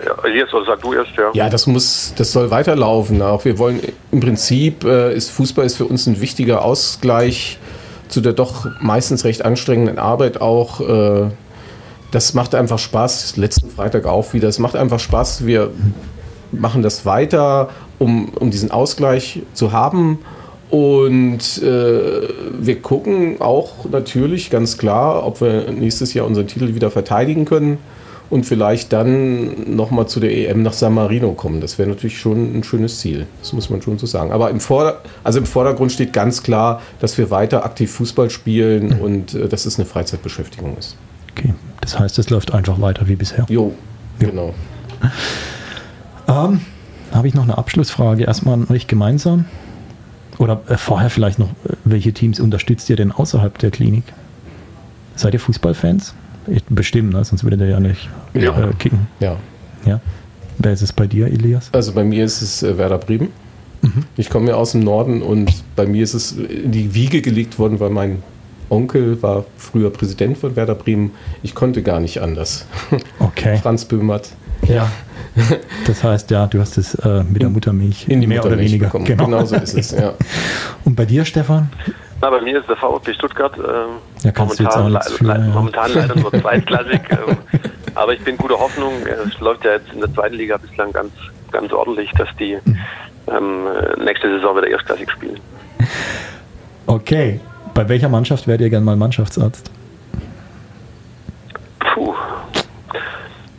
ja, 0.05 0.24
Elias, 0.24 0.53
oder 0.53 0.66
sag 0.66 0.80
du 0.80 0.93
erst, 0.93 1.12
ja. 1.16 1.30
Ja, 1.34 1.49
das 1.49 1.66
muss, 1.66 2.14
das 2.16 2.32
soll 2.32 2.51
weiterlaufen. 2.51 3.22
Auch 3.22 3.45
wir 3.45 3.59
wollen 3.59 3.80
im 4.11 4.20
Prinzip 4.20 4.84
äh, 4.84 5.14
ist 5.14 5.30
Fußball 5.30 5.64
ist 5.64 5.76
für 5.76 5.84
uns 5.84 6.07
ein 6.07 6.20
wichtiger 6.20 6.64
Ausgleich 6.64 7.59
zu 8.12 8.20
der 8.20 8.34
doch 8.34 8.66
meistens 8.80 9.24
recht 9.24 9.45
anstrengenden 9.45 9.99
Arbeit 9.99 10.40
auch. 10.40 10.80
Äh, 10.80 11.30
das 12.11 12.34
macht 12.34 12.55
einfach 12.55 12.78
Spaß. 12.78 13.36
Letzten 13.38 13.70
Freitag 13.70 14.07
auch 14.07 14.34
wieder. 14.34 14.49
Es 14.49 14.59
macht 14.59 14.76
einfach 14.76 15.01
Spaß. 15.01 15.47
Wir 15.47 15.70
machen 16.53 16.82
das 16.82 17.07
weiter, 17.07 17.70
um, 17.99 18.28
um 18.34 18.51
diesen 18.51 18.70
Ausgleich 18.70 19.40
zu 19.55 19.72
haben. 19.72 20.18
Und 20.73 21.62
äh, 21.62 22.29
wir 22.59 22.81
gucken 22.81 23.43
auch 23.43 23.85
natürlich 23.91 24.49
ganz 24.49 24.79
klar, 24.79 25.27
ob 25.27 25.43
wir 25.43 25.70
nächstes 25.70 26.14
Jahr 26.14 26.27
unseren 26.27 26.47
Titel 26.47 26.75
wieder 26.75 26.91
verteidigen 26.91 27.45
können 27.45 27.77
und 28.31 28.47
vielleicht 28.47 28.91
dann 28.91 29.77
nochmal 29.77 30.09
zu 30.09 30.18
der 30.18 30.35
EM 30.35 30.62
nach 30.62 30.73
San 30.73 30.95
Marino 30.95 31.33
kommen. 31.33 31.61
Das 31.61 31.77
wäre 31.77 31.91
natürlich 31.91 32.18
schon 32.18 32.57
ein 32.59 32.64
schönes 32.64 33.01
Ziel. 33.01 33.27
Das 33.41 33.53
muss 33.53 33.68
man 33.68 33.83
schon 33.83 33.99
so 33.99 34.07
sagen. 34.07 34.33
Aber 34.33 34.49
im, 34.49 34.61
Vorder 34.61 35.03
also 35.23 35.41
im 35.41 35.45
Vordergrund 35.45 35.93
steht 35.93 36.14
ganz 36.14 36.43
klar, 36.43 36.81
dass 37.01 37.18
wir 37.18 37.31
weiter 37.31 37.66
aktiv 37.66 37.93
Fußball 37.93 38.31
spielen 38.31 38.99
und 38.99 39.35
äh, 39.35 39.49
dass 39.49 39.66
es 39.66 39.79
eine 39.79 39.85
Freizeitbeschäftigung 39.85 40.79
ist. 40.79 40.97
Okay, 41.37 41.53
das 41.83 41.99
heißt, 41.99 42.18
es 42.18 42.31
läuft 42.31 42.55
einfach 42.55 42.81
weiter 42.81 43.07
wie 43.09 43.16
bisher. 43.16 43.45
Jo, 43.51 43.75
genau. 44.18 44.55
Ähm, 46.27 46.62
Habe 47.12 47.29
ich 47.29 47.35
noch 47.35 47.43
eine 47.43 47.59
Abschlussfrage 47.59 48.25
erstmal 48.25 48.55
an 48.55 48.66
euch 48.70 48.87
gemeinsam? 48.87 49.45
Oder 50.39 50.62
äh, 50.68 50.76
vorher 50.76 51.11
vielleicht 51.11 51.39
noch, 51.39 51.51
äh, 51.64 51.74
welche 51.85 52.12
Teams 52.12 52.41
unterstützt 52.41 52.89
ihr 52.91 52.97
denn 52.97 53.12
außerhalb 53.12 53.59
der 53.59 53.70
Klinik? 53.70 54.05
Seid 55.16 55.35
ihr 55.35 55.41
Fußballfans? 55.41 56.14
Bestimmt, 56.68 57.12
ne? 57.12 57.24
sonst 57.24 57.45
würdet 57.45 57.61
ihr 57.61 57.68
ja 57.68 57.80
nicht 57.80 58.09
Ja. 58.35 58.59
Äh, 58.59 58.72
kicken. 58.78 59.07
Ja. 59.20 59.37
Ja. 59.85 60.01
Wer 60.59 60.72
ist 60.72 60.83
es 60.83 60.93
bei 60.93 61.07
dir, 61.07 61.26
Elias? 61.26 61.70
Also 61.72 61.93
bei 61.93 62.05
mir 62.05 62.24
ist 62.24 62.43
es 62.43 62.62
äh, 62.62 62.76
Werder 62.76 62.99
Bremen. 62.99 63.28
Ich 64.16 64.30
komme 64.30 64.51
ja 64.51 64.55
aus 64.55 64.72
dem 64.72 64.80
Norden 64.83 65.22
und 65.22 65.53
bei 65.74 65.87
mir 65.87 66.05
ist 66.05 66.14
es 66.14 66.33
in 66.33 66.70
die 66.70 66.95
Wiege 66.95 67.20
gelegt 67.20 67.59
worden, 67.59 67.80
weil 67.80 67.91
mein 67.91 68.22
Onkel 68.70 69.20
war 69.22 69.45
früher 69.57 69.91
Präsident 69.91 70.39
von 70.39 70.55
Werder 70.55 70.76
Bremen. 70.76 71.11
Ich 71.43 71.55
konnte 71.55 71.83
gar 71.83 71.99
nicht 71.99 72.22
anders. 72.22 72.64
Okay. 73.18 73.57
Franz 73.62 73.85
Böhmert. 73.85 74.30
Ja. 74.68 74.91
Das 75.87 76.05
heißt, 76.05 76.30
ja, 76.30 76.47
du 76.47 76.61
hast 76.61 76.76
es 76.78 76.95
äh, 76.97 77.22
mit 77.24 77.43
der 77.43 77.49
Muttermilch 77.49 78.09
In 78.09 78.20
die 78.20 78.26
mehr 78.26 78.39
Muttermilch 78.39 78.61
oder 78.61 78.70
weniger. 78.70 78.87
bekommen. 78.87 79.05
Genau. 79.05 79.24
Genau 79.24 79.45
so 79.45 79.57
ist 79.57 79.74
es, 79.74 79.91
ja. 79.93 80.12
Und 80.85 80.95
bei 80.97 81.05
dir, 81.07 81.24
Stefan? 81.24 81.70
Na, 82.20 82.30
bei 82.30 82.41
mir 82.41 82.59
ist 82.61 82.68
der 82.68 82.76
VfB 82.76 83.14
Stuttgart 83.14 83.53
ähm, 83.59 83.64
Ja, 84.22 84.30
kannst 84.30 84.59
du 84.61 84.62
jetzt 84.64 84.76
auch 84.76 84.83
momentan, 84.83 84.93
nichts 85.03 85.12
für, 85.18 85.24
le- 85.24 85.33
le- 85.35 85.41
ja. 85.49 85.55
momentan 85.55 85.93
leider 85.95 86.16
nur 86.16 86.30
zweitklassig. 86.41 87.01
ähm, 87.11 87.37
aber 87.95 88.12
ich 88.14 88.20
bin 88.22 88.37
guter 88.37 88.59
Hoffnung. 88.59 88.93
Es 89.26 89.39
läuft 89.41 89.64
ja 89.64 89.72
jetzt 89.72 89.93
in 89.93 90.01
der 90.01 90.12
zweiten 90.14 90.35
Liga 90.37 90.57
bislang 90.57 90.93
ganz, 90.93 91.11
ganz 91.51 91.72
ordentlich, 91.72 92.11
dass 92.12 92.28
die 92.39 92.57
Hm. 92.64 92.76
ähm, 93.28 93.66
äh, 93.66 94.05
nächste 94.05 94.28
Saison 94.28 94.57
wieder 94.57 94.68
erstklassig 94.68 95.11
spielen. 95.11 95.39
Okay. 96.87 97.41
Bei 97.74 97.89
welcher 97.89 98.09
Mannschaft 98.09 98.47
wärt 98.47 98.61
ihr 98.61 98.68
gerne 98.70 98.85
mal 98.85 98.97
Mannschaftsarzt? 98.97 99.70
Puh. 101.95 102.14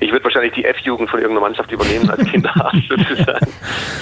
Ich 0.03 0.11
würde 0.11 0.23
wahrscheinlich 0.25 0.53
die 0.53 0.65
F-Jugend 0.65 1.09
von 1.09 1.19
irgendeiner 1.19 1.47
Mannschaft 1.47 1.71
übernehmen 1.71 2.09
als 2.09 2.23
Kinderarzt 2.29 2.77
sozusagen. 2.89 3.47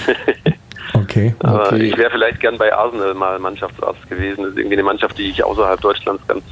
Okay. 0.94 1.34
Aber 1.40 1.66
Okay. 1.68 1.84
ich 1.84 1.96
wäre 1.96 2.10
vielleicht 2.10 2.40
gern 2.40 2.58
bei 2.58 2.72
Arsenal 2.74 3.14
mal 3.14 3.38
Mannschaftsarzt 3.38 4.08
gewesen. 4.10 4.42
Das 4.42 4.52
ist 4.52 4.58
irgendwie 4.58 4.74
eine 4.76 4.82
Mannschaft, 4.82 5.16
die 5.16 5.30
ich 5.30 5.42
außerhalb 5.42 5.80
Deutschlands 5.80 6.26
ganz 6.26 6.42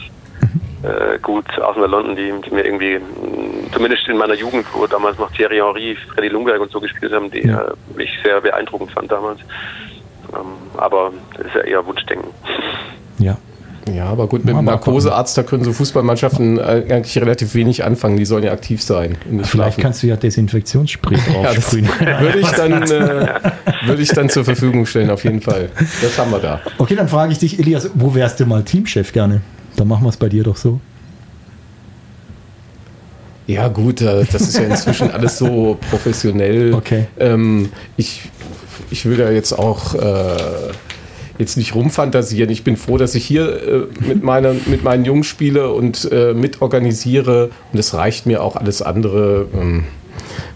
äh, 0.83 1.19
gut, 1.19 1.45
Arsenal 1.61 1.91
London, 1.91 2.17
die, 2.17 2.33
die 2.47 2.55
mir 2.55 2.65
irgendwie, 2.65 2.99
mh, 2.99 3.73
zumindest 3.73 4.09
in 4.09 4.17
meiner 4.17 4.35
Jugend, 4.35 4.67
wo 4.73 4.87
damals 4.87 5.19
noch 5.19 5.31
Thierry 5.33 5.57
Henry, 5.59 5.97
Freddy 6.15 6.29
Lundberg 6.29 6.61
und 6.61 6.71
so 6.71 6.81
gespielt 6.81 7.13
haben, 7.13 7.31
die 7.31 7.47
Ja. 7.47 7.61
äh, 7.63 7.73
mich 7.97 8.11
sehr 8.25 8.41
beeindruckend 8.41 8.93
fand 8.93 9.11
damals. 9.13 9.41
Ähm, 10.33 10.47
aber 10.79 11.13
das 11.37 11.47
ist 11.47 11.55
ja 11.57 11.61
eher 11.63 11.87
Wunschdenken. 11.87 12.31
Ja. 13.19 13.37
Ja, 13.95 14.07
aber 14.07 14.27
gut, 14.27 14.45
mit 14.45 14.51
dem 14.51 14.65
mal 14.65 14.73
Narkosearzt, 14.73 15.37
da 15.39 15.43
können 15.43 15.65
so 15.65 15.73
Fußballmannschaften 15.73 16.59
äh, 16.59 16.85
eigentlich 16.91 17.17
relativ 17.19 17.55
wenig 17.55 17.85
anfangen. 17.85 18.17
Die 18.17 18.25
sollen 18.25 18.45
ja 18.45 18.53
aktiv 18.53 18.83
sein. 18.83 19.17
Vielleicht 19.25 19.51
schlafen. 19.51 19.83
kannst 19.83 20.03
du 20.03 20.07
ja 20.07 20.17
Desinfektionsspray 20.17 21.19
ja, 21.35 21.53
draufsprühen. 21.53 21.89
würde 22.21 22.39
ich, 22.41 22.51
dann, 22.51 22.83
äh, 22.83 23.29
würde 23.87 24.03
ich 24.03 24.11
dann 24.11 24.29
zur 24.29 24.45
Verfügung 24.45 24.87
stellen, 24.87 25.11
auf 25.11 25.25
jeden 25.25 25.41
Fall. 25.41 25.71
Das 26.03 26.19
haben 26.19 26.31
wir 26.31 26.39
da. 26.39 26.61
Okay, 26.79 26.95
dann 26.95 27.09
frage 27.09 27.33
ich 27.33 27.39
dich, 27.39 27.59
Elias, 27.59 27.91
wo 27.95 28.15
wärst 28.15 28.39
du 28.41 28.47
mal 28.47 28.63
Teamchef 28.63 29.13
gerne? 29.13 29.41
Dann 29.77 29.89
machen 29.89 30.05
wir 30.05 30.11
es 30.11 30.17
bei 30.17 30.29
dir 30.29 30.43
doch 30.43 30.57
so. 30.57 30.81
Ja, 33.47 33.67
gut, 33.69 34.01
äh, 34.01 34.25
das 34.31 34.43
ist 34.43 34.59
ja 34.59 34.65
inzwischen 34.65 35.11
alles 35.13 35.39
so 35.39 35.77
professionell. 35.91 36.73
Okay. 36.75 37.07
Ähm, 37.19 37.71
ich, 37.97 38.31
ich 38.91 39.07
will 39.07 39.17
da 39.17 39.31
jetzt 39.31 39.53
auch 39.53 39.95
äh, 39.95 40.37
jetzt 41.41 41.57
nicht 41.57 41.75
rumfantasieren. 41.75 42.51
Ich 42.51 42.63
bin 42.63 42.77
froh, 42.77 42.99
dass 42.99 43.15
ich 43.15 43.25
hier 43.25 43.63
äh, 43.63 44.07
mit, 44.07 44.23
meiner, 44.23 44.55
mit 44.67 44.85
meinen 44.85 45.05
Jungs 45.05 45.27
spiele 45.27 45.73
und 45.73 46.09
äh, 46.13 46.35
mitorganisiere. 46.35 47.51
Und 47.73 47.79
es 47.79 47.95
reicht 47.95 48.27
mir 48.27 48.43
auch 48.45 48.57
alles 48.57 48.83
andere. 48.83 49.49
Ähm, 49.55 49.85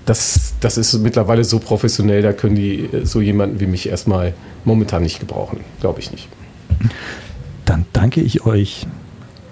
das, 0.05 0.55
das 0.61 0.77
ist 0.77 0.93
mittlerweile 0.99 1.45
so 1.45 1.59
professionell, 1.59 2.23
da 2.23 2.33
können 2.33 2.55
die 2.55 2.81
äh, 2.81 3.07
so 3.07 3.21
jemanden 3.21 3.61
wie 3.61 3.67
mich 3.67 3.89
erstmal 3.89 4.35
momentan 4.65 5.03
nicht 5.03 5.21
gebrauchen. 5.21 5.61
Glaube 5.81 6.01
ich 6.01 6.13
nicht. 6.13 6.29
Dann 7.65 7.87
danke 7.93 8.21
ich 8.21 8.45
euch, 8.45 8.87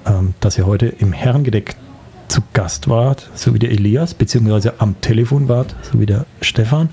ähm, 0.07 0.35
dass 0.41 0.59
ihr 0.59 0.67
heute 0.67 0.87
im 0.87 1.13
Herrengedeck 1.13 1.77
zu 2.33 2.41
Gast 2.55 2.89
wart, 2.89 3.29
so 3.35 3.53
wie 3.53 3.59
der 3.59 3.71
Elias, 3.71 4.15
beziehungsweise 4.15 4.81
am 4.81 4.99
Telefon 5.03 5.51
wart, 5.51 5.77
so 5.83 6.01
wie 6.01 6.07
der 6.07 6.25
Stefan, 6.41 6.89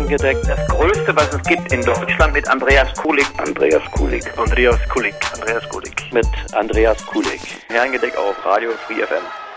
Herrengedeck. 0.09 0.43
Das 0.47 0.67
größte, 0.69 1.15
was 1.15 1.35
es 1.35 1.43
gibt 1.43 1.71
in 1.71 1.83
Deutschland 1.83 2.33
mit 2.33 2.49
Andreas 2.49 2.95
Kulik. 2.95 3.27
Andreas 3.37 3.83
Kulik. 3.91 4.25
Andreas 4.39 4.89
Kulik. 4.89 5.15
Andreas 5.35 5.69
Kulik. 5.69 6.13
Mit 6.13 6.27
Andreas 6.53 7.07
Kulik. 7.07 7.41
Herrengedeck 7.69 8.17
auf 8.17 8.35
Radio 8.45 8.71
Free 8.87 9.05
FM. 9.05 9.48